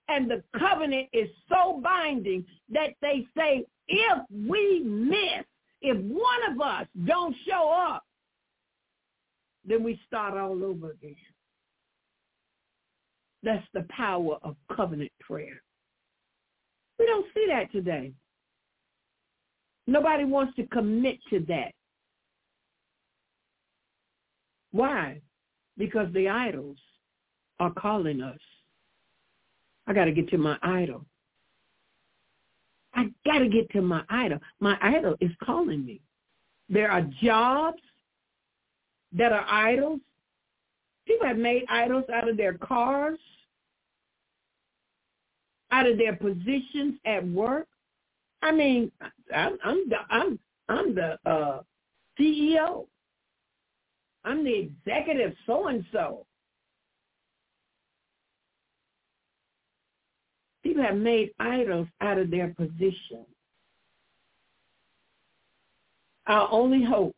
And 0.07 0.29
the 0.29 0.43
covenant 0.59 1.07
is 1.13 1.29
so 1.47 1.79
binding 1.83 2.45
that 2.69 2.89
they 3.01 3.25
say, 3.37 3.65
if 3.87 4.19
we 4.31 4.81
miss, 4.83 5.45
if 5.81 5.97
one 5.97 6.51
of 6.51 6.59
us 6.59 6.87
don't 7.05 7.35
show 7.47 7.71
up, 7.71 8.03
then 9.65 9.83
we 9.83 9.99
start 10.07 10.37
all 10.37 10.63
over 10.63 10.91
again. 10.91 11.15
That's 13.43 13.65
the 13.73 13.85
power 13.89 14.37
of 14.43 14.55
covenant 14.75 15.11
prayer. 15.19 15.61
We 16.99 17.05
don't 17.05 17.25
see 17.33 17.45
that 17.47 17.71
today. 17.71 18.13
Nobody 19.87 20.23
wants 20.25 20.55
to 20.57 20.67
commit 20.67 21.19
to 21.29 21.39
that. 21.47 21.71
Why? 24.71 25.21
Because 25.77 26.07
the 26.13 26.29
idols 26.29 26.77
are 27.61 27.71
calling 27.71 28.21
us. 28.21 28.39
I 29.85 29.93
got 29.93 30.05
to 30.05 30.11
get 30.11 30.27
to 30.29 30.37
my 30.39 30.57
idol. 30.63 31.05
I 32.95 33.05
got 33.23 33.39
to 33.39 33.47
get 33.47 33.69
to 33.71 33.81
my 33.83 34.03
idol. 34.09 34.39
My 34.59 34.77
idol 34.81 35.15
is 35.21 35.29
calling 35.43 35.85
me. 35.85 36.01
There 36.69 36.89
are 36.89 37.03
jobs 37.21 37.81
that 39.13 39.31
are 39.31 39.45
idols. 39.47 39.99
People 41.05 41.27
have 41.27 41.37
made 41.37 41.63
idols 41.69 42.05
out 42.11 42.27
of 42.27 42.35
their 42.35 42.55
cars, 42.55 43.19
out 45.71 45.87
of 45.87 45.99
their 45.99 46.15
positions 46.15 46.95
at 47.05 47.25
work. 47.27 47.67
I 48.41 48.51
mean, 48.51 48.91
I'm 49.35 49.57
I'm 49.63 49.87
the 49.87 49.97
I'm 50.09 50.39
I'm 50.67 50.95
the 50.95 51.19
uh, 51.29 51.61
CEO. 52.19 52.87
I'm 54.25 54.43
the 54.43 54.53
executive 54.53 55.33
so 55.45 55.67
and 55.67 55.85
so. 55.91 56.25
People 60.71 60.85
have 60.85 60.95
made 60.95 61.31
idols 61.37 61.89
out 61.99 62.17
of 62.17 62.31
their 62.31 62.53
position. 62.53 63.25
Our 66.27 66.47
only 66.49 66.81
hope 66.81 67.13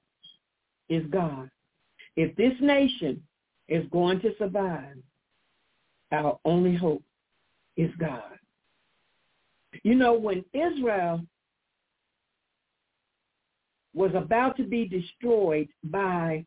is 0.89 1.04
God. 1.12 1.51
If 2.16 2.36
this 2.36 2.54
nation 2.60 3.22
is 3.68 3.86
going 3.91 4.22
to 4.22 4.36
survive, 4.39 4.97
our 6.12 6.39
only 6.45 6.76
hope 6.76 7.04
is 7.78 7.91
God. 7.99 8.39
You 9.84 9.93
know, 9.93 10.14
when 10.14 10.43
Israel 10.51 11.22
was 13.93 14.16
about 14.16 14.58
to 14.58 14.64
be 14.64 14.88
destroyed 14.88 15.68
by 15.84 16.43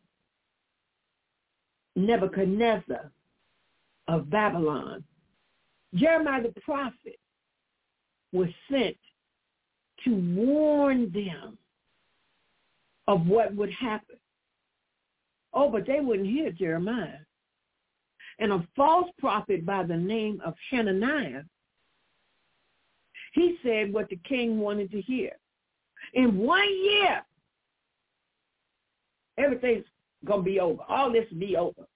Nebuchadnezzar 1.95 3.13
of 4.09 4.29
Babylon, 4.29 5.05
Jeremiah 5.97 6.43
the 6.43 6.61
prophet 6.61 7.19
was 8.33 8.49
sent 8.71 8.97
to 10.05 10.15
warn 10.15 11.11
them 11.13 11.59
of 13.09 13.27
what 13.27 13.55
would 13.55 13.73
happen. 13.73 14.17
Oh, 15.53 15.71
but 15.71 15.87
they 15.87 16.01
wouldn't 16.01 16.29
hear 16.29 16.51
Jeremiah. 16.51 17.19
And 18.39 18.53
a 18.53 18.67
false 18.77 19.11
prophet 19.19 19.65
by 19.65 19.85
the 19.85 19.97
name 19.97 20.43
of 20.45 20.55
Hananiah, 20.71 21.43
he 23.33 23.57
said 23.63 23.93
what 23.93 24.09
the 24.11 24.21
king 24.29 24.59
wanted 24.59 24.91
to 24.91 25.01
hear. 25.01 25.33
In 26.15 26.37
one 26.37 26.69
year, 26.85 27.23
everything's 29.39 29.85
going 30.25 30.41
to 30.41 30.45
be 30.45 30.61
over. 30.61 30.83
All 30.89 31.11
this 31.11 31.25
will 31.31 31.39
be 31.39 31.57
over. 31.57 31.87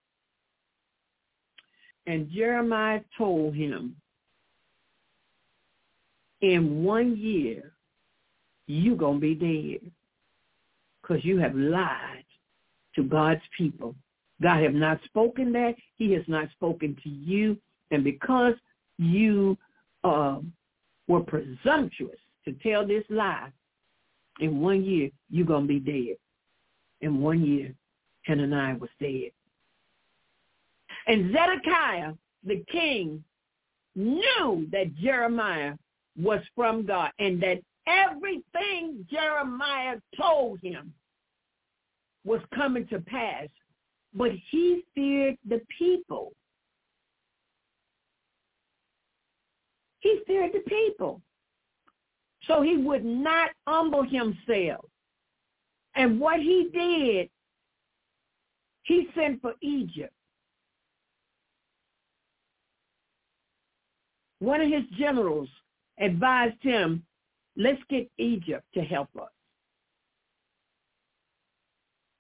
And 2.11 2.29
Jeremiah 2.29 3.03
told 3.17 3.55
him, 3.55 3.95
in 6.41 6.83
one 6.83 7.17
year, 7.17 7.73
you're 8.67 8.97
going 8.97 9.21
to 9.21 9.21
be 9.21 9.35
dead 9.37 9.93
because 11.01 11.25
you 11.25 11.39
have 11.39 11.55
lied 11.55 12.25
to 12.97 13.05
God's 13.05 13.43
people. 13.57 13.95
God 14.43 14.61
have 14.61 14.75
not 14.75 14.99
spoken 15.05 15.53
that. 15.53 15.77
He 15.99 16.11
has 16.15 16.25
not 16.27 16.51
spoken 16.51 16.97
to 17.05 17.09
you. 17.09 17.57
And 17.93 18.03
because 18.03 18.55
you 18.99 19.57
uh, 20.03 20.41
were 21.07 21.21
presumptuous 21.21 22.19
to 22.45 22.53
tell 22.55 22.85
this 22.85 23.05
lie, 23.09 23.53
in 24.41 24.61
one 24.61 24.83
year, 24.83 25.11
you're 25.29 25.47
going 25.47 25.69
to 25.69 25.79
be 25.79 25.79
dead. 25.79 26.17
In 27.03 27.21
one 27.21 27.47
year, 27.47 27.73
Hananiah 28.23 28.79
was 28.79 28.91
dead. 28.99 29.31
And 31.07 31.33
Zedekiah, 31.33 32.13
the 32.45 32.65
king, 32.71 33.25
knew 33.95 34.69
that 34.71 34.95
Jeremiah 34.97 35.75
was 36.17 36.41
from 36.55 36.87
God 36.87 37.11
and 37.19 37.43
that 37.43 37.61
everything 37.87 39.07
Jeremiah 39.11 39.97
told 40.21 40.61
him 40.61 40.93
was 42.25 42.41
coming 42.55 42.87
to 42.89 43.01
pass. 43.01 43.49
But 44.15 44.33
he 44.51 44.83
feared 44.95 45.37
the 45.49 45.61
people. 45.79 46.33
He 50.01 50.21
feared 50.27 50.53
the 50.53 50.61
people. 50.61 51.21
So 52.47 52.63
he 52.63 52.77
would 52.77 53.05
not 53.05 53.51
humble 53.67 54.03
himself. 54.03 54.87
And 55.95 56.19
what 56.19 56.41
he 56.41 56.69
did, 56.73 57.29
he 58.83 59.09
sent 59.15 59.41
for 59.41 59.55
Egypt. 59.61 60.13
One 64.41 64.61
of 64.61 64.69
his 64.69 64.85
generals 64.99 65.49
advised 65.99 66.63
him, 66.63 67.05
let's 67.57 67.81
get 67.89 68.11
Egypt 68.19 68.65
to 68.75 68.81
help 68.81 69.09
us. 69.17 69.31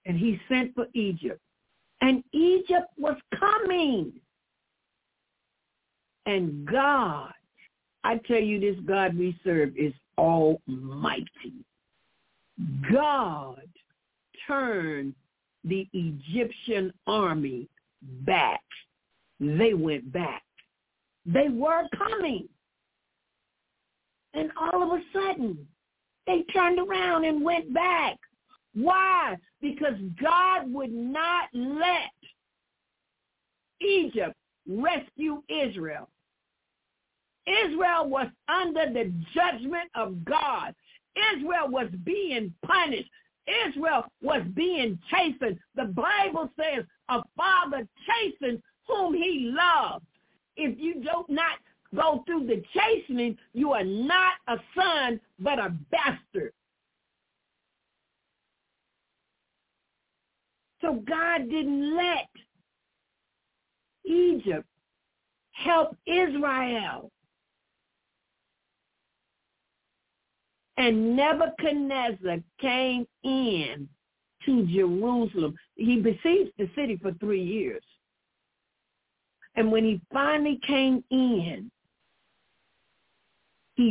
And 0.07 0.18
he 0.18 0.41
sent 0.49 0.75
for 0.75 0.87
Egypt. 0.95 1.41
And 2.01 2.23
Egypt 2.33 2.89
was 2.99 3.16
coming. 3.39 4.12
And 6.27 6.66
God, 6.66 7.33
I 8.05 8.18
tell 8.27 8.41
you 8.41 8.61
this 8.61 8.77
God 8.87 9.16
we 9.16 9.39
serve 9.45 9.77
is 9.77 9.93
almighty. 10.16 11.64
God 12.91 13.62
turned 14.47 15.14
the 15.64 15.87
Egyptian 15.93 16.93
army 17.07 17.68
back. 18.03 18.62
They 19.39 19.75
went 19.75 20.12
back. 20.12 20.43
They 21.27 21.49
were 21.49 21.83
coming. 21.97 22.49
And 24.35 24.51
all 24.61 24.83
of 24.83 24.99
a 24.99 25.03
sudden, 25.12 25.66
they 26.27 26.45
turned 26.53 26.79
around 26.79 27.25
and 27.25 27.43
went 27.43 27.73
back. 27.75 28.16
Why? 28.75 29.37
Because 29.61 29.95
God 30.23 30.73
would 30.73 30.93
not 30.93 31.49
let 31.53 32.11
Egypt 33.81 34.35
rescue 34.68 35.43
Israel. 35.49 36.09
Israel 37.47 38.09
was 38.09 38.29
under 38.49 38.93
the 38.93 39.12
judgment 39.35 39.91
of 39.95 40.25
God. 40.25 40.75
Israel 41.35 41.68
was 41.68 41.89
being 42.05 42.55
punished. 42.64 43.11
Israel 43.66 44.05
was 44.23 44.43
being 44.55 44.99
chastened. 45.11 45.59
The 45.75 45.87
Bible 45.87 46.51
says 46.57 46.85
a 47.09 47.23
father 47.37 47.87
chastens 48.07 48.61
whom 48.87 49.14
he 49.14 49.53
loves. 49.53 50.05
If 50.62 50.78
you 50.78 50.96
do 50.96 51.24
not 51.28 51.58
go 51.96 52.22
through 52.26 52.46
the 52.46 52.62
chastening, 52.74 53.38
you 53.54 53.72
are 53.72 53.82
not 53.82 54.34
a 54.46 54.56
son, 54.76 55.18
but 55.38 55.58
a 55.58 55.74
bastard. 55.90 56.52
So 60.82 61.02
God 61.08 61.48
didn't 61.48 61.96
let 61.96 62.28
Egypt 64.04 64.66
help 65.52 65.96
Israel. 66.06 67.11
And 70.76 71.16
Nebuchadnezzar 71.16 72.38
came 72.61 73.06
in 73.24 73.88
to 74.44 74.66
Jerusalem. 74.66 75.54
He 75.74 76.00
besieged 76.00 76.52
the 76.58 76.68
city 76.74 76.98
for 77.00 77.12
three 77.14 77.42
years. 77.42 77.82
And 79.61 79.70
when 79.70 79.84
he 79.84 80.00
finally 80.11 80.58
came 80.66 81.04
in, 81.11 81.70
he 83.74 83.90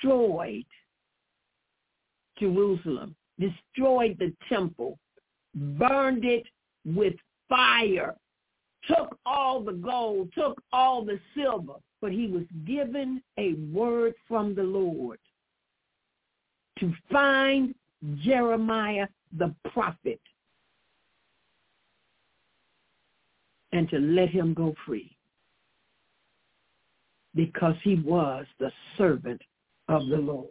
destroyed 0.00 0.64
Jerusalem, 2.38 3.14
destroyed 3.38 4.16
the 4.18 4.32
temple, 4.48 4.98
burned 5.54 6.24
it 6.24 6.44
with 6.86 7.12
fire, 7.46 8.14
took 8.88 9.18
all 9.26 9.60
the 9.60 9.74
gold, 9.74 10.32
took 10.34 10.58
all 10.72 11.04
the 11.04 11.20
silver, 11.36 11.74
but 12.00 12.10
he 12.10 12.28
was 12.28 12.44
given 12.66 13.22
a 13.36 13.52
word 13.70 14.14
from 14.26 14.54
the 14.54 14.62
Lord 14.62 15.18
to 16.78 16.90
find 17.10 17.74
Jeremiah 18.24 19.08
the 19.36 19.54
prophet 19.74 20.22
and 23.72 23.88
to 23.88 23.98
let 23.98 24.28
him 24.28 24.54
go 24.54 24.74
free 24.86 25.16
because 27.34 27.74
he 27.82 27.96
was 27.96 28.46
the 28.58 28.70
servant 28.98 29.40
of 29.88 30.06
the 30.08 30.16
Lord. 30.16 30.48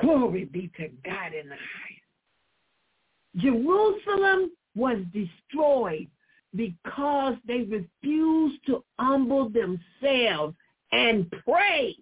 Glory 0.00 0.44
be 0.46 0.70
to 0.78 0.88
God 1.04 1.34
in 1.34 1.48
the 1.48 1.56
highest. 1.56 2.02
Jerusalem 3.36 4.50
was 4.74 4.98
destroyed 5.12 6.08
because 6.54 7.34
they 7.46 7.62
refused 7.62 8.64
to 8.66 8.84
humble 8.98 9.50
themselves 9.50 10.54
and 10.92 11.30
pray. 11.44 11.96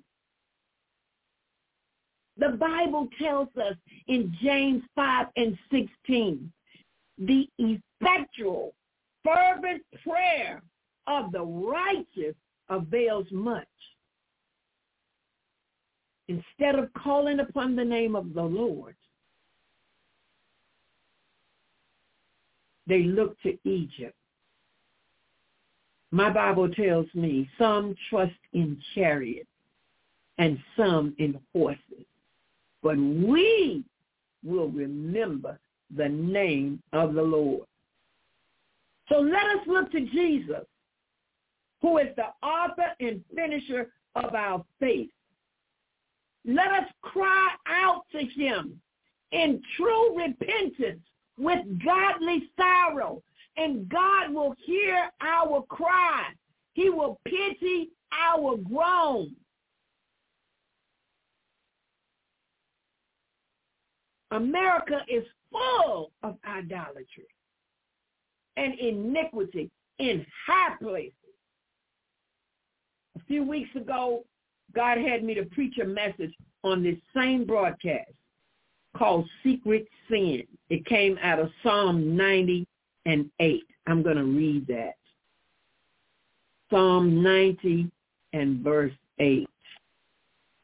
The 2.39 2.51
Bible 2.51 3.09
tells 3.21 3.49
us 3.57 3.77
in 4.09 4.35
James 4.43 4.83
5 4.95 5.27
and 5.37 5.59
16, 5.71 6.51
the 7.19 7.49
effectual, 7.59 8.75
fervent 9.25 9.83
prayer 10.05 10.63
of 11.07 11.33
the 11.33 11.43
righteous 11.43 12.35
avails 12.69 13.27
much. 13.31 13.67
Instead 16.29 16.77
of 16.77 16.93
calling 16.95 17.41
upon 17.41 17.75
the 17.75 17.85
name 17.85 18.15
of 18.15 18.35
the 18.35 18.43
Lord, 18.43 18.95
they 22.87 23.03
look 23.03 23.41
to 23.43 23.59
Egypt. 23.65 24.15
My 26.13 26.31
Bible 26.31 26.69
tells 26.69 27.07
me 27.15 27.49
some 27.59 27.95
trust 28.09 28.33
in 28.53 28.81
chariots 28.95 29.49
and 30.39 30.59
some 30.77 31.15
in 31.19 31.39
horses, 31.53 32.07
but 32.83 32.97
we 32.97 33.85
will 34.45 34.69
remember 34.69 35.59
the 35.97 36.09
name 36.09 36.83
of 36.93 37.15
the 37.15 37.23
Lord. 37.23 37.67
So 39.11 39.19
let 39.19 39.43
us 39.43 39.67
look 39.67 39.91
to 39.93 40.01
Jesus 40.01 40.65
who 41.83 41.99
is 41.99 42.09
the 42.17 42.47
author 42.47 42.95
and 43.01 43.23
finisher 43.35 43.91
of 44.15 44.35
our 44.35 44.65
faith. 44.79 45.11
Let 46.45 46.69
us 46.69 46.89
cry 47.03 47.51
out 47.67 48.03
to 48.13 48.19
him 48.19 48.81
in 49.33 49.63
true 49.77 50.17
repentance 50.17 51.01
with 51.39 51.61
godly 51.85 52.51
sorrow, 52.57 53.23
and 53.57 53.89
God 53.89 54.33
will 54.33 54.55
hear 54.65 55.11
our 55.21 55.63
cry. 55.69 56.27
He 56.75 56.91
will 56.91 57.19
pity 57.25 57.91
our 58.13 58.57
groan. 58.57 59.35
America 64.31 65.01
is 65.09 65.25
full 65.51 66.13
of 66.23 66.37
idolatry 66.47 67.27
and 68.61 68.79
iniquity 68.79 69.71
in 69.99 70.25
high 70.47 70.75
places 70.81 71.13
a 73.17 73.25
few 73.27 73.45
weeks 73.45 73.75
ago, 73.75 74.25
God 74.75 74.99
had 74.99 75.25
me 75.25 75.35
to 75.35 75.45
preach 75.47 75.79
a 75.79 75.85
message 75.85 76.33
on 76.63 76.83
this 76.83 76.97
same 77.15 77.45
broadcast 77.45 78.11
called 78.97 79.29
Secret 79.43 79.87
Sin. 80.09 80.43
It 80.69 80.85
came 80.87 81.19
out 81.23 81.39
of 81.39 81.51
Psalm 81.63 82.17
90 82.17 82.67
and 83.07 83.31
8. 83.41 83.63
I'm 83.87 84.03
going 84.03 84.17
to 84.17 84.25
read 84.25 84.67
that. 84.69 84.95
Psalm 86.71 87.23
90 87.23 87.91
and 88.33 88.63
verse 88.63 88.93
8. 89.19 89.49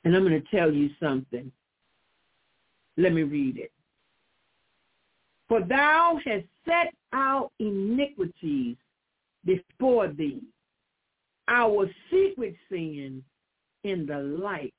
And 0.05 0.15
I'm 0.15 0.23
going 0.23 0.41
to 0.41 0.57
tell 0.57 0.73
you 0.73 0.91
something. 1.01 1.51
Let 2.97 3.13
me 3.13 3.23
read 3.23 3.59
it. 3.59 3.73
For 5.49 5.61
thou 5.63 6.19
hast 6.25 6.47
set 6.65 6.93
our 7.13 7.49
iniquities 7.59 8.77
before 9.45 10.09
thee 10.09 10.43
our 11.49 11.89
secret 12.11 12.57
sins 12.71 13.23
in 13.85 14.07
the 14.07 14.19
light 14.19 14.75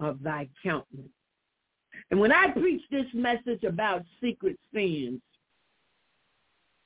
of 0.00 0.22
thy 0.22 0.48
countenance. 0.62 1.08
And 2.10 2.18
when 2.18 2.32
I 2.32 2.50
preach 2.50 2.82
this 2.90 3.06
message 3.14 3.62
about 3.64 4.04
secret 4.20 4.58
sins, 4.74 5.20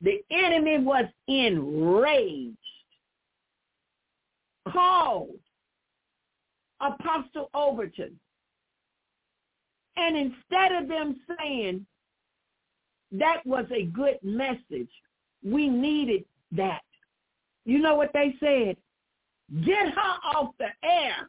the 0.01 0.23
enemy 0.31 0.79
was 0.79 1.07
enraged, 1.29 2.57
called 4.69 5.39
Apostle 6.81 7.49
Overton. 7.55 8.19
And 9.97 10.17
instead 10.17 10.73
of 10.73 10.89
them 10.89 11.21
saying 11.39 11.87
that 13.13 13.43
was 13.45 13.67
a 13.71 13.85
good 13.85 14.19
message, 14.23 14.91
we 15.45 15.69
needed 15.69 16.25
that. 16.53 16.83
You 17.65 17.79
know 17.79 17.95
what 17.95 18.11
they 18.13 18.35
said? 18.41 18.77
Get 19.65 19.89
her 19.89 20.37
off 20.37 20.55
the 20.59 20.69
air. 20.83 21.29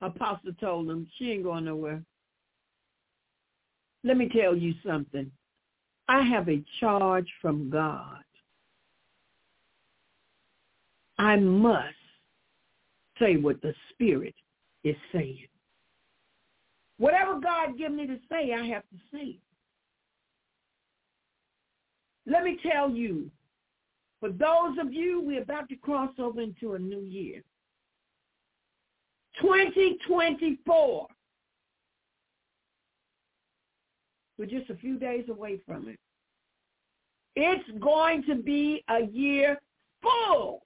Apostle 0.00 0.52
told 0.60 0.88
them, 0.88 1.06
she 1.18 1.32
ain't 1.32 1.44
going 1.44 1.64
nowhere. 1.64 2.02
Let 4.02 4.16
me 4.16 4.28
tell 4.28 4.56
you 4.56 4.74
something. 4.86 5.30
I 6.08 6.22
have 6.22 6.48
a 6.48 6.64
charge 6.80 7.28
from 7.42 7.68
God. 7.68 8.22
I 11.18 11.36
must 11.36 11.94
say 13.18 13.36
what 13.36 13.60
the 13.60 13.74
Spirit 13.92 14.34
is 14.84 14.96
saying. 15.12 15.49
Whatever 17.00 17.40
God 17.40 17.78
give 17.78 17.92
me 17.92 18.06
to 18.06 18.18
say, 18.30 18.52
I 18.52 18.66
have 18.66 18.82
to 18.82 18.96
say 19.10 19.38
Let 22.26 22.44
me 22.44 22.58
tell 22.62 22.90
you, 22.90 23.30
for 24.20 24.28
those 24.28 24.76
of 24.78 24.92
you, 24.92 25.22
we're 25.24 25.40
about 25.40 25.70
to 25.70 25.76
cross 25.76 26.10
over 26.18 26.42
into 26.42 26.74
a 26.74 26.78
new 26.78 27.00
year. 27.00 27.42
2024. 29.40 31.06
We're 34.38 34.44
just 34.44 34.68
a 34.68 34.76
few 34.76 34.98
days 34.98 35.24
away 35.30 35.58
from 35.66 35.88
it. 35.88 35.98
It's 37.34 37.64
going 37.80 38.24
to 38.24 38.34
be 38.34 38.84
a 38.90 39.06
year 39.06 39.58
full 40.02 40.60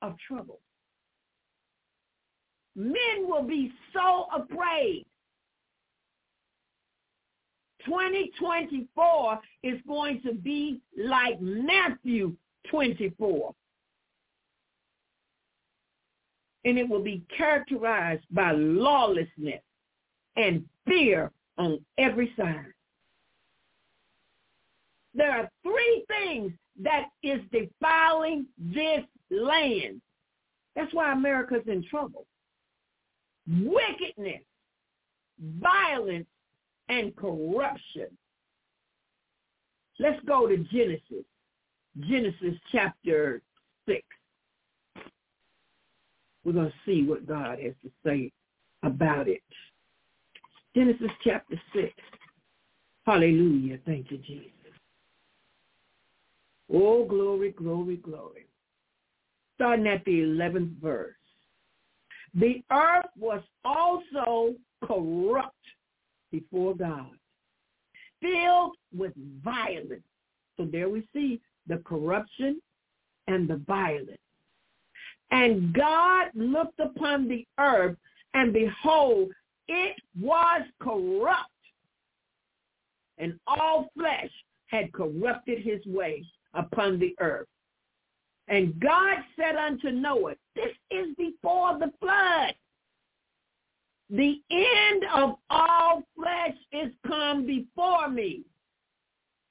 of 0.00 0.14
trouble. 0.28 0.60
Men 2.78 3.28
will 3.28 3.42
be 3.42 3.72
so 3.92 4.26
afraid. 4.32 5.04
2024 7.84 9.40
is 9.64 9.80
going 9.88 10.22
to 10.22 10.32
be 10.32 10.80
like 10.96 11.40
Matthew 11.40 12.36
24. 12.70 13.52
And 16.66 16.78
it 16.78 16.88
will 16.88 17.02
be 17.02 17.24
characterized 17.36 18.22
by 18.30 18.52
lawlessness 18.52 19.62
and 20.36 20.64
fear 20.86 21.32
on 21.56 21.80
every 21.98 22.32
side. 22.36 22.72
There 25.14 25.32
are 25.32 25.50
three 25.64 26.04
things 26.06 26.52
that 26.80 27.08
is 27.24 27.40
defiling 27.50 28.46
this 28.56 29.02
land. 29.32 30.00
That's 30.76 30.94
why 30.94 31.12
America's 31.12 31.66
in 31.66 31.84
trouble. 31.90 32.24
Wickedness, 33.48 34.42
violence, 35.60 36.26
and 36.88 37.14
corruption. 37.16 38.06
Let's 39.98 40.22
go 40.26 40.46
to 40.46 40.56
Genesis. 40.56 41.24
Genesis 42.00 42.54
chapter 42.70 43.42
6. 43.86 44.02
We're 46.44 46.52
going 46.52 46.68
to 46.68 46.74
see 46.86 47.02
what 47.02 47.26
God 47.26 47.58
has 47.58 47.74
to 47.82 47.90
say 48.04 48.32
about 48.82 49.28
it. 49.28 49.42
Genesis 50.74 51.10
chapter 51.24 51.60
6. 51.74 51.92
Hallelujah. 53.04 53.78
Thank 53.84 54.10
you, 54.10 54.18
Jesus. 54.18 54.52
Oh, 56.72 57.04
glory, 57.04 57.52
glory, 57.52 57.96
glory. 57.96 58.46
Starting 59.56 59.86
at 59.88 60.04
the 60.04 60.20
11th 60.20 60.80
verse. 60.80 61.14
The 62.38 62.62
earth 62.70 63.10
was 63.18 63.42
also 63.64 64.54
corrupt 64.84 65.54
before 66.30 66.76
God, 66.76 67.10
filled 68.20 68.76
with 68.96 69.12
violence. 69.42 70.02
So 70.56 70.64
there 70.64 70.88
we 70.88 71.08
see 71.12 71.40
the 71.66 71.78
corruption 71.78 72.60
and 73.26 73.48
the 73.48 73.56
violence. 73.66 74.18
And 75.30 75.72
God 75.72 76.28
looked 76.34 76.78
upon 76.78 77.28
the 77.28 77.44
earth, 77.58 77.96
and 78.34 78.52
behold, 78.52 79.30
it 79.66 79.96
was 80.18 80.62
corrupt, 80.80 81.50
and 83.18 83.38
all 83.46 83.90
flesh 83.98 84.30
had 84.68 84.92
corrupted 84.92 85.58
his 85.58 85.84
way 85.86 86.24
upon 86.54 86.98
the 87.00 87.14
earth. 87.18 87.48
And 88.48 88.80
God 88.80 89.18
said 89.36 89.56
unto 89.56 89.90
Noah, 89.90 90.34
this 90.54 90.74
is 90.90 91.14
before 91.16 91.78
the 91.78 91.92
flood. 92.00 92.54
The 94.10 94.40
end 94.50 95.04
of 95.14 95.36
all 95.50 96.02
flesh 96.16 96.56
is 96.72 96.90
come 97.06 97.44
before 97.44 98.08
me, 98.08 98.42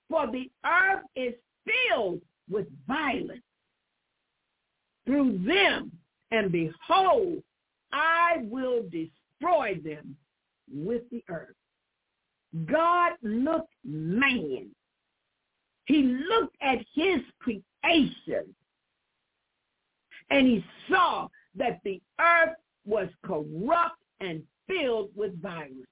for 0.10 0.26
the 0.32 0.50
earth 0.66 1.04
is 1.16 1.36
filled 1.64 2.22
with 2.50 2.66
violence 2.88 3.44
through 5.06 5.40
them, 5.46 5.92
and 6.32 6.52
behold, 6.52 7.44
I 7.94 8.38
will 8.42 8.84
destroy 8.84 9.80
them 9.84 10.18
with 10.74 11.04
the 11.12 11.24
earth. 11.30 11.56
God 12.66 13.14
looked 13.22 13.74
man. 13.86 14.70
He 15.86 16.04
looked 16.30 16.56
at 16.62 16.80
his 16.94 17.22
creation 17.40 18.54
and 20.30 20.48
he 20.48 20.64
saw 20.90 21.28
that 21.56 21.80
the 21.84 22.02
earth 22.20 22.56
was 22.86 23.08
corrupt 23.24 24.02
and 24.20 24.44
filled 24.68 25.10
with 25.16 25.40
violence. 25.42 25.88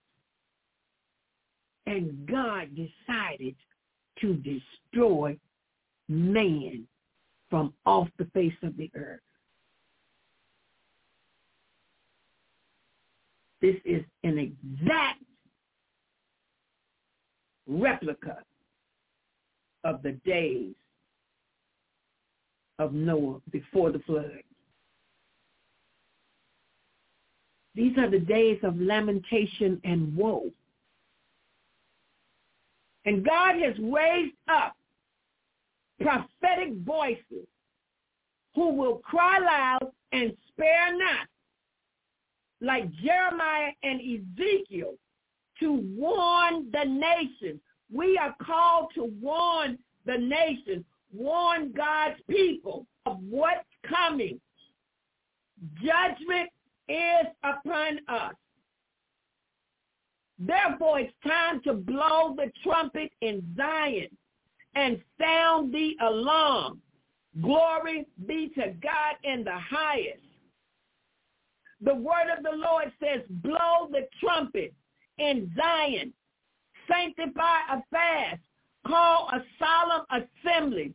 And 1.87 2.25
God 2.25 2.69
decided 2.75 3.55
to 4.21 4.33
destroy 4.35 5.37
man 6.07 6.87
from 7.49 7.73
off 7.85 8.07
the 8.17 8.25
face 8.33 8.53
of 8.63 8.75
the 8.77 8.89
earth. 8.95 9.19
This 13.61 13.75
is 13.85 14.03
an 14.23 14.37
exact 14.37 15.23
replica 17.67 18.37
of 19.83 20.01
the 20.03 20.13
days 20.25 20.73
of 22.79 22.93
Noah 22.93 23.39
before 23.51 23.91
the 23.91 23.99
flood. 23.99 24.41
These 27.75 27.97
are 27.97 28.09
the 28.09 28.19
days 28.19 28.59
of 28.63 28.79
lamentation 28.79 29.81
and 29.83 30.15
woe. 30.15 30.51
And 33.05 33.23
God 33.23 33.55
has 33.61 33.75
raised 33.79 34.35
up 34.47 34.75
prophetic 36.01 36.73
voices 36.85 37.47
who 38.55 38.73
will 38.73 38.97
cry 38.99 39.37
loud 39.39 39.91
and 40.11 40.35
spare 40.47 40.97
not, 40.97 41.27
like 42.61 42.91
Jeremiah 42.93 43.71
and 43.83 43.99
Ezekiel, 43.99 44.93
to 45.59 45.73
warn 45.95 46.71
the 46.71 46.85
nation. 46.85 47.59
We 47.93 48.17
are 48.17 48.35
called 48.41 48.91
to 48.95 49.11
warn 49.21 49.77
the 50.05 50.17
nation, 50.17 50.85
warn 51.15 51.71
God's 51.71 52.19
people 52.29 52.85
of 53.05 53.17
what's 53.29 53.65
coming. 53.87 54.39
Judgment 55.75 56.49
is 56.89 57.27
upon 57.43 57.99
us. 58.07 58.33
Therefore, 60.37 60.99
it's 60.99 61.13
time 61.25 61.61
to 61.63 61.73
blow 61.73 62.35
the 62.35 62.51
trumpet 62.63 63.11
in 63.21 63.41
Zion 63.55 64.09
and 64.75 65.01
sound 65.19 65.73
the 65.73 65.95
alarm. 66.01 66.81
Glory 67.41 68.05
be 68.25 68.49
to 68.55 68.73
God 68.81 69.15
in 69.23 69.43
the 69.43 69.57
highest. 69.57 70.19
The 71.81 71.95
word 71.95 72.29
of 72.35 72.43
the 72.43 72.55
Lord 72.55 72.91
says, 73.01 73.21
blow 73.29 73.89
the 73.91 74.07
trumpet 74.19 74.73
in 75.17 75.51
Zion. 75.55 76.13
Sanctify 76.89 77.59
a 77.71 77.81
fast. 77.91 78.41
Call 78.85 79.29
a 79.33 79.41
solemn 79.59 80.05
assembly. 80.11 80.93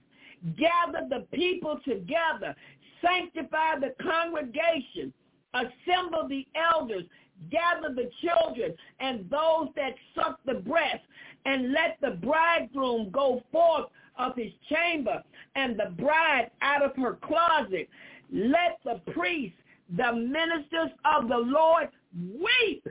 Gather 0.56 1.06
the 1.08 1.26
people 1.36 1.80
together. 1.84 2.54
Sanctify 3.02 3.78
the 3.80 3.94
congregation 4.02 5.12
assemble 5.54 6.28
the 6.28 6.46
elders, 6.54 7.04
gather 7.50 7.94
the 7.94 8.10
children 8.22 8.74
and 9.00 9.28
those 9.30 9.68
that 9.76 9.94
suck 10.14 10.38
the 10.46 10.54
breast, 10.54 11.02
and 11.44 11.72
let 11.72 11.98
the 12.00 12.18
bridegroom 12.22 13.10
go 13.10 13.42
forth 13.50 13.86
of 14.18 14.36
his 14.36 14.52
chamber 14.68 15.22
and 15.54 15.78
the 15.78 15.90
bride 15.96 16.50
out 16.60 16.82
of 16.82 16.94
her 16.96 17.18
closet. 17.22 17.88
Let 18.32 18.78
the 18.84 19.00
priests, 19.12 19.56
the 19.96 20.12
ministers 20.12 20.90
of 21.04 21.28
the 21.28 21.38
Lord, 21.38 21.88
weep 22.14 22.86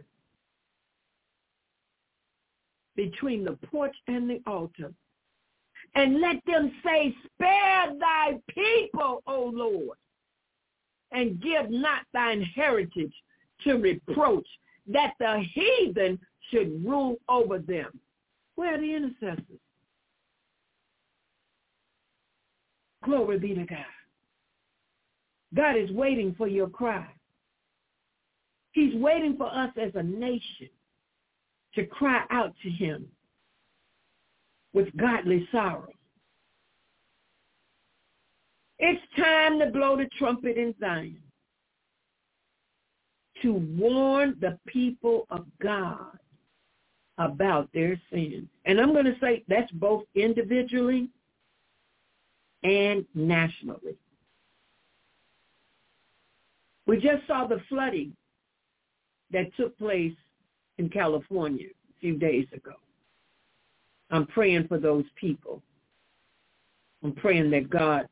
between 2.96 3.44
the 3.44 3.58
porch 3.68 3.96
and 4.08 4.30
the 4.30 4.42
altar. 4.46 4.92
And 5.96 6.22
let 6.22 6.38
them 6.46 6.72
say, 6.86 7.16
spare 7.34 7.94
thy 8.00 8.40
people, 8.54 9.24
O 9.28 9.52
Lord 9.54 9.98
and 11.12 11.42
give 11.42 11.70
not 11.70 12.02
thine 12.14 12.42
heritage 12.42 13.14
to 13.64 13.76
reproach, 13.76 14.48
that 14.88 15.14
the 15.20 15.44
heathen 15.54 16.20
should 16.50 16.84
rule 16.86 17.18
over 17.28 17.60
them. 17.60 18.00
Where 18.56 18.76
are 18.76 18.82
the 18.82 18.96
intercessors? 18.96 19.60
Glory 23.04 23.40
be 23.40 23.56
to 23.56 23.66
God. 23.66 23.86
God 25.56 25.78
is 25.78 25.90
waiting 25.92 26.36
for 26.38 26.48
your 26.48 26.70
cry. 26.70 27.08
He's 28.72 28.94
waiting 28.96 29.36
for 29.36 29.48
us 29.48 29.72
as 29.82 29.92
a 29.96 30.04
nation 30.04 30.70
to 31.76 31.86
cry 31.86 32.24
out 32.30 32.54
to 32.62 32.70
him 32.70 33.08
with 34.74 34.96
godly 34.98 35.48
sorrow. 35.52 35.92
It's 38.78 39.02
time 39.18 39.60
to 39.60 39.68
blow 39.68 39.98
the 39.98 40.08
trumpet 40.18 40.58
in 40.58 40.74
Zion 40.80 41.22
to 43.42 43.54
warn 43.54 44.36
the 44.40 44.58
people 44.68 45.26
of 45.30 45.46
God 45.62 46.18
about 47.18 47.70
their 47.74 48.00
sins. 48.12 48.48
And 48.66 48.80
I'm 48.80 48.94
going 48.94 49.06
to 49.06 49.16
say 49.22 49.44
that's 49.48 49.72
both 49.74 50.04
individually 50.16 51.10
and 52.64 53.06
nationally. 53.14 53.98
We 56.86 56.98
just 56.98 57.28
saw 57.28 57.46
the 57.46 57.62
flooding 57.70 58.16
that 59.32 59.56
took 59.56 59.78
place 59.78 60.16
in 60.78 60.90
California 60.90 61.68
a 61.68 62.00
few 62.00 62.18
days 62.18 62.48
ago. 62.54 62.74
I'm 64.12 64.26
praying 64.28 64.68
for 64.68 64.78
those 64.78 65.06
people. 65.16 65.62
I'm 67.04 67.14
praying 67.14 67.52
that 67.52 67.70
God 67.70 68.08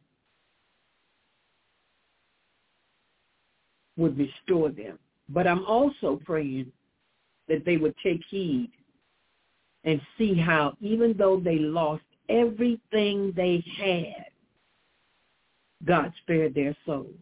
would 3.98 4.18
restore 4.18 4.70
them. 4.70 5.00
But 5.30 5.48
I'm 5.48 5.66
also 5.66 6.20
praying 6.24 6.72
that 7.48 7.66
they 7.66 7.78
would 7.78 7.96
take 8.02 8.22
heed 8.30 8.72
and 9.84 10.00
see 10.18 10.36
how 10.36 10.78
even 10.80 11.16
though 11.18 11.40
they 11.40 11.58
lost 11.58 12.04
everything 12.30 13.34
they 13.36 13.64
had, 13.78 14.26
God 15.86 16.14
spared 16.22 16.54
their 16.54 16.76
souls. 16.86 17.14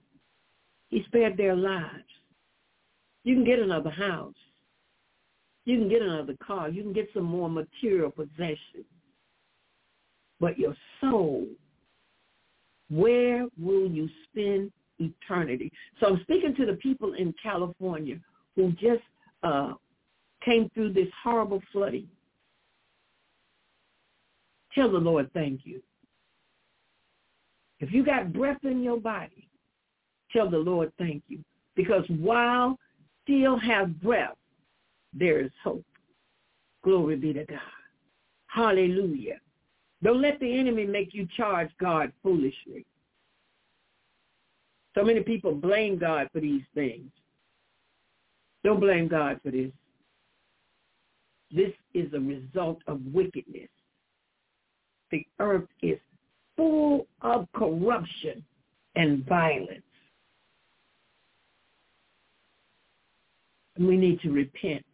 He 0.89 1.03
spared 1.06 1.38
their 1.38 1.56
lives. 1.56 2.03
You 3.23 3.35
can 3.35 3.43
get 3.43 3.60
another 3.60 3.89
house. 3.89 4.34
You 5.66 5.80
can 5.80 5.90
get 5.90 6.02
another 6.02 6.36
car. 6.46 6.70
You 6.70 6.84
can 6.84 6.94
get 6.94 7.10
some 7.14 7.24
more 7.24 7.50
material 7.50 8.12
possessions. 8.12 8.86
But 10.40 10.60
your 10.60 10.76
soul, 11.02 11.48
where 12.90 13.48
will 13.60 13.88
you 13.88 14.08
spend 14.30 14.72
eternity? 15.00 15.72
So 16.00 16.08
I'm 16.08 16.22
speaking 16.22 16.56
to 16.56 16.66
the 16.66 16.74
people 16.74 17.14
in 17.14 17.34
California 17.42 18.18
who 18.56 18.72
just 18.74 19.02
uh, 19.44 19.74
came 20.44 20.70
through 20.74 20.94
this 20.94 21.08
horrible 21.24 21.62
flooding. 21.72 22.08
Tell 24.74 24.92
the 24.92 24.98
Lord 24.98 25.32
thank 25.34 25.62
you. 25.64 25.82
If 27.80 27.92
you 27.92 28.06
got 28.06 28.34
breath 28.34 28.64
in 28.64 28.84
your 28.84 29.00
body, 29.00 29.50
tell 30.32 30.50
the 30.50 30.58
Lord 30.58 30.92
thank 30.98 31.24
you. 31.28 31.40
Because 31.76 32.04
while 32.20 32.78
still 33.24 33.58
have 33.58 34.02
breath, 34.02 34.36
there 35.16 35.40
is 35.40 35.52
hope. 35.64 35.86
Glory 36.84 37.16
be 37.16 37.34
to 37.34 37.46
God. 37.46 37.60
Hallelujah. 38.48 39.40
Don't 40.04 40.22
let 40.22 40.40
the 40.40 40.60
enemy 40.60 40.86
make 40.86 41.14
you 41.14 41.28
charge 41.36 41.70
God 41.80 42.12
foolishly. 42.22 42.86
So 44.94 45.04
many 45.04 45.22
people 45.22 45.54
blame 45.54 45.98
God 45.98 46.30
for 46.32 46.40
these 46.40 46.62
things. 46.74 47.10
Don't 48.64 48.80
blame 48.80 49.08
God 49.08 49.40
for 49.44 49.52
this. 49.52 49.72
This 51.52 51.72
is 51.94 52.12
a 52.14 52.20
result 52.20 52.80
of 52.88 53.02
wickedness. 53.14 53.70
The 55.12 55.26
earth 55.40 55.68
is 55.82 56.00
full 56.58 57.08
of 57.22 57.48
corruption 57.54 58.44
and 58.96 59.26
violence. 59.26 59.82
We 63.78 63.98
need 63.98 64.22
to 64.22 64.32
repent. 64.32 64.86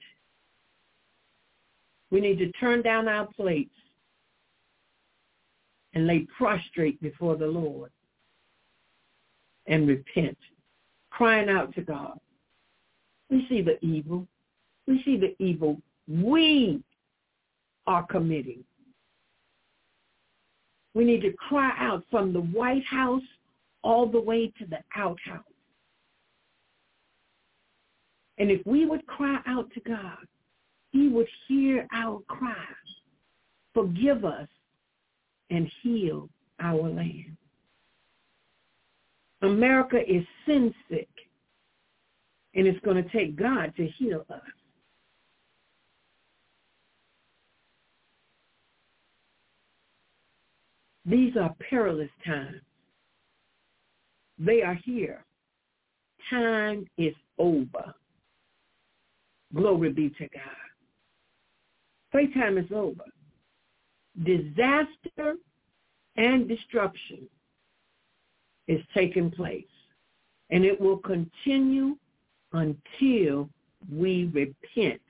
We 2.12 2.20
need 2.20 2.38
to 2.40 2.52
turn 2.54 2.82
down 2.82 3.08
our 3.08 3.28
plates 3.28 3.74
and 5.94 6.08
lay 6.08 6.28
prostrate 6.38 7.02
before 7.02 7.36
the 7.36 7.48
Lord 7.48 7.92
and 9.68 9.88
repent, 9.88 10.38
crying 11.10 11.50
out 11.50 11.74
to 11.76 11.82
God. 11.82 12.20
We 13.30 13.46
see 13.48 13.62
the 13.62 13.84
evil. 13.84 14.28
We 14.88 15.02
see 15.04 15.18
the 15.18 15.36
evil 15.44 15.82
we 16.08 16.84
are 17.88 18.06
committing. 18.08 18.64
We 20.94 21.06
need 21.06 21.22
to 21.22 21.32
cry 21.34 21.72
out 21.78 22.04
from 22.12 22.34
the 22.34 22.42
White 22.42 22.86
House 22.86 23.22
all 23.84 24.06
the 24.06 24.20
way 24.20 24.52
to 24.60 24.66
the 24.66 24.80
outhouse. 24.96 25.44
And 28.38 28.52
if 28.52 28.66
we 28.66 28.86
would 28.86 29.06
cry 29.08 29.40
out 29.46 29.72
to 29.74 29.80
God, 29.82 30.18
he 30.92 31.08
would 31.08 31.28
hear 31.48 31.88
our 31.94 32.22
cries, 32.28 32.58
forgive 33.74 34.26
us, 34.26 34.48
and 35.50 35.70
heal 35.82 36.30
our 36.60 36.90
land. 36.90 37.38
America 39.42 39.98
is 40.08 40.24
sin 40.46 40.74
sick, 40.90 41.10
and 42.54 42.68
it's 42.68 42.80
going 42.86 43.02
to 43.02 43.10
take 43.10 43.36
God 43.36 43.74
to 43.78 43.88
heal 43.88 44.26
us. 44.30 44.42
These 51.06 51.36
are 51.36 51.56
perilous 51.70 52.12
times. 52.26 52.62
They 54.38 54.62
are 54.62 54.78
here. 54.86 55.26
Time 56.30 56.86
is 56.98 57.14
over. 57.38 57.94
Glory 59.54 59.92
be 59.92 60.10
to 60.10 60.28
God. 60.30 60.71
Playtime 62.12 62.58
is 62.58 62.72
over. 62.74 63.06
Disaster 64.24 65.36
and 66.18 66.48
destruction 66.48 67.28
is 68.68 68.82
taking 68.94 69.32
place. 69.32 69.64
And 70.50 70.66
it 70.66 70.80
will 70.80 70.98
continue 70.98 71.96
until 72.52 73.50
we 73.92 74.30
repent. 74.34 75.02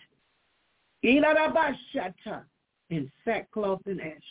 In 2.92 3.12
sackcloth 3.26 3.82
and 3.88 4.00
ashes. 4.00 4.22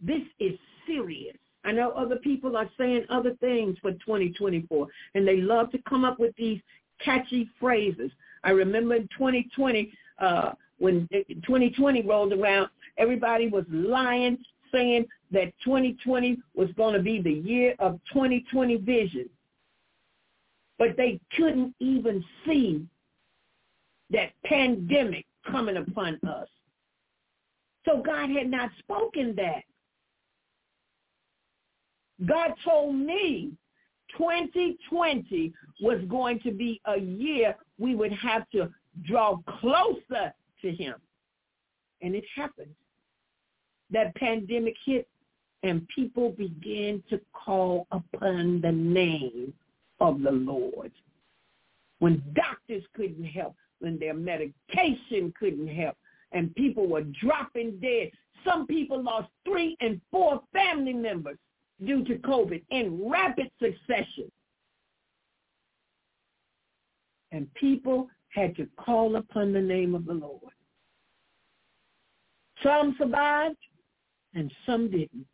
This 0.00 0.22
is 0.40 0.58
serious. 0.86 1.36
I 1.64 1.72
know 1.72 1.90
other 1.90 2.16
people 2.16 2.56
are 2.56 2.68
saying 2.78 3.04
other 3.08 3.34
things 3.40 3.76
for 3.80 3.92
2024, 3.92 4.86
and 5.14 5.26
they 5.26 5.36
love 5.36 5.70
to 5.72 5.78
come 5.88 6.04
up 6.04 6.18
with 6.18 6.34
these 6.36 6.60
catchy 7.04 7.48
phrases. 7.60 8.10
I 8.44 8.50
remember 8.50 8.96
in 8.96 9.08
2020, 9.16 9.92
uh, 10.18 10.52
when 10.78 11.08
2020 11.12 12.02
rolled 12.02 12.32
around, 12.32 12.68
everybody 12.98 13.48
was 13.48 13.64
lying, 13.70 14.38
saying 14.72 15.06
that 15.30 15.52
2020 15.64 16.38
was 16.54 16.68
going 16.76 16.94
to 16.94 17.02
be 17.02 17.20
the 17.20 17.30
year 17.32 17.74
of 17.78 18.00
2020 18.12 18.76
vision. 18.78 19.28
But 20.78 20.96
they 20.96 21.20
couldn't 21.36 21.74
even 21.78 22.24
see 22.44 22.84
that 24.10 24.32
pandemic 24.44 25.24
coming 25.48 25.76
upon 25.76 26.18
us. 26.26 26.48
So 27.84 28.02
God 28.02 28.30
had 28.30 28.50
not 28.50 28.70
spoken 28.78 29.34
that. 29.36 29.62
God 32.26 32.52
told 32.64 32.94
me 32.94 33.52
2020 34.16 35.52
was 35.80 36.00
going 36.08 36.40
to 36.40 36.50
be 36.52 36.80
a 36.86 36.98
year 36.98 37.56
we 37.78 37.94
would 37.94 38.12
have 38.12 38.48
to 38.50 38.70
draw 39.04 39.38
closer 39.60 40.32
to 40.60 40.70
him. 40.70 40.94
And 42.02 42.14
it 42.14 42.24
happened. 42.34 42.74
That 43.90 44.14
pandemic 44.16 44.74
hit 44.84 45.08
and 45.62 45.86
people 45.88 46.30
began 46.30 47.02
to 47.10 47.20
call 47.32 47.86
upon 47.92 48.60
the 48.60 48.72
name 48.72 49.52
of 50.00 50.22
the 50.22 50.32
Lord. 50.32 50.90
When 52.00 52.22
doctors 52.34 52.82
couldn't 52.94 53.24
help, 53.24 53.54
when 53.78 53.98
their 53.98 54.14
medication 54.14 55.32
couldn't 55.38 55.68
help, 55.68 55.96
and 56.32 56.54
people 56.54 56.88
were 56.88 57.02
dropping 57.02 57.78
dead. 57.80 58.10
Some 58.44 58.66
people 58.66 59.02
lost 59.02 59.28
three 59.44 59.76
and 59.80 60.00
four 60.10 60.42
family 60.52 60.94
members 60.94 61.36
due 61.84 62.04
to 62.04 62.14
COVID 62.16 62.62
in 62.70 63.08
rapid 63.08 63.50
succession. 63.60 64.30
And 67.32 67.52
people 67.54 68.08
had 68.28 68.56
to 68.56 68.66
call 68.78 69.16
upon 69.16 69.52
the 69.52 69.60
name 69.60 69.94
of 69.94 70.04
the 70.06 70.14
Lord. 70.14 70.52
Some 72.62 72.94
survived 72.98 73.56
and 74.34 74.52
some 74.66 74.90
didn't. 74.90 75.26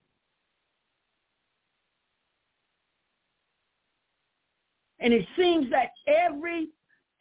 And 5.00 5.12
it 5.12 5.26
seems 5.36 5.70
that 5.70 5.90
every 6.06 6.68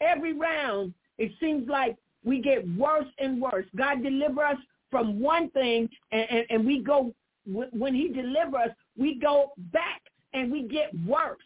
every 0.01 0.33
round, 0.33 0.93
it 1.17 1.31
seems 1.39 1.67
like 1.67 1.95
we 2.23 2.41
get 2.41 2.67
worse 2.75 3.07
and 3.19 3.41
worse. 3.41 3.65
God 3.75 4.03
deliver 4.03 4.43
us 4.43 4.57
from 4.91 5.19
one 5.19 5.49
thing, 5.51 5.89
and, 6.11 6.27
and, 6.29 6.45
and 6.49 6.65
we 6.65 6.81
go, 6.81 7.13
when 7.45 7.93
he 7.93 8.09
deliver 8.09 8.57
us, 8.57 8.69
we 8.97 9.19
go 9.19 9.51
back 9.71 10.01
and 10.33 10.51
we 10.51 10.67
get 10.67 10.91
worse. 11.05 11.37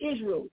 Israel, 0.00 0.46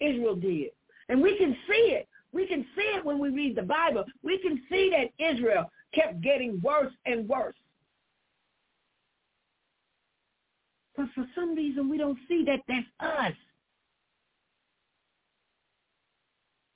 Israel 0.00 0.36
did. 0.36 0.70
And 1.08 1.20
we 1.20 1.36
can 1.36 1.56
see 1.68 1.92
it. 1.92 2.08
We 2.32 2.46
can 2.46 2.66
see 2.76 2.96
it 2.96 3.04
when 3.04 3.18
we 3.18 3.30
read 3.30 3.56
the 3.56 3.62
Bible. 3.62 4.04
We 4.22 4.38
can 4.38 4.60
see 4.68 4.90
that 4.90 5.24
Israel 5.24 5.70
kept 5.94 6.20
getting 6.20 6.60
worse 6.60 6.92
and 7.06 7.28
worse. 7.28 7.54
But 10.96 11.06
for 11.14 11.26
some 11.34 11.54
reason, 11.54 11.88
we 11.88 11.98
don't 11.98 12.18
see 12.28 12.44
that 12.44 12.60
that's 12.68 12.86
us. 13.00 13.32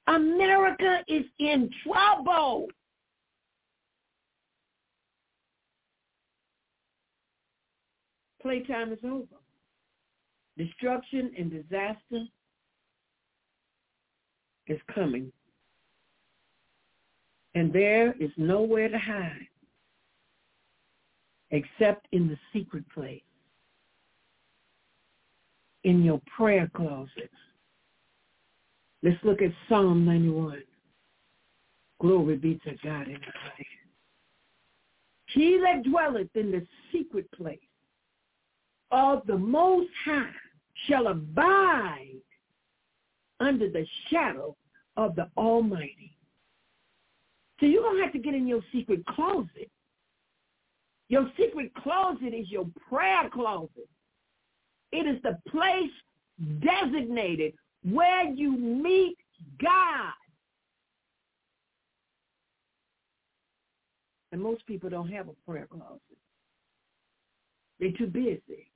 America 0.07 1.01
is 1.09 1.25
in 1.39 1.71
trouble. 1.85 2.67
Playtime 8.43 8.93
is 8.93 8.99
over. 9.05 9.27
Destruction 10.57 11.33
and 11.39 11.51
disaster 11.51 12.25
is 14.67 14.79
coming. 14.95 15.33
And 17.55 17.73
there 17.73 18.13
is 18.21 18.31
nowhere 18.37 18.89
to 18.89 18.99
hide 18.99 19.47
except 21.51 22.07
in 22.13 22.29
the 22.29 22.37
secret 22.53 22.85
place, 22.95 23.23
in 25.83 26.05
your 26.05 26.21
prayer 26.37 26.71
closets. 26.75 27.35
Let's 29.03 29.17
look 29.25 29.43
at 29.43 29.51
Psalm 29.69 30.05
91. 30.05 30.63
Glory 32.01 32.37
be 32.37 32.61
to 32.65 32.71
God 32.85 33.09
in 33.09 33.15
the 33.15 33.33
highest. 33.35 33.69
He 35.27 35.61
that 35.65 35.83
dwelleth 35.83 36.35
in 36.35 36.51
the 36.51 36.67
secret 36.93 37.31
place 37.33 37.59
of 38.91 39.23
the 39.27 39.37
Most 39.37 39.91
High 40.05 40.31
shall 40.87 41.09
abide 41.09 42.21
under 43.39 43.71
the 43.71 43.87
shadow 44.11 44.57
of 44.97 45.17
the 45.17 45.29
Almighty. 45.37 46.17
So 47.59 47.67
you're 47.67 47.83
going 47.83 47.99
to 47.99 48.03
have 48.03 48.13
to 48.13 48.19
get 48.19 48.35
in 48.35 48.47
your 48.47 48.63
secret 48.73 49.05
closet. 49.07 49.71
Your 51.09 51.31
secret 51.39 51.75
closet 51.75 52.33
is 52.35 52.51
your 52.51 52.67
prayer 52.89 53.29
closet. 53.33 53.89
It 54.93 55.07
is 55.07 55.21
the 55.23 55.39
place 55.51 55.91
designated 56.61 57.53
where 57.83 58.25
you 58.25 58.57
meet 58.57 59.17
God. 59.61 60.13
And 64.33 64.41
most 64.41 64.65
people 64.67 64.89
don't 64.89 65.11
have 65.11 65.29
a 65.29 65.51
prayer 65.51 65.67
closet. 65.67 66.01
They're 67.81 67.93
too 67.93 68.07
busy. 68.07 68.70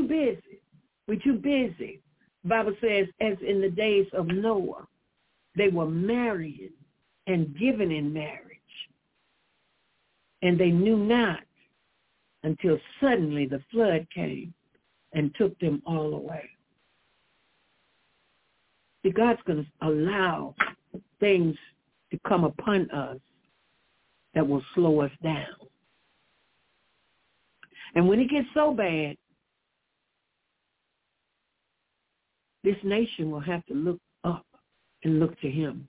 Too 0.00 0.08
busy. 0.08 0.60
We're 1.06 1.18
too 1.18 1.34
busy. 1.34 2.00
Bible 2.44 2.74
says, 2.80 3.06
as 3.20 3.36
in 3.46 3.60
the 3.60 3.68
days 3.68 4.06
of 4.14 4.26
Noah, 4.28 4.86
they 5.56 5.68
were 5.68 5.88
married 5.88 6.72
and 7.26 7.54
given 7.58 7.90
in 7.90 8.10
marriage. 8.10 8.56
And 10.40 10.58
they 10.58 10.70
knew 10.70 10.96
not 10.96 11.40
until 12.44 12.78
suddenly 12.98 13.44
the 13.46 13.60
flood 13.70 14.06
came 14.14 14.54
and 15.12 15.34
took 15.34 15.58
them 15.58 15.82
all 15.84 16.14
away. 16.14 16.48
See, 19.02 19.10
God's 19.10 19.40
going 19.46 19.64
to 19.64 19.86
allow 19.86 20.54
things 21.18 21.56
to 22.10 22.18
come 22.26 22.44
upon 22.44 22.90
us 22.90 23.18
that 24.34 24.46
will 24.48 24.62
slow 24.74 25.00
us 25.00 25.12
down. 25.22 25.44
And 27.94 28.08
when 28.08 28.18
it 28.18 28.30
gets 28.30 28.48
so 28.54 28.72
bad, 28.72 29.18
this 32.64 32.76
nation 32.84 33.30
will 33.30 33.40
have 33.40 33.64
to 33.66 33.74
look 33.74 34.00
up 34.24 34.46
and 35.04 35.18
look 35.18 35.38
to 35.40 35.50
him. 35.50 35.88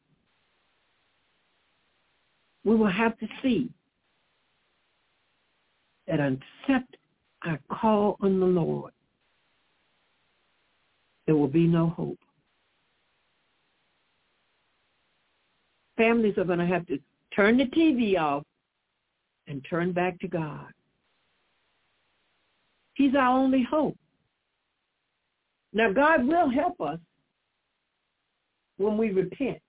We 2.63 2.75
will 2.75 2.91
have 2.91 3.17
to 3.19 3.27
see 3.41 3.69
that 6.07 6.19
except 6.19 6.97
I 7.43 7.57
call 7.71 8.17
on 8.21 8.39
the 8.39 8.45
Lord, 8.45 8.91
there 11.25 11.35
will 11.35 11.47
be 11.47 11.67
no 11.67 11.89
hope. 11.89 12.19
Families 15.97 16.37
are 16.37 16.43
going 16.43 16.59
to 16.59 16.65
have 16.65 16.85
to 16.87 16.99
turn 17.35 17.57
the 17.57 17.65
TV 17.65 18.17
off 18.19 18.43
and 19.47 19.65
turn 19.69 19.91
back 19.91 20.19
to 20.19 20.27
God. 20.27 20.67
He's 22.93 23.15
our 23.15 23.37
only 23.37 23.63
hope. 23.63 23.97
Now, 25.73 25.91
God 25.91 26.27
will 26.27 26.49
help 26.49 26.79
us 26.81 26.99
when 28.77 28.97
we 28.97 29.11
repent. 29.11 29.59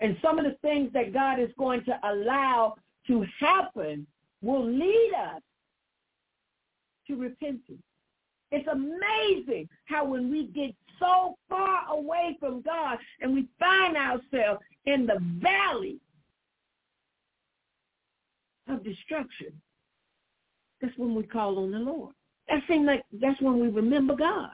And 0.00 0.16
some 0.20 0.38
of 0.38 0.44
the 0.44 0.56
things 0.62 0.92
that 0.94 1.12
God 1.12 1.38
is 1.40 1.50
going 1.58 1.84
to 1.84 1.98
allow 2.04 2.74
to 3.06 3.24
happen 3.38 4.06
will 4.42 4.64
lead 4.64 5.12
us 5.16 5.42
to 7.06 7.16
repentance. 7.16 7.82
It's 8.50 8.68
amazing 8.68 9.68
how 9.86 10.04
when 10.04 10.30
we 10.30 10.46
get 10.48 10.74
so 10.98 11.36
far 11.48 11.88
away 11.88 12.36
from 12.38 12.62
God 12.62 12.98
and 13.20 13.32
we 13.32 13.48
find 13.58 13.96
ourselves 13.96 14.60
in 14.86 15.06
the 15.06 15.18
valley 15.40 15.98
of 18.68 18.84
destruction, 18.84 19.52
that's 20.82 20.96
when 20.98 21.14
we 21.14 21.22
call 21.22 21.58
on 21.60 21.70
the 21.70 21.78
Lord. 21.78 22.12
That 22.48 22.62
seems 22.68 22.86
like 22.86 23.04
that's 23.20 23.40
when 23.40 23.60
we 23.60 23.68
remember 23.68 24.14
God. 24.14 24.50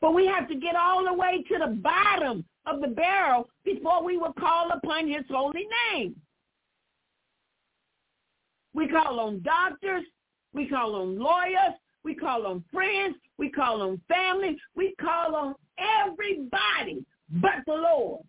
But 0.00 0.14
we 0.14 0.26
have 0.26 0.48
to 0.48 0.54
get 0.54 0.76
all 0.76 1.04
the 1.04 1.12
way 1.12 1.44
to 1.48 1.58
the 1.58 1.74
bottom 1.74 2.44
of 2.64 2.80
the 2.80 2.88
barrel 2.88 3.48
before 3.64 4.04
we 4.04 4.16
will 4.16 4.32
call 4.32 4.70
upon 4.70 5.08
his 5.08 5.24
holy 5.28 5.66
name. 5.92 6.16
We 8.72 8.88
call 8.88 9.20
on 9.20 9.42
doctors. 9.42 10.04
We 10.52 10.68
call 10.68 10.94
on 10.96 11.18
lawyers. 11.18 11.74
We 12.04 12.14
call 12.14 12.46
on 12.46 12.62
friends. 12.72 13.16
We 13.36 13.50
call 13.50 13.82
on 13.82 14.00
family. 14.08 14.56
We 14.76 14.94
call 15.00 15.34
on 15.34 15.54
everybody 15.78 17.04
but 17.30 17.64
the 17.66 17.74
Lord. 17.74 18.22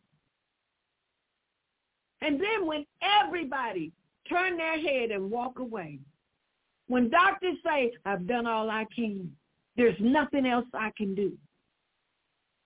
And 2.21 2.41
then 2.41 2.65
when 2.65 2.85
everybody 3.01 3.91
turn 4.29 4.57
their 4.57 4.79
head 4.79 5.11
and 5.11 5.29
walk 5.29 5.59
away, 5.59 5.99
when 6.87 7.09
doctors 7.09 7.57
say, 7.65 7.91
I've 8.05 8.27
done 8.27 8.47
all 8.47 8.69
I 8.69 8.85
can, 8.95 9.31
there's 9.75 9.97
nothing 9.99 10.45
else 10.45 10.65
I 10.73 10.91
can 10.97 11.13
do, 11.13 11.33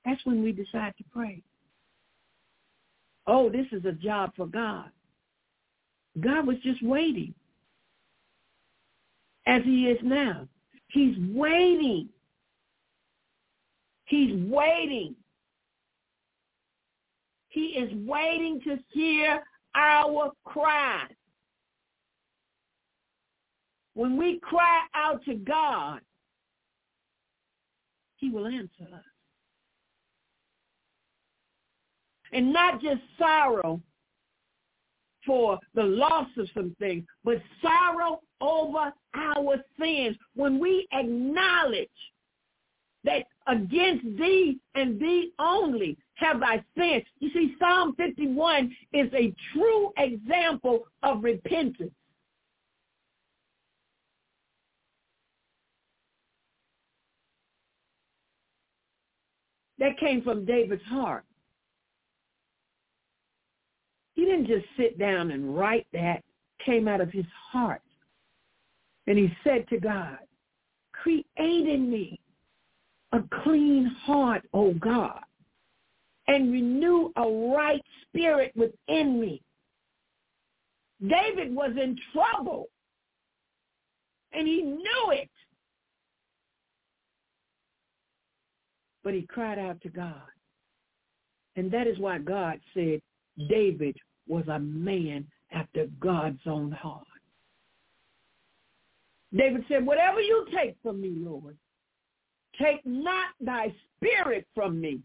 that's 0.06 0.26
when 0.26 0.44
we 0.44 0.52
decide 0.52 0.94
to 0.98 1.04
pray. 1.12 1.42
Oh, 3.28 3.50
this 3.50 3.68
is 3.72 3.86
a 3.86 3.92
job 3.92 4.32
for 4.36 4.48
God. 4.48 4.90
God 6.20 6.46
was 6.46 6.58
just 6.64 6.84
waiting 6.84 7.34
as 9.46 9.64
he 9.64 9.88
is 9.88 10.00
now. 10.04 10.48
He's 10.88 11.16
waiting. 11.34 12.10
He's 14.06 14.36
waiting. 14.50 15.16
He 17.50 17.62
is 17.62 17.92
waiting 18.08 18.60
to 18.66 18.78
hear 18.90 19.42
our 19.76 20.32
cry. 20.44 21.06
When 23.94 24.18
we 24.18 24.40
cry 24.40 24.82
out 24.94 25.24
to 25.26 25.36
God, 25.36 26.02
he 28.18 28.30
will 28.30 28.48
answer 28.48 28.84
us. 28.94 29.04
And 32.32 32.54
not 32.54 32.82
just 32.82 33.02
sorrow 33.18 33.82
for 35.26 35.60
the 35.76 35.84
loss 35.84 36.30
of 36.38 36.48
some 36.54 36.76
things, 36.80 37.04
but 37.24 37.42
sorrow 37.62 38.22
over 38.40 38.94
our 39.14 39.58
sins. 39.78 40.16
When 40.36 40.60
we 40.60 40.88
acknowledge 40.94 41.90
that 43.04 43.26
against 43.48 44.06
thee 44.18 44.60
and 44.76 45.00
thee 45.00 45.32
only 45.40 45.98
have 46.16 46.42
I 46.44 46.64
sinned. 46.78 47.04
You 47.20 47.32
see, 47.34 47.56
Psalm 47.60 47.96
51 47.96 48.76
is 48.94 49.12
a 49.14 49.34
true 49.54 49.92
example 49.98 50.86
of 51.04 51.24
repentance. 51.24 51.92
That 59.82 59.98
came 59.98 60.22
from 60.22 60.46
David's 60.46 60.84
heart. 60.84 61.26
He 64.14 64.26
didn't 64.26 64.46
just 64.46 64.66
sit 64.78 65.00
down 65.00 65.32
and 65.32 65.58
write 65.58 65.88
that. 65.92 66.24
Came 66.64 66.88
out 66.88 67.02
of 67.02 67.12
his 67.12 67.26
heart. 67.52 67.82
And 69.08 69.18
he 69.18 69.36
said 69.44 69.68
to 69.70 69.80
God, 69.80 70.20
create 70.94 71.26
in 71.36 71.90
me 71.90 72.20
a 73.12 73.24
clean 73.44 73.86
heart, 74.04 74.44
O 74.54 74.76
God, 74.76 75.24
and 76.28 76.52
renew 76.52 77.12
a 77.16 77.28
right 77.56 77.84
spirit 78.04 78.54
within 78.56 79.20
me. 79.20 79.42
David 81.02 81.56
was 81.56 81.72
in 81.82 81.98
trouble, 82.14 82.68
and 84.32 84.48
he 84.48 84.62
knew 84.62 85.12
it. 85.12 85.30
But 89.04 89.14
he 89.14 89.24
cried 89.24 89.60
out 89.60 89.82
to 89.82 89.90
God. 89.90 90.22
And 91.56 91.72
that 91.72 91.88
is 91.88 92.00
why 92.00 92.20
God 92.20 92.60
said 92.74 93.02
David 93.50 93.98
was 94.28 94.48
a 94.48 94.60
man 94.60 95.28
after 95.52 95.88
God's 96.00 96.40
own 96.46 96.72
heart. 96.72 97.06
David 99.36 99.64
said, 99.68 99.86
whatever 99.86 100.20
you 100.20 100.46
take 100.54 100.76
from 100.84 101.02
me, 101.02 101.14
Lord, 101.16 101.58
take 102.60 102.86
not 102.86 103.30
thy 103.40 103.74
spirit 103.98 104.46
from 104.54 104.80
me. 104.80 105.00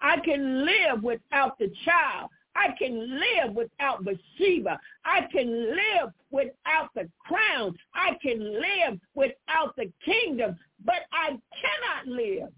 I 0.00 0.18
can 0.20 0.64
live 0.64 1.02
without 1.02 1.58
the 1.58 1.72
child. 1.84 2.30
I 2.54 2.68
can 2.78 3.18
live 3.18 3.54
without 3.54 4.04
Bathsheba. 4.04 4.78
I 5.04 5.22
can 5.32 5.70
live 5.70 6.12
without 6.30 6.90
the 6.94 7.08
crown. 7.18 7.76
I 7.94 8.12
can 8.22 8.40
live 8.40 9.00
without 9.14 9.74
the 9.76 9.92
kingdom. 10.04 10.56
But 10.84 11.02
I 11.12 11.28
cannot 11.28 12.06
live 12.06 12.52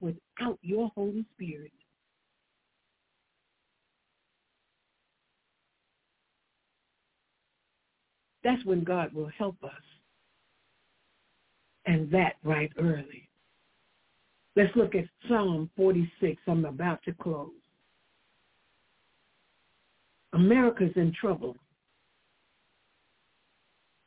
without 0.00 0.58
your 0.62 0.90
Holy 0.94 1.24
Spirit. 1.34 1.72
That's 8.44 8.64
when 8.64 8.84
God 8.84 9.12
will 9.12 9.30
help 9.36 9.56
us. 9.64 9.70
And 11.86 12.10
that 12.12 12.34
right 12.44 12.70
early. 12.78 13.28
Let's 14.56 14.74
look 14.76 14.94
at 14.94 15.04
Psalm 15.28 15.70
46. 15.76 16.40
I'm 16.46 16.64
about 16.64 17.02
to 17.04 17.12
close. 17.12 17.50
America's 20.32 20.92
in 20.96 21.12
trouble. 21.18 21.56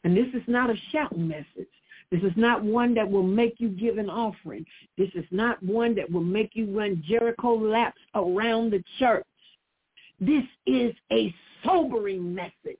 And 0.03 0.15
this 0.15 0.27
is 0.33 0.43
not 0.47 0.69
a 0.69 0.75
shouting 0.91 1.27
message. 1.27 1.45
This 2.11 2.23
is 2.23 2.33
not 2.35 2.61
one 2.61 2.93
that 2.95 3.09
will 3.09 3.23
make 3.23 3.55
you 3.59 3.69
give 3.69 3.97
an 3.97 4.09
offering. 4.09 4.65
This 4.97 5.09
is 5.15 5.23
not 5.31 5.63
one 5.63 5.95
that 5.95 6.11
will 6.11 6.23
make 6.23 6.51
you 6.53 6.77
run 6.77 7.01
Jericho 7.07 7.53
laps 7.55 8.01
around 8.13 8.71
the 8.71 8.83
church. 8.99 9.25
This 10.19 10.43
is 10.65 10.93
a 11.11 11.33
sobering 11.63 12.35
message 12.35 12.77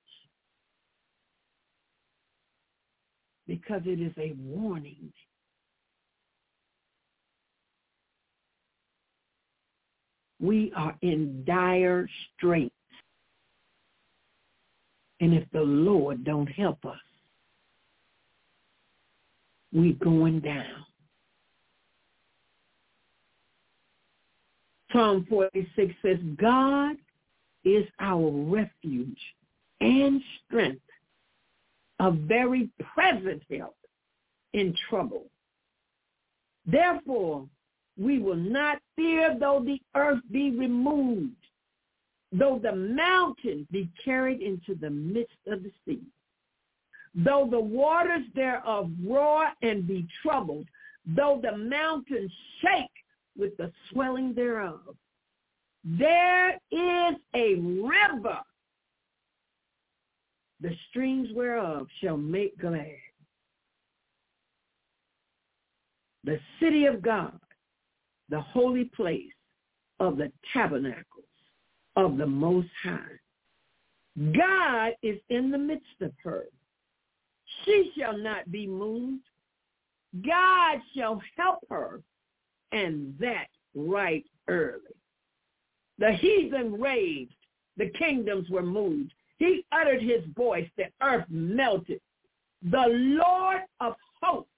because 3.46 3.80
it 3.86 4.00
is 4.00 4.12
a 4.18 4.34
warning. 4.38 5.12
We 10.40 10.72
are 10.76 10.94
in 11.00 11.42
dire 11.46 12.08
straits. 12.36 12.74
And 15.20 15.32
if 15.32 15.44
the 15.52 15.60
Lord 15.60 16.24
don't 16.24 16.48
help 16.48 16.84
us, 16.84 16.98
we 19.72 19.94
going 19.94 20.40
down. 20.40 20.84
Psalm 24.92 25.26
46 25.28 25.94
says, 26.02 26.18
God 26.36 26.96
is 27.64 27.86
our 27.98 28.30
refuge 28.30 29.18
and 29.80 30.20
strength, 30.46 30.82
a 32.00 32.10
very 32.10 32.68
present 32.94 33.42
help 33.50 33.76
in 34.52 34.74
trouble. 34.90 35.24
Therefore, 36.66 37.48
we 37.98 38.18
will 38.18 38.36
not 38.36 38.78
fear 38.96 39.36
though 39.38 39.62
the 39.64 39.80
earth 39.96 40.20
be 40.30 40.50
removed, 40.50 41.32
though 42.30 42.60
the 42.62 42.74
mountains 42.74 43.66
be 43.70 43.88
carried 44.04 44.42
into 44.42 44.74
the 44.74 44.90
midst 44.90 45.38
of 45.46 45.62
the 45.62 45.72
sea 45.86 46.02
though 47.14 47.46
the 47.50 47.60
waters 47.60 48.24
thereof 48.34 48.90
roar 49.04 49.48
and 49.62 49.86
be 49.86 50.06
troubled, 50.22 50.66
though 51.06 51.40
the 51.42 51.56
mountains 51.56 52.32
shake 52.60 52.90
with 53.36 53.56
the 53.56 53.70
swelling 53.90 54.34
thereof. 54.34 54.80
There 55.84 56.52
is 56.70 57.16
a 57.34 57.54
river, 57.56 58.38
the 60.60 60.70
streams 60.88 61.28
whereof 61.34 61.88
shall 62.00 62.16
make 62.16 62.56
glad. 62.58 62.96
The 66.24 66.38
city 66.60 66.86
of 66.86 67.02
God, 67.02 67.38
the 68.28 68.40
holy 68.40 68.84
place 68.84 69.32
of 69.98 70.16
the 70.16 70.30
tabernacles 70.52 71.04
of 71.96 72.16
the 72.16 72.26
Most 72.26 72.68
High. 72.84 73.18
God 74.36 74.92
is 75.02 75.18
in 75.30 75.50
the 75.50 75.58
midst 75.58 76.00
of 76.00 76.12
her 76.22 76.44
she 77.64 77.92
shall 77.96 78.16
not 78.16 78.50
be 78.50 78.66
moved. 78.66 79.22
God 80.26 80.80
shall 80.94 81.22
help 81.36 81.60
her, 81.70 82.02
and 82.72 83.14
that 83.18 83.46
right 83.74 84.24
early. 84.48 84.80
The 85.98 86.12
heathen 86.12 86.80
raged, 86.80 87.34
the 87.76 87.90
kingdoms 87.90 88.50
were 88.50 88.62
moved. 88.62 89.12
He 89.38 89.64
uttered 89.72 90.02
his 90.02 90.24
voice, 90.36 90.68
the 90.76 90.86
earth 91.02 91.26
melted. 91.28 92.00
The 92.62 92.86
Lord 92.88 93.62
of 93.80 93.94
hosts 94.20 94.50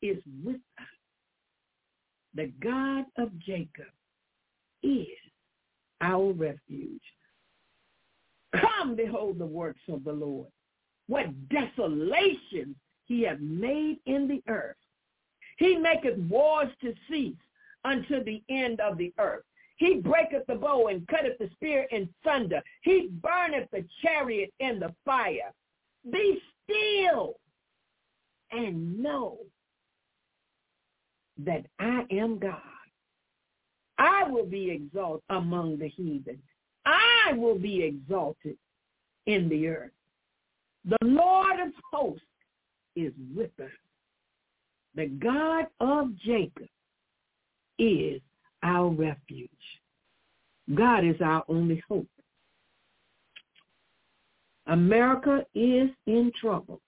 is 0.00 0.18
with 0.44 0.60
us. 0.78 0.86
The 2.34 2.52
God 2.62 3.04
of 3.16 3.36
Jacob 3.40 3.92
is 4.82 5.06
our 6.00 6.32
refuge. 6.32 7.00
Come 8.54 8.96
behold 8.96 9.38
the 9.38 9.46
works 9.46 9.80
of 9.88 10.04
the 10.04 10.12
Lord 10.12 10.48
what 11.08 11.26
desolation 11.48 12.76
he 13.06 13.22
hath 13.22 13.40
made 13.40 13.98
in 14.06 14.28
the 14.28 14.42
earth. 14.48 14.76
He 15.56 15.76
maketh 15.76 16.18
wars 16.18 16.68
to 16.82 16.94
cease 17.10 17.34
unto 17.84 18.22
the 18.22 18.42
end 18.48 18.80
of 18.80 18.96
the 18.98 19.12
earth. 19.18 19.44
He 19.76 19.94
breaketh 19.94 20.46
the 20.46 20.54
bow 20.54 20.88
and 20.88 21.06
cutteth 21.08 21.38
the 21.38 21.48
spear 21.54 21.86
in 21.90 22.08
thunder. 22.24 22.62
He 22.82 23.08
burneth 23.22 23.70
the 23.72 23.84
chariot 24.02 24.52
in 24.60 24.78
the 24.78 24.94
fire. 25.04 25.52
Be 26.10 26.40
still 26.64 27.36
and 28.50 28.98
know 29.00 29.38
that 31.38 31.66
I 31.78 32.04
am 32.10 32.38
God. 32.38 32.60
I 33.98 34.24
will 34.24 34.46
be 34.46 34.70
exalted 34.70 35.22
among 35.30 35.78
the 35.78 35.88
heathen. 35.88 36.40
I 36.84 37.32
will 37.34 37.58
be 37.58 37.82
exalted 37.82 38.56
in 39.26 39.48
the 39.48 39.68
earth. 39.68 39.90
The 40.88 40.96
Lord 41.02 41.60
of 41.60 41.72
hosts 41.92 42.22
is 42.96 43.12
with 43.36 43.50
us. 43.60 43.70
The 44.94 45.06
God 45.06 45.66
of 45.80 46.16
Jacob 46.18 46.68
is 47.78 48.22
our 48.62 48.88
refuge. 48.88 49.50
God 50.74 51.04
is 51.04 51.16
our 51.22 51.44
only 51.48 51.82
hope. 51.88 52.08
America 54.66 55.44
is 55.54 55.90
in 56.06 56.32
trouble, 56.40 56.80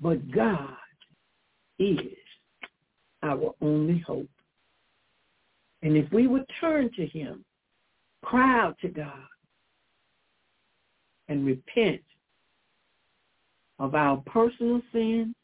but 0.00 0.30
God 0.30 0.76
is 1.78 1.98
our 3.22 3.54
only 3.60 4.02
hope. 4.06 4.28
And 5.82 5.96
if 5.96 6.10
we 6.12 6.26
would 6.26 6.44
turn 6.60 6.90
to 6.96 7.06
him, 7.06 7.44
cry 8.22 8.60
out 8.60 8.78
to 8.80 8.88
God, 8.88 9.12
and 11.28 11.46
repent 11.46 12.02
of 13.78 13.94
our 13.94 14.18
personal 14.26 14.80
sins 14.92 15.34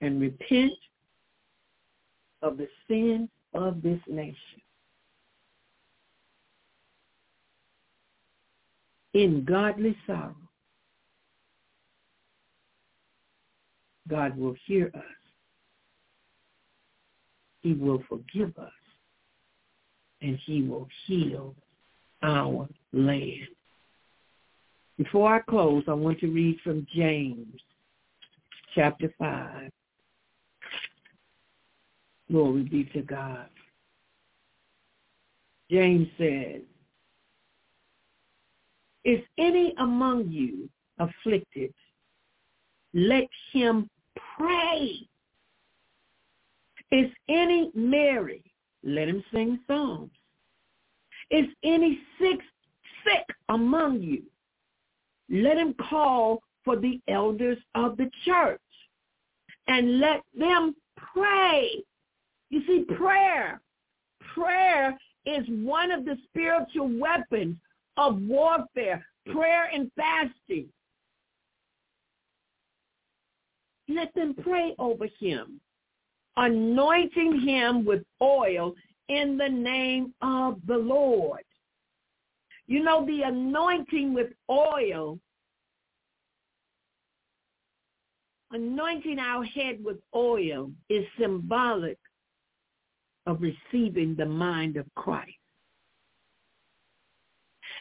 and 0.00 0.20
repent 0.20 0.72
of 2.42 2.56
the 2.58 2.68
sins 2.88 3.28
of 3.54 3.82
this 3.82 4.00
nation. 4.08 4.36
In 9.14 9.44
godly 9.44 9.96
sorrow, 10.06 10.36
God 14.08 14.36
will 14.36 14.54
hear 14.66 14.90
us. 14.94 15.02
He 17.62 17.72
will 17.72 18.02
forgive 18.08 18.56
us. 18.58 18.70
And 20.20 20.38
he 20.44 20.62
will 20.62 20.88
heal 21.06 21.54
our 22.22 22.68
land. 22.92 23.48
Before 24.98 25.34
I 25.34 25.40
close, 25.40 25.84
I 25.88 25.92
want 25.92 26.20
to 26.20 26.28
read 26.28 26.58
from 26.64 26.86
James 26.94 27.60
chapter 28.74 29.12
5. 29.18 29.70
Glory 32.30 32.62
be 32.62 32.84
to 32.94 33.02
God. 33.02 33.48
James 35.70 36.08
says, 36.18 36.62
Is 39.04 39.20
any 39.38 39.74
among 39.78 40.28
you 40.28 40.68
afflicted? 40.98 41.72
let 42.96 43.28
him 43.52 43.88
pray. 44.38 45.06
Is 46.90 47.10
any 47.28 47.70
merry? 47.74 48.42
Let 48.82 49.08
him 49.08 49.22
sing 49.32 49.60
psalms. 49.66 50.12
Is 51.30 51.46
any 51.62 52.00
sick 52.18 52.38
sick 53.04 53.26
among 53.50 54.00
you? 54.00 54.22
Let 55.28 55.56
him 55.56 55.74
call 55.74 56.40
for 56.64 56.76
the 56.76 57.00
elders 57.08 57.58
of 57.74 57.96
the 57.96 58.10
church 58.24 58.60
and 59.68 60.00
let 60.00 60.22
them 60.38 60.74
pray. 60.96 61.82
You 62.50 62.62
see, 62.66 62.84
prayer, 62.96 63.60
prayer 64.34 64.96
is 65.24 65.44
one 65.48 65.90
of 65.90 66.04
the 66.04 66.16
spiritual 66.28 66.88
weapons 66.98 67.56
of 67.96 68.20
warfare, 68.22 69.04
prayer 69.32 69.68
and 69.72 69.90
fasting. 69.96 70.66
Let 73.88 74.14
them 74.14 74.34
pray 74.42 74.74
over 74.78 75.08
him, 75.18 75.60
anointing 76.36 77.40
him 77.40 77.84
with 77.84 78.02
oil 78.20 78.74
in 79.08 79.36
the 79.36 79.48
name 79.48 80.12
of 80.22 80.58
the 80.66 80.76
Lord. 80.76 81.42
You 82.66 82.82
know, 82.82 83.06
the 83.06 83.22
anointing 83.22 84.12
with 84.12 84.32
oil, 84.50 85.20
anointing 88.50 89.18
our 89.18 89.44
head 89.44 89.82
with 89.84 89.98
oil 90.14 90.72
is 90.88 91.04
symbolic 91.18 91.98
of 93.26 93.40
receiving 93.40 94.14
the 94.16 94.26
mind 94.26 94.76
of 94.76 94.86
Christ. 94.94 95.32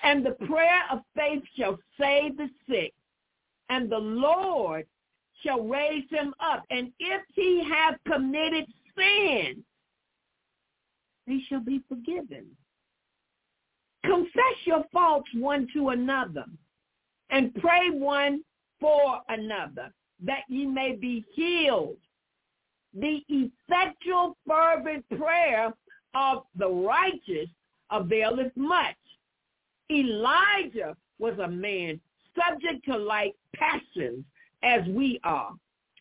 And 0.04 0.24
the 0.24 0.32
prayer 0.32 0.82
of 0.92 1.00
faith 1.16 1.44
shall 1.58 1.80
save 2.00 2.38
the 2.38 2.50
sick, 2.70 2.94
and 3.70 3.90
the 3.90 3.98
Lord 3.98 4.86
shall 5.44 5.64
raise 5.64 6.08
him 6.12 6.34
up. 6.40 6.64
And 6.70 6.92
if 7.00 7.22
he 7.34 7.64
have 7.64 7.96
committed 8.08 8.66
sin, 8.96 9.64
he 11.26 11.44
shall 11.50 11.62
be 11.62 11.82
forgiven. 11.90 12.46
Confess 14.06 14.56
your 14.66 14.84
faults 14.92 15.30
one 15.34 15.68
to 15.74 15.90
another 15.90 16.46
and 17.30 17.54
pray 17.56 17.90
one 17.90 18.44
for 18.80 19.22
another 19.30 19.92
that 20.24 20.44
ye 20.48 20.66
may 20.66 20.96
be 20.96 21.26
healed. 21.34 21.98
The 22.94 23.22
effectual 23.28 24.38
fervent 24.48 25.06
prayer 25.10 25.74
of 26.14 26.44
the 26.56 26.70
righteous 26.70 27.50
availeth 27.92 28.56
much. 28.56 28.96
Elijah 29.92 30.96
was 31.20 31.38
a 31.40 31.48
man 31.48 32.00
subject 32.36 32.86
to 32.86 32.98
like 32.98 33.36
passions 33.56 34.24
as 34.64 34.86
we 34.88 35.20
are. 35.24 35.54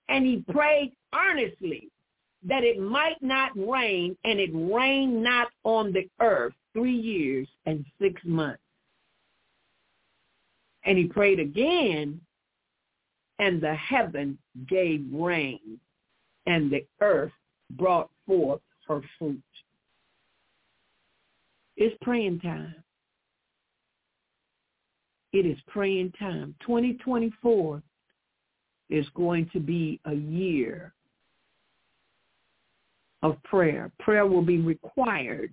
And 0.08 0.26
he 0.26 0.44
prayed 0.50 0.92
earnestly 1.14 1.88
that 2.46 2.62
it 2.62 2.78
might 2.78 3.22
not 3.22 3.50
rain, 3.56 4.16
and 4.24 4.38
it 4.38 4.50
rained 4.52 5.22
not 5.22 5.48
on 5.64 5.92
the 5.92 6.08
earth 6.20 6.52
three 6.74 6.96
years 6.96 7.48
and 7.64 7.84
six 8.00 8.20
months. 8.24 8.60
And 10.84 10.98
he 10.98 11.04
prayed 11.04 11.40
again, 11.40 12.20
and 13.38 13.60
the 13.60 13.74
heaven 13.74 14.36
gave 14.68 15.06
rain, 15.10 15.80
and 16.46 16.70
the 16.70 16.84
earth 17.00 17.32
brought 17.70 18.10
forth 18.26 18.60
her 18.86 19.00
fruit. 19.18 19.40
It's 21.76 21.96
praying 22.02 22.40
time. 22.40 22.76
It 25.32 25.46
is 25.46 25.58
praying 25.66 26.12
time. 26.18 26.54
2024 26.60 27.82
is 28.90 29.06
going 29.14 29.48
to 29.52 29.58
be 29.58 30.00
a 30.04 30.14
year 30.14 30.92
of 33.22 33.42
prayer. 33.42 33.90
Prayer 33.98 34.26
will 34.26 34.42
be 34.42 34.58
required 34.58 35.52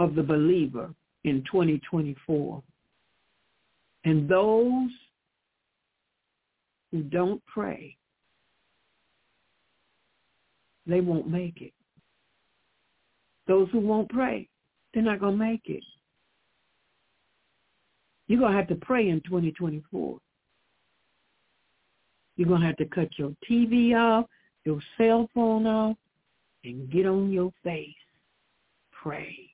of 0.00 0.14
the 0.14 0.22
believer 0.22 0.88
in 1.24 1.44
2024. 1.44 2.62
And 4.04 4.26
those 4.26 4.90
who 6.90 7.02
don't 7.02 7.44
pray, 7.44 7.98
they 10.86 11.02
won't 11.02 11.28
make 11.28 11.60
it. 11.60 11.74
Those 13.46 13.68
who 13.72 13.80
won't 13.80 14.08
pray, 14.08 14.48
they're 14.94 15.02
not 15.02 15.20
going 15.20 15.38
to 15.38 15.44
make 15.44 15.62
it. 15.66 15.84
You're 18.26 18.40
going 18.40 18.52
to 18.52 18.58
have 18.58 18.68
to 18.68 18.76
pray 18.76 19.10
in 19.10 19.20
2024. 19.20 20.18
You're 22.36 22.48
going 22.48 22.60
to 22.62 22.66
have 22.66 22.76
to 22.76 22.86
cut 22.86 23.10
your 23.18 23.34
TV 23.48 23.94
off, 23.94 24.24
your 24.64 24.80
cell 24.96 25.28
phone 25.34 25.66
off, 25.66 25.96
and 26.64 26.90
get 26.90 27.04
on 27.04 27.30
your 27.30 27.52
face. 27.62 27.94
Pray. 28.92 29.49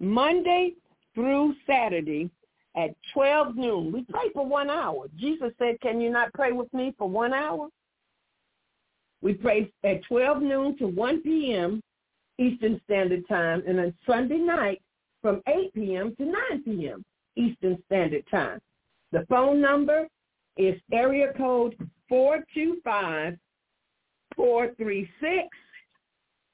Monday 0.00 0.72
through 1.14 1.54
Saturday 1.66 2.30
at 2.76 2.94
12 3.12 3.56
noon. 3.56 3.92
We 3.92 4.04
pray 4.10 4.30
for 4.32 4.46
one 4.46 4.70
hour. 4.70 5.08
Jesus 5.16 5.52
said, 5.58 5.80
can 5.80 6.00
you 6.00 6.10
not 6.10 6.32
pray 6.34 6.52
with 6.52 6.72
me 6.74 6.94
for 6.98 7.08
one 7.08 7.32
hour? 7.32 7.68
We 9.24 9.32
pray 9.32 9.72
at 9.84 10.04
12 10.04 10.42
noon 10.42 10.76
to 10.76 10.86
1 10.86 11.22
p.m. 11.22 11.80
Eastern 12.38 12.78
Standard 12.84 13.26
Time, 13.26 13.62
and 13.66 13.80
on 13.80 13.94
Sunday 14.06 14.36
night 14.36 14.82
from 15.22 15.40
8 15.48 15.72
p.m. 15.72 16.14
to 16.16 16.26
9 16.26 16.34
p.m. 16.62 17.02
Eastern 17.34 17.82
Standard 17.86 18.26
Time. 18.30 18.60
The 19.12 19.24
phone 19.30 19.62
number 19.62 20.06
is 20.58 20.78
area 20.92 21.32
code 21.38 21.74
425 22.10 23.38
436 24.36 25.48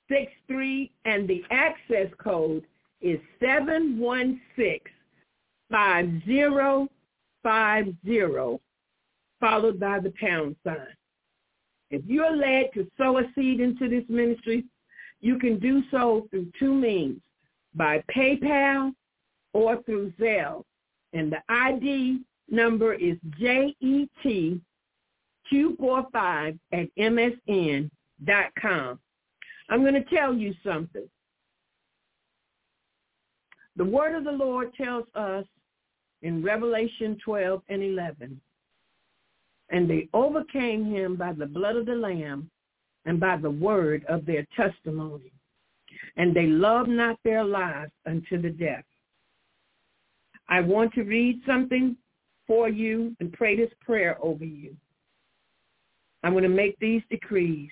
63 0.09 0.93
and 1.07 1.29
the 1.29 1.43
access 1.51 2.07
code 2.23 2.65
is 3.01 3.19
716 3.41 4.79
5050 5.71 8.63
followed 9.41 9.81
by 9.81 9.99
the 9.99 10.13
pound 10.21 10.55
sign. 10.65 10.87
If 11.91 12.03
you're 12.07 12.37
led 12.37 12.71
to 12.75 12.87
sow 12.97 13.19
a 13.19 13.25
seed 13.35 13.61
into 13.61 13.89
this 13.89 14.05
ministry, 14.09 14.65
you 15.21 15.39
can 15.39 15.59
do 15.59 15.83
so 15.91 16.27
through 16.31 16.51
two 16.59 16.73
means, 16.75 17.21
by 17.75 18.03
PayPal 18.15 18.93
or 19.53 19.83
through 19.83 20.13
Zelle. 20.19 20.65
And 21.13 21.33
the 21.33 21.43
ID 21.49 22.21
number 22.49 22.95
is 22.95 23.17
JET245 23.41 24.61
at 26.73 26.89
msn.com. 26.99 27.91
I'm 29.69 29.83
going 29.83 29.95
to 29.95 30.05
tell 30.05 30.35
you 30.35 30.55
something. 30.65 31.09
The 33.77 33.85
word 33.85 34.15
of 34.17 34.25
the 34.25 34.33
Lord 34.33 34.75
tells 34.75 35.07
us 35.15 35.45
in 36.23 36.43
Revelation 36.43 37.17
12 37.25 37.63
and 37.69 37.83
11, 37.83 38.41
and 39.71 39.89
they 39.89 40.09
overcame 40.13 40.85
him 40.85 41.17
by 41.17 41.33
the 41.33 41.47
blood 41.47 41.77
of 41.77 41.87
the 41.87 41.95
Lamb 41.95 42.51
and 43.07 43.19
by 43.19 43.37
the 43.37 43.51
word 43.51 44.05
of 44.09 44.27
their 44.27 44.47
testimony. 44.57 45.33
And 46.17 46.35
they 46.35 46.47
loved 46.47 46.89
not 46.89 47.19
their 47.25 47.45
lives 47.45 47.93
unto 48.07 48.41
the 48.41 48.51
death. 48.51 48.85
I 50.49 50.61
want 50.61 50.93
to 50.95 51.03
read 51.03 51.41
something 51.47 51.97
for 52.47 52.69
you 52.69 53.17
and 53.21 53.33
pray 53.33 53.57
this 53.57 53.71
prayer 53.81 54.19
over 54.21 54.45
you. 54.45 54.75
I'm 56.23 56.33
going 56.33 56.43
to 56.43 56.49
make 56.49 56.79
these 56.79 57.03
decrees. 57.09 57.71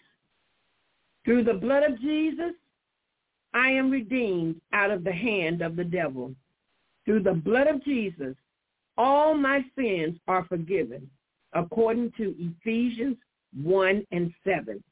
Through 1.25 1.45
the 1.45 1.55
blood 1.55 1.83
of 1.83 2.01
Jesus, 2.01 2.53
I 3.53 3.71
am 3.71 3.91
redeemed 3.91 4.61
out 4.73 4.91
of 4.91 5.05
the 5.05 5.13
hand 5.13 5.63
of 5.63 5.75
the 5.75 5.85
devil. 5.85 6.33
Through 7.05 7.25
the 7.25 7.35
blood 7.35 7.67
of 7.67 7.85
Jesus, 7.85 8.35
all 8.97 9.35
my 9.35 9.65
sins 9.77 10.17
are 10.29 10.45
forgiven, 10.45 11.11
according 11.55 12.13
to 12.17 12.35
Ephesians 12.39 13.17
1 13.63 14.05
and 14.11 14.33
7. 14.45 14.83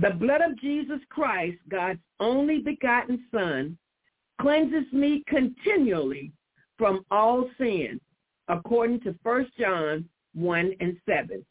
The 0.00 0.10
blood 0.10 0.40
of 0.42 0.58
Jesus 0.60 1.00
Christ, 1.08 1.58
God's 1.68 2.00
only 2.20 2.58
begotten 2.60 3.24
Son, 3.32 3.76
cleanses 4.40 4.92
me 4.92 5.24
continually 5.26 6.32
from 6.76 7.04
all 7.10 7.48
sin, 7.58 8.00
according 8.48 9.00
to 9.00 9.14
1 9.22 9.50
John 9.58 10.08
1 10.34 10.72
and 10.80 10.96
7. 11.08 11.44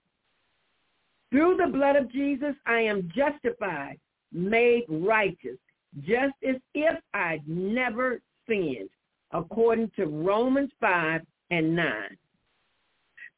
Through 1.32 1.58
the 1.58 1.72
blood 1.72 1.98
of 1.98 2.12
Jesus, 2.12 2.56
I 2.66 2.80
am 2.82 3.12
justified, 3.14 4.00
made 4.32 4.86
righteous, 4.88 5.58
just 6.02 6.36
as 6.48 6.56
if 6.74 6.98
I'd 7.14 7.46
never 7.48 8.22
sinned, 8.48 8.90
according 9.32 9.92
to 9.98 10.06
Romans 10.06 10.72
5 10.80 11.22
and 11.52 11.76
9. 11.76 12.18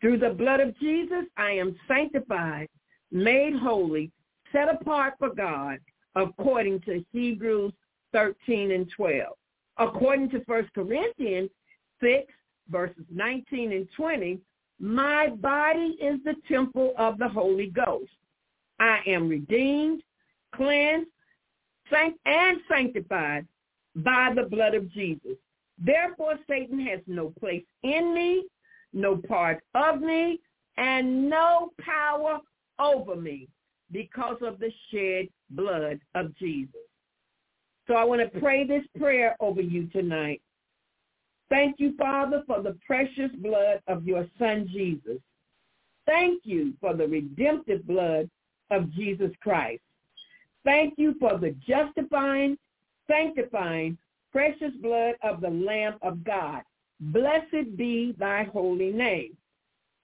Through 0.01 0.19
the 0.19 0.29
blood 0.29 0.59
of 0.59 0.77
Jesus, 0.79 1.25
I 1.37 1.51
am 1.51 1.75
sanctified, 1.87 2.69
made 3.11 3.53
holy, 3.55 4.11
set 4.51 4.69
apart 4.69 5.15
for 5.19 5.33
God, 5.33 5.79
according 6.15 6.81
to 6.81 7.03
Hebrews 7.11 7.73
13 8.13 8.71
and 8.71 8.89
12. 8.95 9.35
According 9.77 10.29
to 10.31 10.39
1 10.45 10.69
Corinthians 10.73 11.49
6, 12.01 12.33
verses 12.69 13.05
19 13.11 13.71
and 13.71 13.87
20, 13.95 14.39
my 14.79 15.27
body 15.27 15.97
is 16.01 16.19
the 16.23 16.35
temple 16.47 16.93
of 16.97 17.17
the 17.17 17.27
Holy 17.27 17.67
Ghost. 17.67 18.11
I 18.79 18.99
am 19.07 19.27
redeemed, 19.27 20.01
cleansed, 20.55 21.09
and 22.25 22.57
sanctified 22.69 23.45
by 23.95 24.31
the 24.35 24.43
blood 24.43 24.75
of 24.75 24.91
Jesus. 24.91 25.35
Therefore, 25.77 26.37
Satan 26.47 26.79
has 26.85 26.99
no 27.07 27.33
place 27.39 27.63
in 27.83 28.13
me, 28.13 28.45
no 28.93 29.17
part 29.17 29.61
of 29.75 30.01
me, 30.01 30.39
and 30.77 31.29
no 31.29 31.71
power 31.79 32.39
over 32.79 33.15
me 33.15 33.47
because 33.91 34.37
of 34.41 34.59
the 34.59 34.71
shed 34.91 35.27
blood 35.51 35.99
of 36.15 36.35
Jesus. 36.37 36.75
So 37.87 37.95
I 37.95 38.03
want 38.03 38.21
to 38.21 38.39
pray 38.39 38.65
this 38.65 38.85
prayer 38.97 39.35
over 39.39 39.61
you 39.61 39.87
tonight. 39.87 40.41
Thank 41.49 41.79
you, 41.79 41.95
Father, 41.97 42.43
for 42.45 42.61
the 42.61 42.77
precious 42.85 43.31
blood 43.39 43.81
of 43.87 44.05
your 44.05 44.27
son, 44.37 44.69
Jesus. 44.71 45.17
Thank 46.05 46.41
you 46.45 46.73
for 46.79 46.95
the 46.95 47.07
redemptive 47.07 47.85
blood 47.87 48.29
of 48.69 48.91
Jesus 48.93 49.31
Christ. 49.41 49.81
Thank 50.63 50.95
you 50.97 51.15
for 51.19 51.39
the 51.39 51.55
justifying, 51.67 52.57
sanctifying, 53.07 53.97
precious 54.31 54.73
blood 54.81 55.15
of 55.23 55.41
the 55.41 55.49
Lamb 55.49 55.95
of 56.03 56.23
God. 56.23 56.61
Blessed 56.99 57.77
be 57.77 58.13
thy 58.17 58.43
holy 58.43 58.91
name. 58.91 59.37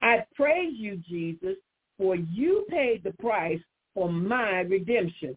I 0.02 0.26
praise 0.36 0.74
you, 0.76 0.98
Jesus, 0.98 1.58
for 1.98 2.16
you 2.16 2.66
paid 2.70 3.04
the 3.04 3.14
price 3.14 3.60
for 3.94 4.10
my 4.10 4.62
redemption. 4.62 5.36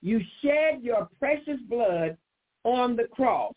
You 0.00 0.20
shed 0.42 0.82
your 0.82 1.08
precious 1.18 1.60
blood 1.68 2.16
on 2.64 2.96
the 2.96 3.04
cross. 3.04 3.54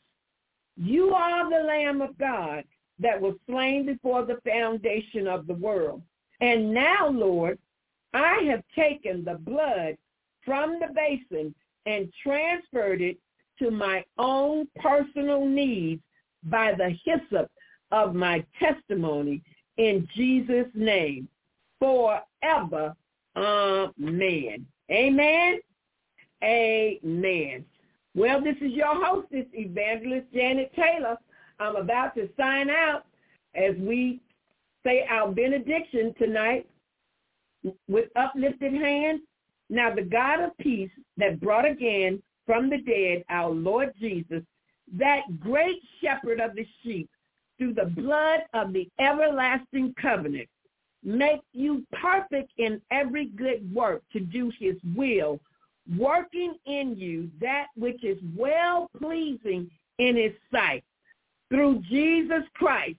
You 0.78 1.10
are 1.10 1.50
the 1.50 1.66
Lamb 1.66 2.02
of 2.02 2.18
God 2.18 2.64
that 3.00 3.20
was 3.20 3.36
slain 3.48 3.86
before 3.86 4.26
the 4.26 4.40
foundation 4.46 5.28
of 5.28 5.48
the 5.48 5.54
world. 5.54 6.02
And 6.42 6.74
now, 6.74 7.10
Lord, 7.10 7.58
I 8.14 8.44
have 8.50 8.64
taken 8.76 9.24
the 9.24 9.36
blood 9.36 9.98
from 10.46 10.80
the 10.80 10.94
basin 10.94 11.54
and 11.86 12.12
transferred 12.24 13.02
it 13.02 13.18
to 13.60 13.72
my 13.72 14.04
own 14.18 14.68
personal 14.78 15.46
needs 15.46 16.02
by 16.46 16.74
the 16.78 16.96
hyssop 17.04 17.50
of 17.92 18.16
my 18.16 18.46
testimony 18.60 19.42
in 19.78 20.08
Jesus' 20.16 20.68
name 20.74 21.28
forever. 21.80 22.96
Amen. 23.36 24.66
Amen. 24.92 25.60
Amen. 26.44 27.66
Well, 28.16 28.42
this 28.42 28.56
is 28.62 28.72
your 28.72 29.04
hostess, 29.04 29.46
Evangelist 29.54 30.28
Janet 30.34 30.72
Taylor. 30.76 31.18
I'm 31.60 31.76
about 31.76 32.16
to 32.16 32.30
sign 32.38 32.70
out 32.70 33.06
as 33.56 33.76
we 33.78 34.22
say 34.84 35.06
our 35.10 35.32
benediction 35.32 36.14
tonight 36.18 36.68
with 37.88 38.10
uplifted 38.16 38.74
hands. 38.74 39.22
Now 39.70 39.94
the 39.94 40.04
God 40.04 40.42
of 40.42 40.58
peace 40.60 40.92
that 41.18 41.42
brought 41.42 41.66
again 41.66 42.22
from 42.46 42.70
the 42.70 42.78
dead 42.78 43.24
our 43.30 43.50
Lord 43.50 43.94
Jesus, 44.00 44.44
that 44.94 45.40
great 45.40 45.82
shepherd 46.02 46.40
of 46.40 46.56
the 46.56 46.68
sheep, 46.84 47.10
through 47.58 47.74
the 47.74 47.86
blood 47.86 48.42
of 48.54 48.74
the 48.74 48.90
everlasting 49.00 49.94
covenant, 50.02 50.50
make 51.04 51.42
you 51.54 51.86
perfect 52.02 52.52
in 52.58 52.82
every 52.92 53.28
good 53.28 53.74
work 53.74 54.04
to 54.12 54.20
do 54.20 54.52
his 54.60 54.76
will, 54.96 55.40
working 55.98 56.56
in 56.66 56.96
you 56.98 57.30
that 57.40 57.68
which 57.76 58.04
is 58.04 58.18
well-pleasing 58.36 59.70
in 60.00 60.16
his 60.18 60.34
sight. 60.52 60.84
Through 61.50 61.84
Jesus 61.90 62.44
Christ, 62.56 62.98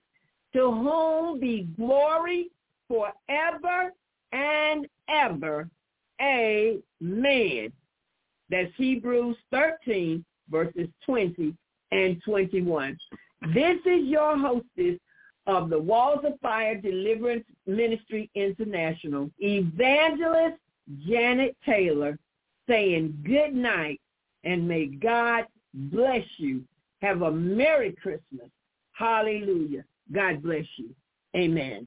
to 0.55 0.71
whom 0.71 1.41
be 1.41 1.69
glory 1.77 2.49
forever 2.89 3.93
and 4.33 4.87
ever. 5.09 5.69
Amen. 6.21 7.73
That's 8.49 8.73
Hebrews 8.77 9.37
13, 9.51 10.25
verses 10.49 10.89
20 11.05 11.55
and 11.93 12.21
21. 12.25 12.97
This 13.55 13.79
is 13.85 14.07
your 14.07 14.37
hostess 14.37 14.99
of 15.47 15.71
the 15.71 15.79
Walls 15.79 16.25
of 16.25 16.39
Fire 16.41 16.81
Deliverance 16.81 17.45
Ministry 17.67 18.31
International, 18.35 19.31
Evangelist 19.39 20.59
Janet 21.07 21.57
Taylor, 21.65 22.19
saying 22.69 23.23
good 23.25 23.55
night 23.55 24.01
and 24.45 24.67
may 24.67 24.87
God 24.87 25.45
bless 25.75 26.25
you. 26.39 26.63
Have 27.03 27.23
a 27.23 27.31
Merry 27.31 27.95
Christmas. 28.01 28.49
Hallelujah. 28.93 29.85
God 30.13 30.43
bless 30.43 30.65
you. 30.77 30.91
Amen. 31.37 31.87